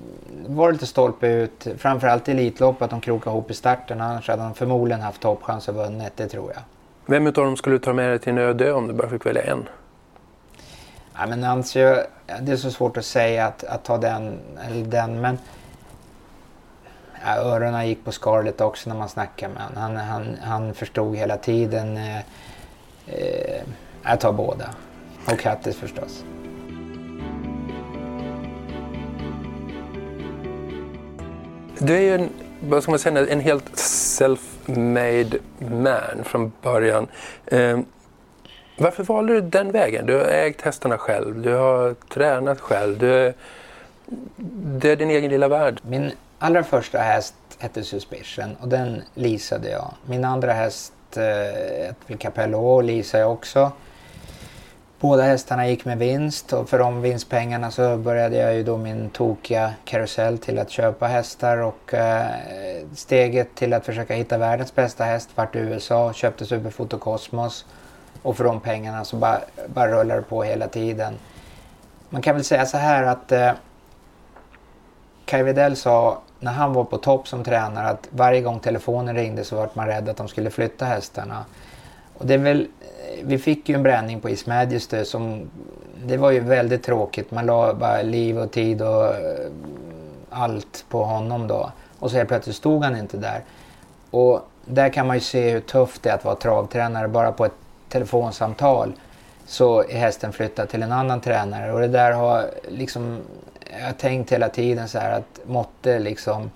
var 0.47 0.71
lite 0.71 0.85
stolpe 0.85 1.27
ut, 1.27 1.67
framförallt 1.77 2.29
i 2.29 2.31
Elitloppet, 2.31 2.81
att 2.81 2.89
de 2.89 3.01
krokade 3.01 3.33
ihop 3.33 3.51
i 3.51 3.53
starten. 3.53 4.01
Annars 4.01 4.27
hade 4.27 4.41
de 4.43 4.53
förmodligen 4.53 5.01
haft 5.01 5.21
toppchans 5.21 5.67
och 5.67 5.75
vunnit, 5.75 6.11
det 6.15 6.27
tror 6.27 6.51
jag. 6.53 6.61
Vem 7.05 7.27
av 7.27 7.33
dem 7.33 7.57
skulle 7.57 7.75
du 7.75 7.79
ta 7.79 7.93
med 7.93 8.09
dig 8.09 8.19
till 8.19 8.31
en 8.31 8.37
öde 8.37 8.73
om 8.73 8.87
du 8.87 8.93
bara 8.93 9.09
fick 9.09 9.25
välja 9.25 9.43
en? 9.43 9.69
Ja, 11.18 11.26
men 11.28 11.43
alltså, 11.43 12.05
det 12.41 12.51
är 12.51 12.55
så 12.55 12.72
svårt 12.72 12.97
att 12.97 13.05
säga 13.05 13.45
att, 13.45 13.63
att 13.63 13.84
ta 13.84 13.97
den 13.97 14.39
eller 14.68 14.86
den 14.86 15.22
men 15.22 15.38
ja, 17.26 17.36
öronen 17.36 17.88
gick 17.88 18.05
på 18.05 18.11
Scarlett 18.11 18.61
också 18.61 18.89
när 18.89 18.97
man 18.97 19.09
snackade 19.09 19.53
med 19.53 19.63
honom. 19.63 19.82
Han, 19.82 19.95
han, 19.95 20.38
han 20.41 20.74
förstod 20.74 21.16
hela 21.16 21.38
tiden. 21.38 21.97
Eh, 21.97 22.18
eh, 23.07 23.61
jag 24.03 24.20
tar 24.20 24.32
båda. 24.32 24.70
Och 25.26 25.39
Kattis 25.39 25.78
förstås. 25.78 26.24
Du 31.80 31.95
är 31.95 32.01
ju 32.01 32.16
en, 32.16 32.30
vad 32.61 32.84
ska 32.84 32.91
man 32.91 32.99
säga, 32.99 33.28
en 33.28 33.39
helt 33.39 33.76
self-made 33.76 35.39
man 35.59 36.24
från 36.24 36.51
början. 36.61 37.07
Eh, 37.45 37.80
varför 38.78 39.03
valde 39.03 39.34
du 39.34 39.41
den 39.41 39.71
vägen? 39.71 40.05
Du 40.05 40.17
har 40.17 40.26
ägt 40.26 40.61
hästarna 40.61 40.97
själv, 40.97 41.41
du 41.41 41.53
har 41.53 41.93
tränat 41.93 42.59
själv. 42.59 42.97
Du 42.97 43.34
det 44.47 44.89
är 44.89 44.95
din 44.95 45.09
egen 45.09 45.32
lilla 45.32 45.47
värld. 45.47 45.82
Min 45.84 46.11
allra 46.39 46.63
första 46.63 46.99
häst 46.99 47.36
hette 47.59 47.84
Suspicion 47.84 48.55
och 48.61 48.67
den 48.67 49.01
leasade 49.13 49.69
jag. 49.69 49.93
Min 50.05 50.26
andra 50.26 50.53
häst 50.53 50.93
eh, 51.17 52.17
Capello 52.17 52.57
och 52.57 52.84
leasade 52.84 53.23
jag 53.23 53.32
också. 53.32 53.71
Båda 54.99 55.23
hästarna 55.23 55.67
gick 55.67 55.86
med 55.86 55.97
vinst 55.97 56.53
och 56.53 56.69
för 56.69 56.80
de 56.80 57.01
vinstpengarna 57.01 57.71
så 57.71 57.97
började 57.97 58.38
jag 58.38 58.55
ju 58.55 58.63
då 58.63 58.78
min 58.78 59.09
tokiga 59.09 59.73
karusell 59.86 60.38
till 60.38 60.59
att 60.59 60.69
köpa 60.69 61.07
hästar 61.07 61.57
och 61.57 61.93
eh, 61.93 62.26
steget 62.95 63.55
till 63.55 63.73
att 63.73 63.86
försöka 63.86 64.13
hitta 64.13 64.38
världens 64.38 64.76
bästa 64.76 65.03
häst 65.03 65.30
vart 65.36 65.55
i 65.55 65.59
USA, 65.59 66.13
köpte 66.13 66.45
Superfoto 66.45 66.97
Cosmos 66.97 67.65
och 68.26 68.38
för 68.38 68.43
de 68.43 68.59
pengarna 68.59 69.05
så 69.05 69.15
bara, 69.15 69.39
bara 69.67 69.91
rullar 69.91 70.15
det 70.15 70.21
på 70.21 70.43
hela 70.43 70.67
tiden. 70.67 71.13
Man 72.09 72.21
kan 72.21 72.36
väl 72.36 72.43
säga 72.43 72.65
så 72.65 72.78
här 72.78 73.03
att 73.03 73.32
eh, 73.32 73.51
Kai 75.26 75.43
Widell 75.43 75.76
sa 75.76 76.21
när 76.39 76.51
han 76.51 76.73
var 76.73 76.84
på 76.84 76.97
topp 76.97 77.28
som 77.28 77.43
tränare 77.43 77.88
att 77.88 78.07
varje 78.09 78.41
gång 78.41 78.59
telefonen 78.59 79.15
ringde 79.15 79.43
så 79.43 79.55
var 79.55 79.69
man 79.73 79.88
rädd 79.88 80.09
att 80.09 80.17
de 80.17 80.28
skulle 80.28 80.49
flytta 80.49 80.86
hästarna. 80.86 81.45
Och 82.17 82.26
det 82.26 82.34
är 82.34 82.38
väl 82.38 82.61
eh, 82.61 83.26
vi 83.26 83.38
fick 83.38 83.69
ju 83.69 83.76
en 83.76 83.84
bränning 83.84 84.19
på 84.19 84.30
East 84.30 84.47
Magister 84.47 85.03
som 85.03 85.49
det 86.05 86.17
var 86.17 86.32
ju 86.32 86.39
väldigt 86.39 86.84
tråkigt. 86.84 87.32
Man 87.32 87.45
la 87.45 87.73
bara 87.73 88.01
liv 88.01 88.39
och 88.39 88.51
tid 88.51 88.82
och 88.82 89.05
eh, 89.05 89.49
allt 90.30 90.86
på 90.89 91.03
honom 91.03 91.47
då. 91.47 91.71
Och 91.99 92.11
så 92.11 92.17
helt 92.17 92.30
plötsligt 92.30 92.55
stod 92.55 92.84
han 92.84 92.95
inte 92.95 93.17
där. 93.17 93.43
Och 94.11 94.39
där 94.65 94.89
kan 94.89 95.07
man 95.07 95.15
ju 95.15 95.21
se 95.21 95.49
hur 95.49 95.61
tufft 95.61 96.03
det 96.03 96.09
är 96.09 96.13
att 96.13 96.26
vara 96.26 96.36
travtränare. 96.36 97.07
Bara 97.07 97.32
på 97.32 97.45
ett 97.45 97.64
telefonsamtal 97.89 98.93
så 99.45 99.83
är 99.83 99.97
hästen 99.97 100.33
flyttad 100.33 100.69
till 100.69 100.83
en 100.83 100.91
annan 100.91 101.21
tränare. 101.21 101.73
Och 101.73 101.79
det 101.79 101.88
där 101.88 102.11
har 102.11 102.45
liksom, 102.67 103.19
jag 103.79 103.86
har 103.86 103.93
tänkt 103.93 104.31
hela 104.31 104.49
tiden 104.49 104.88
så 104.88 104.99
här 104.99 105.11
att 105.11 105.39
måtte 105.45 105.99
liksom 105.99 106.51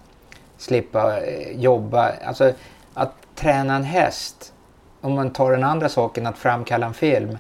slippa 0.57 1.21
eh, 1.21 1.59
jobba. 1.59 2.11
Alltså 2.25 2.53
att 2.93 3.13
träna 3.36 3.75
en 3.75 3.84
häst 3.84 4.53
om 5.01 5.13
man 5.13 5.30
tar 5.34 5.51
den 5.51 5.63
andra 5.63 5.89
saken 5.89 6.27
att 6.27 6.38
framkalla 6.38 6.86
en 6.86 6.93
film. 6.93 7.38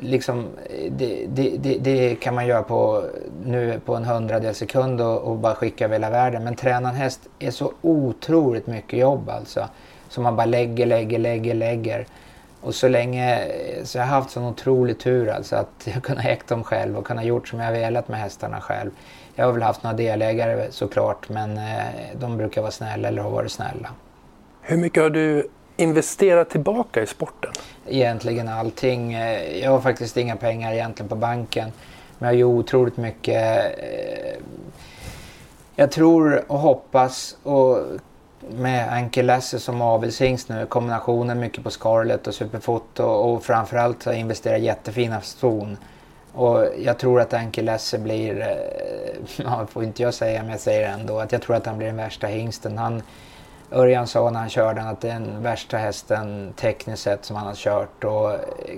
Liksom, 0.00 0.46
eh, 0.70 0.92
det, 0.92 1.26
det, 1.28 1.56
det, 1.56 1.78
det 1.78 2.14
kan 2.14 2.34
man 2.34 2.46
göra 2.46 2.62
på, 2.62 3.04
nu 3.44 3.80
på 3.84 3.94
en 3.94 4.04
hundradel 4.04 4.54
sekund 4.54 5.00
och, 5.00 5.18
och, 5.18 5.36
bara 5.36 5.54
skicka 5.54 5.84
över 5.84 5.94
hela 5.94 6.10
världen. 6.10 6.44
Men 6.44 6.56
träna 6.56 6.88
en 6.88 6.94
häst 6.94 7.20
är 7.38 7.50
så 7.50 7.72
otroligt 7.82 8.66
mycket 8.66 8.98
jobb 8.98 9.30
alltså. 9.30 9.68
Som 10.08 10.24
man 10.24 10.36
bara 10.36 10.46
lägger, 10.46 10.86
lägger, 10.86 11.18
lägger, 11.18 11.54
lägger. 11.54 12.06
Och 12.60 12.74
så 12.74 12.88
länge, 12.88 13.48
så 13.84 13.98
jag 13.98 14.04
har 14.04 14.10
haft 14.10 14.30
sån 14.30 14.44
otrolig 14.44 14.98
tur 14.98 15.28
alltså 15.28 15.56
att 15.56 15.68
jag 15.94 16.02
kunnat 16.02 16.24
ägt 16.24 16.48
dem 16.48 16.64
själv 16.64 16.98
och 16.98 17.06
kunnat 17.06 17.24
gjort 17.24 17.48
som 17.48 17.60
jag 17.60 17.72
velat 17.72 18.08
med 18.08 18.20
hästarna 18.20 18.60
själv. 18.60 18.90
Jag 19.34 19.44
har 19.44 19.52
väl 19.52 19.62
haft 19.62 19.82
några 19.82 19.96
delägare 19.96 20.66
såklart 20.70 21.28
men 21.28 21.58
eh, 21.58 21.84
de 22.20 22.36
brukar 22.36 22.60
vara 22.60 22.70
snälla 22.70 23.08
eller 23.08 23.22
har 23.22 23.30
varit 23.30 23.52
snälla. 23.52 23.88
Hur 24.60 24.76
mycket 24.76 25.02
har 25.02 25.10
du 25.10 25.48
investera 25.76 26.44
tillbaka 26.44 27.02
i 27.02 27.06
sporten? 27.06 27.52
Egentligen 27.86 28.48
allting. 28.48 29.14
Eh, 29.14 29.58
jag 29.62 29.70
har 29.70 29.80
faktiskt 29.80 30.16
inga 30.16 30.36
pengar 30.36 30.72
egentligen 30.72 31.08
på 31.08 31.14
banken. 31.14 31.72
Men 32.18 32.28
jag 32.28 32.36
gör 32.38 32.46
otroligt 32.46 32.96
mycket. 32.96 33.64
Eh, 33.78 34.42
jag 35.76 35.90
tror 35.90 36.44
och 36.46 36.58
hoppas 36.58 37.36
och 37.42 37.78
med 38.50 38.92
Anki 38.92 39.22
Lasse 39.22 39.60
som 39.60 39.82
avelshingst 39.82 40.48
nu, 40.48 40.66
kombinationen 40.66 41.40
mycket 41.40 41.64
på 41.64 41.70
Scarlett 41.70 42.26
och 42.26 42.34
Superfoto 42.34 43.02
och 43.02 43.44
framförallt 43.44 44.04
har 44.04 44.12
jag 44.12 44.20
investerat 44.20 44.60
jättefina 44.60 45.20
ston. 45.20 45.76
Och 46.32 46.66
jag 46.78 46.98
tror 46.98 47.20
att 47.20 47.34
Anki 47.34 47.62
Lasse 47.62 47.98
blir, 47.98 48.40
eh, 48.40 48.46
ja 49.44 49.66
får 49.66 49.84
inte 49.84 50.02
jag 50.02 50.14
säga 50.14 50.42
men 50.42 50.50
jag 50.50 50.60
säger 50.60 50.80
det 50.80 50.94
ändå, 50.94 51.20
att 51.20 51.32
jag 51.32 51.42
tror 51.42 51.56
att 51.56 51.66
han 51.66 51.78
blir 51.78 51.86
den 51.86 51.96
värsta 51.96 52.26
hingsten. 52.26 52.78
Han, 52.78 53.02
Örjan 53.72 54.06
sa 54.06 54.30
när 54.30 54.40
han 54.40 54.48
körde 54.48 54.82
att 54.82 55.00
det 55.00 55.08
är 55.08 55.12
den 55.12 55.42
värsta 55.42 55.76
hästen 55.76 56.52
tekniskt 56.56 57.02
sett 57.02 57.24
som 57.24 57.36
han 57.36 57.46
har 57.46 57.54
kört 57.54 58.04
och 58.04 58.32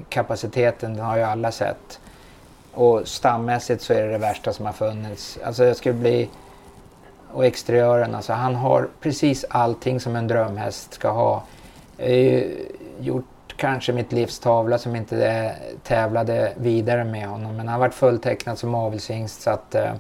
kapaciteten 0.09 0.97
den 0.97 1.05
har 1.05 1.17
ju 1.17 1.23
alla 1.23 1.53
sett. 1.53 2.01
Och 2.73 3.09
stammässigt 3.09 3.83
så 3.83 3.93
är 3.93 4.03
det 4.03 4.13
det 4.13 4.19
värsta 4.19 4.53
som 4.53 4.67
har 4.67 4.73
funnits. 4.73 5.39
Alltså 5.45 5.65
jag 5.65 5.77
skulle 5.77 5.95
bli... 5.95 6.29
Och 7.33 7.47
exteriören, 7.47 8.15
alltså 8.15 8.33
han 8.33 8.55
har 8.55 8.89
precis 9.01 9.45
allting 9.49 10.01
som 10.01 10.17
en 10.17 10.29
drömhäst 10.29 10.95
ska 10.95 11.11
ha. 11.11 11.43
Ju 11.99 12.57
gjort 13.01 13.25
kanske 13.61 13.93
mitt 13.93 14.13
livs 14.13 14.39
tavla 14.39 14.79
som 14.79 14.97
inte 14.97 15.55
tävlade 15.83 16.53
vidare 16.57 17.05
med 17.05 17.29
honom. 17.29 17.57
Men 17.57 17.59
han 17.59 17.69
har 17.69 17.79
varit 17.79 17.95
fulltecknad 17.95 18.59
som 18.59 18.75
avelshingst 18.75 19.43
så 19.43 19.51
att 19.51 19.75
eh, 19.75 19.93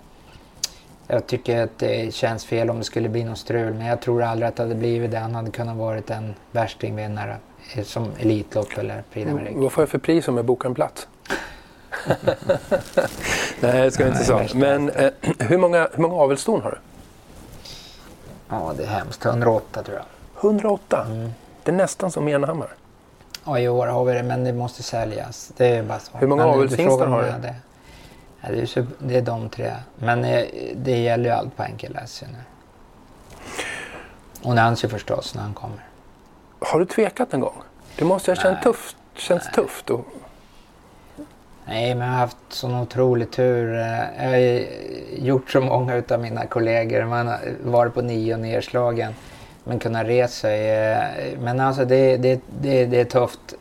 jag 1.06 1.26
tycker 1.26 1.62
att 1.62 1.78
det 1.78 2.14
känns 2.14 2.44
fel 2.44 2.70
om 2.70 2.78
det 2.78 2.84
skulle 2.84 3.08
bli 3.08 3.24
något 3.24 3.38
strul. 3.38 3.74
Men 3.74 3.86
jag 3.86 4.00
tror 4.00 4.22
aldrig 4.22 4.48
att 4.48 4.56
det 4.56 4.62
hade 4.62 4.74
blivit 4.74 5.10
det. 5.10 5.18
Han 5.18 5.34
hade 5.34 5.50
kunnat 5.50 5.76
varit 5.76 6.10
en 6.10 6.34
värstingvinnare 6.52 7.36
som 7.84 8.08
Elitlopp 8.18 8.78
eller 8.78 9.02
Prix. 9.12 9.30
Vad 9.54 9.72
får 9.72 9.82
jag 9.82 9.88
för 9.88 9.98
pris 9.98 10.28
om 10.28 10.36
jag 10.36 10.46
bokar 10.46 10.68
en 10.68 10.74
plats? 10.74 11.08
Nej, 13.60 13.82
det 13.82 13.90
ska 13.90 14.04
vi 14.04 14.10
inte 14.10 14.24
säga. 14.24 14.48
Men 14.54 14.90
eh, 14.90 15.10
hur 15.38 15.58
många, 15.58 15.88
hur 15.92 16.02
många 16.02 16.14
avelston 16.14 16.62
har 16.62 16.70
du? 16.70 16.89
Ja, 18.50 18.72
det 18.76 18.82
är 18.82 18.86
hemskt. 18.86 19.24
108 19.24 19.82
tror 19.82 19.96
jag. 19.96 20.06
108? 20.50 21.06
Mm. 21.06 21.30
Det 21.62 21.70
är 21.70 21.76
nästan 21.76 22.10
som 22.10 22.28
Enhammar. 22.28 22.68
Ja, 23.44 23.58
i 23.58 23.68
år 23.68 23.86
har 23.86 24.04
vi 24.04 24.12
det, 24.12 24.22
men 24.22 24.44
det 24.44 24.52
måste 24.52 24.82
säljas. 24.82 25.52
Det 25.56 25.66
är 25.66 25.82
bara 25.82 25.98
så. 25.98 26.18
Hur 26.18 26.26
många 26.26 26.44
avelshingstar 26.44 27.06
har 27.06 27.22
du? 27.22 27.28
Det. 27.28 27.54
Ja, 28.40 28.48
det, 28.50 28.60
är 28.60 28.66
så, 28.66 28.86
det 28.98 29.16
är 29.16 29.22
de 29.22 29.48
tre. 29.48 29.72
Men 29.94 30.24
eh, 30.24 30.44
det 30.74 30.98
gäller 30.98 31.24
ju 31.24 31.30
allt 31.30 31.56
på 31.56 31.62
enkelläsning 31.62 32.30
nu. 32.32 32.38
Och 34.42 34.54
Nancy 34.54 34.88
förstås 34.88 35.34
när 35.34 35.42
han 35.42 35.54
kommer. 35.54 35.84
Har 36.58 36.78
du 36.78 36.86
tvekat 36.86 37.34
en 37.34 37.40
gång? 37.40 37.62
Det 37.96 38.04
måste 38.04 38.30
ha 38.30 38.36
känt 38.36 38.62
tufft, 38.62 38.96
känts 39.14 39.46
nej. 39.46 39.54
tufft. 39.54 39.90
Och... 39.90 40.06
Nej, 41.70 41.94
men 41.94 42.06
jag 42.06 42.14
har 42.14 42.20
haft 42.20 42.36
sån 42.48 42.74
otrolig 42.74 43.30
tur. 43.30 43.74
Eh, 43.74 44.24
jag 44.24 44.30
har 44.30 44.64
gjort 45.18 45.50
så 45.50 45.60
många 45.60 46.02
av 46.08 46.20
mina 46.20 46.46
kollegor. 46.46 47.04
Man 47.04 47.26
har 47.26 47.38
varit 47.64 47.94
på 47.94 48.02
nio 48.02 48.36
nedslagen. 48.36 49.14
Men 49.64 49.78
kunnat 49.78 50.06
resa 50.06 50.32
sig. 50.32 50.70
Eh, 50.70 50.98
men 51.40 51.60
alltså 51.60 51.84
det, 51.84 52.16
det, 52.16 52.40
det, 52.60 52.86
det 52.86 53.00
är 53.00 53.04
tufft. 53.04 53.54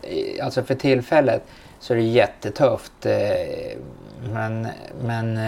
Alltså 0.43 0.63
för 0.63 0.75
tillfället 0.75 1.43
så 1.79 1.93
är 1.93 1.97
det 1.97 2.03
jättetufft. 2.03 3.05
Eh, 3.05 3.77
men, 4.33 4.67
men 5.01 5.39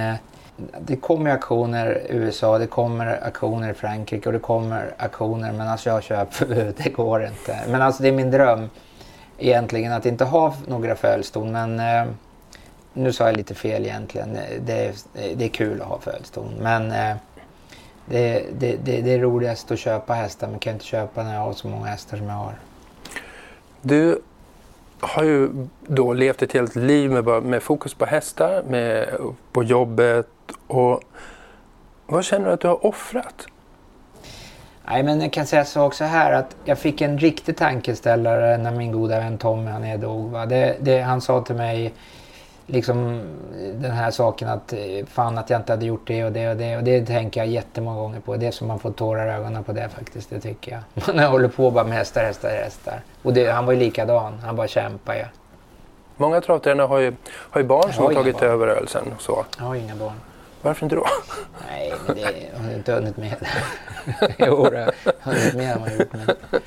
det 0.79 0.95
kommer 0.95 1.31
aktioner 1.31 2.01
i 2.09 2.15
USA, 2.15 2.57
det 2.57 2.67
kommer 2.67 3.23
aktioner 3.23 3.71
i 3.71 3.73
Frankrike 3.73 4.29
och 4.29 4.33
det 4.33 4.39
kommer 4.39 4.93
aktioner. 4.97 5.51
Men 5.51 5.67
alltså 5.67 5.89
jag 5.89 5.93
har 5.93 6.01
köpförbud, 6.01 6.75
det 6.83 6.89
går 6.89 7.25
inte. 7.25 7.59
Men 7.67 7.81
alltså 7.81 8.03
det 8.03 8.09
är 8.09 8.13
min 8.13 8.31
dröm 8.31 8.69
egentligen 9.37 9.91
att 9.93 10.05
inte 10.05 10.25
ha 10.25 10.53
några 10.67 10.95
födelseton. 10.95 11.51
Men 11.51 11.81
nu 12.93 13.13
sa 13.13 13.25
jag 13.25 13.37
lite 13.37 13.55
fel 13.55 13.85
egentligen. 13.85 14.37
Det 14.65 14.73
är, 14.73 14.93
det 15.35 15.45
är 15.45 15.49
kul 15.49 15.81
att 15.81 15.87
ha 15.87 15.99
födelseton. 15.99 16.53
Men 16.59 16.91
eh, 16.91 17.15
det, 18.05 18.45
det, 18.59 18.75
det, 18.83 19.01
det 19.01 19.13
är 19.13 19.19
roligast 19.19 19.71
att 19.71 19.79
köpa 19.79 20.13
hästar 20.13 20.47
men 20.47 20.59
kan 20.59 20.73
inte 20.73 20.85
köpa 20.85 21.23
när 21.23 21.33
jag 21.33 21.41
har 21.41 21.53
så 21.53 21.67
många 21.67 21.85
hästar 21.85 22.17
som 22.17 22.27
jag 22.27 22.35
har. 22.35 22.55
Du 23.81 24.21
har 24.99 25.23
ju 25.23 25.67
då 25.87 26.13
levt 26.13 26.41
ett 26.41 26.53
helt 26.53 26.75
liv 26.75 27.11
med, 27.11 27.43
med 27.43 27.63
fokus 27.63 27.93
på 27.93 28.05
hästar, 28.05 28.63
med, 28.63 29.09
på 29.51 29.63
jobbet. 29.63 30.27
Och 30.67 31.01
vad 32.05 32.25
känner 32.25 32.45
du 32.45 32.51
att 32.51 32.61
du 32.61 32.67
har 32.67 32.85
offrat? 32.85 33.47
Nej, 34.85 35.03
men 35.03 35.21
jag 35.21 35.33
kan 35.33 35.47
säga 35.47 35.65
så 35.65 35.81
också 35.81 36.03
här 36.03 36.31
att 36.31 36.55
jag 36.65 36.79
fick 36.79 37.01
en 37.01 37.17
riktig 37.17 37.57
tankeställare 37.57 38.57
när 38.57 38.71
min 38.71 38.91
goda 38.91 39.19
vän 39.19 39.37
Tommy 39.37 39.71
han 39.71 39.99
dog. 39.99 40.31
Va? 40.31 40.45
Det, 40.45 40.75
det, 40.79 41.01
han 41.01 41.21
sa 41.21 41.41
till 41.41 41.55
mig 41.55 41.93
liksom 42.71 43.21
den 43.73 43.91
här 43.91 44.11
saken 44.11 44.47
att 44.47 44.73
eh, 44.73 44.79
fan 45.07 45.37
att 45.37 45.49
jag 45.49 45.59
inte 45.59 45.73
hade 45.73 45.85
gjort 45.85 46.07
det 46.07 46.25
och 46.25 46.31
det 46.31 46.49
och 46.49 46.57
det 46.57 46.77
och 46.77 46.83
det 46.83 47.05
tänker 47.05 47.39
jag 47.39 47.47
jättemånga 47.47 47.99
gånger 47.99 48.19
på. 48.19 48.35
Det 48.35 48.47
är 48.47 48.51
som 48.51 48.67
man 48.67 48.79
får 48.79 48.91
tårar 48.91 49.27
i 49.27 49.31
ögonen 49.31 49.63
på 49.63 49.71
det 49.71 49.89
faktiskt, 49.89 50.29
det 50.29 50.39
tycker 50.39 50.71
jag. 50.71 51.15
Man 51.15 51.25
håller 51.25 51.47
på 51.47 51.71
bara 51.71 51.83
med 51.83 51.97
hästar, 51.97 52.23
hästar, 52.23 52.49
hästar. 52.49 53.01
Och 53.23 53.33
det, 53.33 53.51
han 53.51 53.65
var 53.65 53.73
ju 53.73 53.79
likadan, 53.79 54.39
han 54.43 54.55
bara 54.55 54.67
kämpade 54.67 55.17
ju. 55.17 55.25
Många 56.17 56.41
travtränare 56.41 56.87
har 56.87 56.97
ju, 56.97 57.13
har 57.27 57.61
ju 57.61 57.67
barn 57.67 57.93
som 57.93 58.05
har 58.05 58.13
tagit 58.13 58.39
barn. 58.39 58.49
över 58.49 58.67
rörelsen 58.67 59.13
och 59.15 59.21
så. 59.21 59.45
Jag 59.57 59.65
har 59.65 59.75
inga 59.75 59.95
barn. 59.95 60.15
Varför 60.61 60.85
inte 60.85 60.95
då? 60.95 61.05
Nej, 61.69 61.93
men 62.07 62.15
det 62.15 62.21
jag 62.21 62.59
har 62.59 62.73
inte 62.73 62.93
hunnit 62.93 63.17
med. 63.17 63.35
jo, 64.37 64.67
jag 64.73 64.91
har 65.19 65.33
hunnit 65.33 65.53
med 65.53 65.71
än 65.71 65.81
vad 65.81 65.89
jag 65.89 65.99
gjort. 65.99 66.13
Men, 66.13 66.21
ja, 66.27 66.59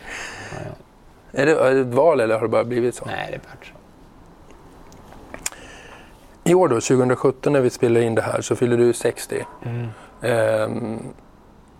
ja. 0.52 1.40
Är, 1.42 1.46
det, 1.46 1.52
är 1.52 1.74
det 1.74 1.80
ett 1.80 1.86
val 1.86 2.20
eller 2.20 2.34
har 2.34 2.42
det 2.42 2.48
bara 2.48 2.64
blivit 2.64 2.94
så? 2.94 3.04
Nej, 3.04 3.26
det 3.30 3.34
är 3.34 3.38
bara 3.38 3.64
så. 3.64 3.83
I 6.44 6.54
år 6.54 6.68
då, 6.68 6.74
2017 6.74 7.52
när 7.52 7.60
vi 7.60 7.70
spelar 7.70 8.00
in 8.00 8.14
det 8.14 8.22
här, 8.22 8.40
så 8.40 8.56
fyller 8.56 8.76
du 8.76 8.92
60. 8.92 9.46
Mm. 9.64 9.84
Eh, 10.22 10.68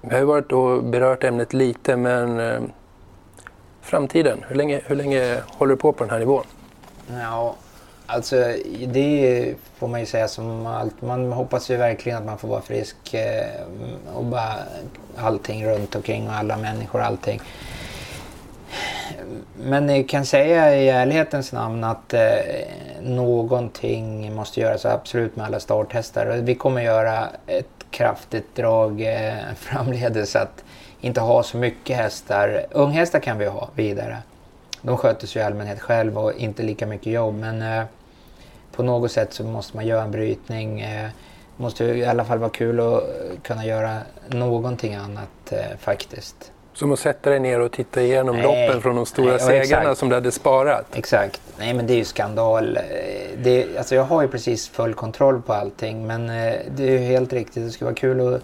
vi 0.01 0.11
har 0.11 0.19
ju 0.19 0.25
varit 0.25 0.53
och 0.53 0.85
berört 0.85 1.25
ämnet 1.25 1.53
lite, 1.53 1.97
men 1.97 2.41
eh, 2.41 2.61
framtiden, 3.83 4.45
hur 4.49 4.57
länge, 4.57 4.81
hur 4.87 4.97
länge 4.97 5.41
håller 5.49 5.75
du 5.75 5.77
på 5.77 5.93
på 5.93 6.05
den 6.05 6.11
här 6.11 6.19
nivån? 6.19 6.45
Ja, 7.21 7.55
alltså 8.07 8.37
det 8.87 9.55
får 9.77 9.89
man 9.89 10.01
ju 10.01 10.07
säga 10.07 10.29
som 10.29 10.67
allt. 10.67 11.03
Man 11.03 11.33
hoppas 11.33 11.71
ju 11.71 11.77
verkligen 11.77 12.19
att 12.19 12.25
man 12.25 12.39
får 12.39 12.49
vara 12.49 12.63
frisk 12.63 13.15
eh, 13.15 13.61
och 14.15 14.25
bara 14.25 14.55
allting 15.17 15.67
runt 15.67 15.97
omkring 15.97 16.29
och 16.29 16.35
alla 16.35 16.57
människor 16.57 17.01
och 17.01 17.07
allting. 17.07 17.41
Men 19.57 19.89
jag 19.89 20.09
kan 20.09 20.27
säga 20.27 20.77
i 20.77 20.89
ärlighetens 20.89 21.53
namn 21.53 21.85
att 21.85 22.15
eh, 22.15 22.21
någonting 23.03 24.35
måste 24.35 24.61
göras 24.61 24.85
absolut 24.85 25.37
med 25.37 25.47
alla 25.47 25.61
starthästar. 25.61 26.27
Vi 26.27 26.55
kommer 26.55 26.83
göra 26.83 27.29
ett 27.47 27.67
kraftigt 27.91 28.57
drag 28.57 29.01
eh, 29.01 29.35
framledes 29.57 30.37
att 30.37 30.65
inte 31.01 31.21
ha 31.21 31.43
så 31.43 31.57
mycket 31.57 31.97
hästar. 31.97 32.67
Unghästar 32.71 33.21
kan 33.21 33.39
vi 33.39 33.47
ha 33.47 33.69
vidare. 33.75 34.19
De 34.83 34.97
sköter 34.97 35.27
sig 35.27 35.43
i 35.43 35.45
allmänhet 35.45 35.81
själv 35.81 36.19
och 36.19 36.33
inte 36.33 36.63
lika 36.63 36.87
mycket 36.87 37.13
jobb. 37.13 37.35
Men 37.35 37.63
eh, 37.63 37.85
på 38.73 38.83
något 38.83 39.13
sätt 39.13 39.33
så 39.33 39.45
måste 39.45 39.77
man 39.77 39.87
göra 39.87 40.03
en 40.03 40.11
brytning. 40.11 40.81
Eh, 40.81 41.09
måste 41.57 41.85
i 41.85 42.05
alla 42.05 42.25
fall 42.25 42.39
vara 42.39 42.51
kul 42.51 42.81
att 42.81 43.03
eh, 43.03 43.41
kunna 43.43 43.67
göra 43.67 43.99
någonting 44.29 44.95
annat 44.95 45.53
eh, 45.53 45.77
faktiskt. 45.79 46.53
Som 46.75 46.93
att 46.93 46.99
sätta 46.99 47.31
dig 47.31 47.41
ner 47.41 47.61
och 47.61 47.73
titta 47.73 48.03
igenom 48.03 48.37
nej, 48.37 48.45
loppen 48.45 48.83
från 48.83 48.97
de 48.97 49.07
stora 49.07 49.31
nej, 49.31 49.41
segrarna 49.41 49.95
som 49.95 50.09
du 50.09 50.15
hade 50.15 50.33
sparat? 50.33 50.87
Exakt. 50.93 51.41
Nej 51.59 51.75
men 51.75 51.87
det 51.87 51.93
är 51.93 51.97
ju 51.97 52.05
skandal. 52.05 52.79
Det, 53.37 53.79
alltså 53.79 53.95
jag 53.95 54.05
har 54.05 54.23
ju 54.23 54.29
precis 54.29 54.69
full 54.69 54.95
kontroll 54.95 55.43
på 55.43 55.53
allting 55.53 56.07
men 56.07 56.31
eh, 56.31 56.55
det 56.77 56.85
är 56.85 56.91
ju 56.91 56.99
helt 56.99 57.33
riktigt. 57.33 57.65
Det 57.65 57.71
skulle 57.71 57.87
vara 57.87 57.95
kul 57.95 58.35
att 58.35 58.43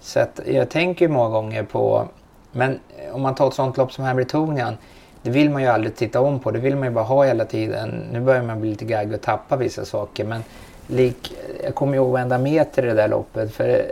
sätta... 0.00 0.50
Jag 0.50 0.70
tänker 0.70 1.04
ju 1.04 1.12
många 1.12 1.28
gånger 1.28 1.62
på... 1.62 2.08
Men 2.52 2.80
om 3.12 3.22
man 3.22 3.34
tar 3.34 3.48
ett 3.48 3.54
sånt 3.54 3.76
lopp 3.76 3.92
som 3.92 4.04
Hamiltonian. 4.04 4.76
Det 5.22 5.30
vill 5.30 5.50
man 5.50 5.62
ju 5.62 5.68
aldrig 5.68 5.96
titta 5.96 6.20
om 6.20 6.40
på. 6.40 6.50
Det 6.50 6.58
vill 6.58 6.76
man 6.76 6.88
ju 6.88 6.94
bara 6.94 7.04
ha 7.04 7.24
hela 7.24 7.44
tiden. 7.44 8.04
Nu 8.12 8.20
börjar 8.20 8.42
man 8.42 8.60
bli 8.60 8.70
lite 8.70 8.84
gaggig 8.84 9.14
och 9.14 9.20
tappa 9.20 9.56
vissa 9.56 9.84
saker 9.84 10.24
men 10.24 10.44
lik, 10.86 11.34
jag 11.64 11.74
kommer 11.74 11.92
ju 11.92 11.98
ihåg 11.98 12.12
varenda 12.12 12.38
meter 12.38 12.82
i 12.82 12.86
det 12.86 12.94
där 12.94 13.08
loppet. 13.08 13.54
För 13.54 13.68
eh, 13.68 13.82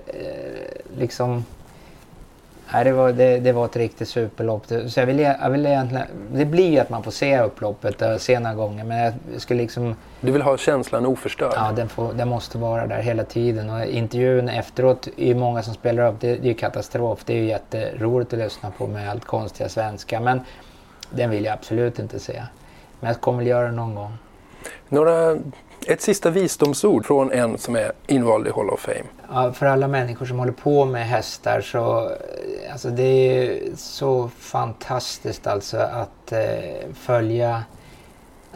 liksom 0.98 1.44
Nej, 2.72 2.84
det, 2.84 2.92
var, 2.92 3.12
det, 3.12 3.38
det 3.38 3.52
var 3.52 3.64
ett 3.64 3.76
riktigt 3.76 4.08
superlopp. 4.08 4.66
Så 4.66 5.00
jag 5.00 5.06
vill, 5.06 5.18
jag 5.18 5.50
vill 5.50 5.66
egentligen, 5.66 6.06
det 6.32 6.44
blir 6.44 6.70
ju 6.70 6.78
att 6.78 6.90
man 6.90 7.02
får 7.02 7.10
se 7.10 7.40
upploppet 7.40 8.02
och 8.02 8.20
se 8.20 8.38
några 8.38 8.54
gånger. 8.54 8.84
Men 8.84 8.98
jag 8.98 9.14
skulle 9.36 9.62
liksom... 9.62 9.94
Du 10.20 10.32
vill 10.32 10.42
ha 10.42 10.56
känslan 10.56 11.06
oförstörd? 11.06 11.52
Ja, 11.56 11.72
den, 11.76 11.88
får, 11.88 12.12
den 12.12 12.28
måste 12.28 12.58
vara 12.58 12.86
där 12.86 13.02
hela 13.02 13.24
tiden. 13.24 13.70
Och 13.70 13.84
intervjun 13.84 14.48
efteråt 14.48 15.08
är 15.16 15.26
ju 15.26 15.34
många 15.34 15.62
som 15.62 15.74
spelar 15.74 16.08
upp. 16.08 16.20
Det, 16.20 16.34
det 16.34 16.46
är 16.46 16.48
ju 16.48 16.54
katastrof. 16.54 17.20
Det 17.24 17.32
är 17.32 17.36
ju 17.36 17.46
jätteroligt 17.46 18.32
att 18.32 18.38
lyssna 18.38 18.70
på 18.70 18.86
med 18.86 19.10
allt 19.10 19.24
konstiga 19.24 19.68
svenska. 19.68 20.20
Men 20.20 20.40
den 21.10 21.30
vill 21.30 21.44
jag 21.44 21.52
absolut 21.52 21.98
inte 21.98 22.18
se. 22.18 22.42
Men 23.00 23.08
jag 23.08 23.20
kommer 23.20 23.38
väl 23.38 23.46
göra 23.46 23.66
det 23.66 23.72
någon 23.72 23.94
gång. 23.94 24.12
Några 24.88 25.36
ett 25.86 26.00
sista 26.00 26.30
visdomsord 26.30 27.06
från 27.06 27.32
en 27.32 27.58
som 27.58 27.76
är 27.76 27.92
invald 28.06 28.46
i 28.46 28.50
Hall 28.50 28.70
of 28.70 28.80
Fame. 28.80 29.04
Ja, 29.32 29.52
för 29.52 29.66
alla 29.66 29.88
människor 29.88 30.26
som 30.26 30.38
håller 30.38 30.52
på 30.52 30.84
med 30.84 31.06
hästar 31.06 31.60
så 31.60 32.04
eh, 32.04 32.72
alltså 32.72 32.90
det 32.90 33.02
är 33.02 33.60
så 33.76 34.30
fantastiskt 34.38 35.46
alltså 35.46 35.76
att 35.76 36.32
eh, 36.32 36.92
följa. 36.94 37.64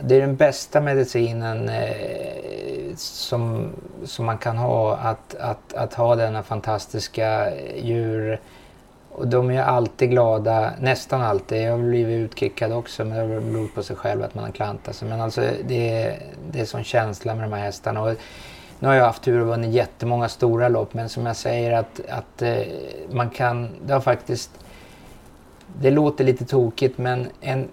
Det 0.01 0.15
är 0.15 0.21
den 0.21 0.37
bästa 0.37 0.81
medicinen 0.81 1.69
eh, 1.69 2.97
som, 2.97 3.69
som 4.05 4.27
man 4.27 4.39
kan 4.39 4.57
ha 4.57 4.97
att, 4.97 5.35
att, 5.35 5.75
att 5.75 5.95
ha 5.95 6.17
denna 6.17 6.43
fantastiska 6.43 7.53
djur 7.77 8.41
och 9.13 9.29
de 9.29 9.51
är 9.51 9.63
alltid 9.63 10.11
glada, 10.11 10.73
nästan 10.81 11.23
alltid. 11.23 11.63
Jag 11.63 11.71
har 11.71 11.79
blivit 11.79 12.25
utkickad 12.25 12.73
också 12.73 13.05
men 13.05 13.31
det 13.31 13.41
beror 13.41 13.69
på 13.69 13.83
sig 13.83 13.97
själv 13.97 14.23
att 14.23 14.35
man 14.35 14.45
har 14.45 14.51
klantat 14.51 14.97
sig. 14.97 15.09
Men 15.09 15.21
alltså 15.21 15.41
det 15.69 16.03
är, 16.03 16.23
det 16.53 16.61
är 16.61 16.65
sån 16.65 16.85
känsla 16.85 17.35
med 17.35 17.45
de 17.45 17.53
här 17.53 17.65
hästarna. 17.65 18.03
Och 18.03 18.15
nu 18.79 18.89
har 18.89 18.95
jag 18.95 19.05
haft 19.05 19.23
tur 19.23 19.41
och 19.41 19.47
vunnit 19.47 19.71
jättemånga 19.71 20.29
stora 20.29 20.69
lopp 20.69 20.95
men 20.95 21.09
som 21.09 21.27
jag 21.27 21.37
säger 21.37 21.73
att, 21.73 22.01
att 22.09 22.43
eh, 22.43 22.63
man 23.11 23.31
kan, 23.31 23.69
det 23.87 23.93
har 23.93 24.01
faktiskt 24.01 24.51
det 25.81 25.91
låter 25.91 26.25
lite 26.25 26.45
tokigt 26.45 26.99
men 26.99 27.29
en, 27.41 27.69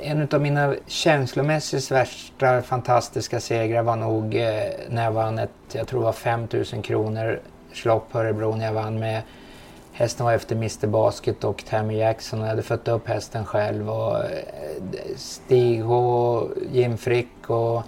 en 0.00 0.28
av 0.32 0.40
mina 0.40 0.74
känslomässigt 0.86 1.90
värsta 1.90 2.62
fantastiska 2.62 3.40
segrar 3.40 3.82
var 3.82 3.96
nog 3.96 4.34
eh, 4.34 4.62
när 4.88 5.04
jag 5.04 5.12
vann 5.12 5.38
ett, 5.38 5.50
jag 5.72 5.88
tror 5.88 6.00
det 6.00 6.04
var 6.04 6.12
5000 6.12 6.82
kronor 6.82 7.40
lopp 7.84 8.12
på 8.12 8.18
Örebro 8.18 8.56
när 8.56 8.66
jag 8.66 8.72
vann 8.72 8.98
med 8.98 9.22
Hästen 9.92 10.26
var 10.26 10.32
efter 10.32 10.56
Mr 10.56 10.86
Basket 10.86 11.44
och 11.44 11.64
Tammy 11.68 11.98
Jackson 11.98 12.40
och 12.40 12.44
jag 12.44 12.50
hade 12.50 12.62
fött 12.62 12.88
upp 12.88 13.08
hästen 13.08 13.44
själv. 13.44 13.90
Och 13.90 14.16
eh, 14.16 14.44
Stig 15.16 15.82
H, 15.82 16.48
Jim 16.72 16.98
Frick 16.98 17.50
och 17.50 17.82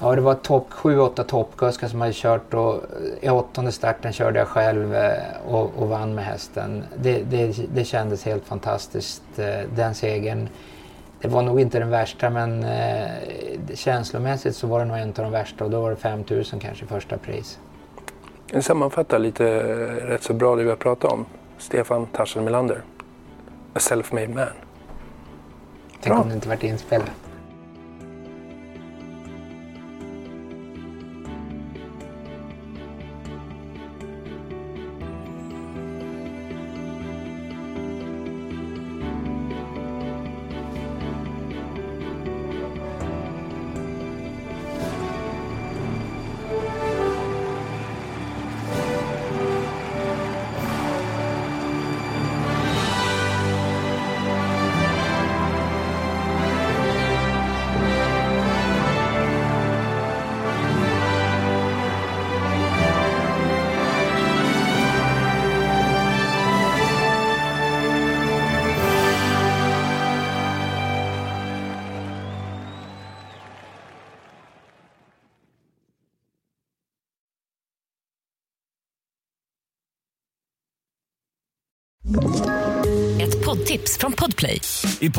Ja, 0.00 0.14
det 0.14 0.20
var 0.20 0.34
topp, 0.34 0.72
sju, 0.72 0.98
åtta 0.98 1.24
toppkuskar 1.24 1.88
som 1.88 2.00
hade 2.00 2.12
kört 2.12 2.54
och 2.54 2.74
eh, 2.74 3.28
i 3.28 3.30
åttonde 3.30 3.72
starten 3.72 4.12
körde 4.12 4.38
jag 4.38 4.48
själv 4.48 4.94
eh, 4.94 5.12
och, 5.46 5.74
och 5.76 5.88
vann 5.88 6.14
med 6.14 6.24
hästen. 6.24 6.84
Det, 6.96 7.22
det, 7.22 7.56
det, 7.74 7.84
kändes 7.84 8.24
helt 8.24 8.44
fantastiskt, 8.44 9.22
den 9.76 9.94
segern. 9.94 10.48
Det 11.20 11.28
var 11.28 11.42
nog 11.42 11.60
inte 11.60 11.78
den 11.78 11.90
värsta 11.90 12.30
men 12.30 12.66
känslomässigt 13.74 14.56
så 14.56 14.66
var 14.66 14.78
det 14.78 14.84
nog 14.84 14.98
en 14.98 15.08
av 15.08 15.14
de 15.14 15.30
värsta 15.30 15.64
och 15.64 15.70
då 15.70 15.80
var 15.80 15.90
det 15.90 15.96
5000 15.96 16.60
kanske 16.60 16.84
i 16.84 16.88
första 16.88 17.16
pris. 17.18 17.58
Den 18.54 18.62
sammanfattar 18.62 19.18
lite 19.18 19.48
eh, 19.48 20.06
rätt 20.06 20.22
så 20.22 20.32
bra 20.32 20.56
det 20.56 20.62
vi 20.62 20.68
har 20.68 20.76
pratat 20.76 21.12
om. 21.12 21.26
Stefan 21.58 22.06
Tarzan 22.06 22.44
Melander. 22.44 22.82
A 23.72 23.78
self-made 23.78 24.34
man. 24.34 24.46
Tänk 26.00 26.18
om 26.18 26.28
det 26.28 26.34
inte 26.34 26.48
varit 26.48 26.62
inspelat. 26.62 27.10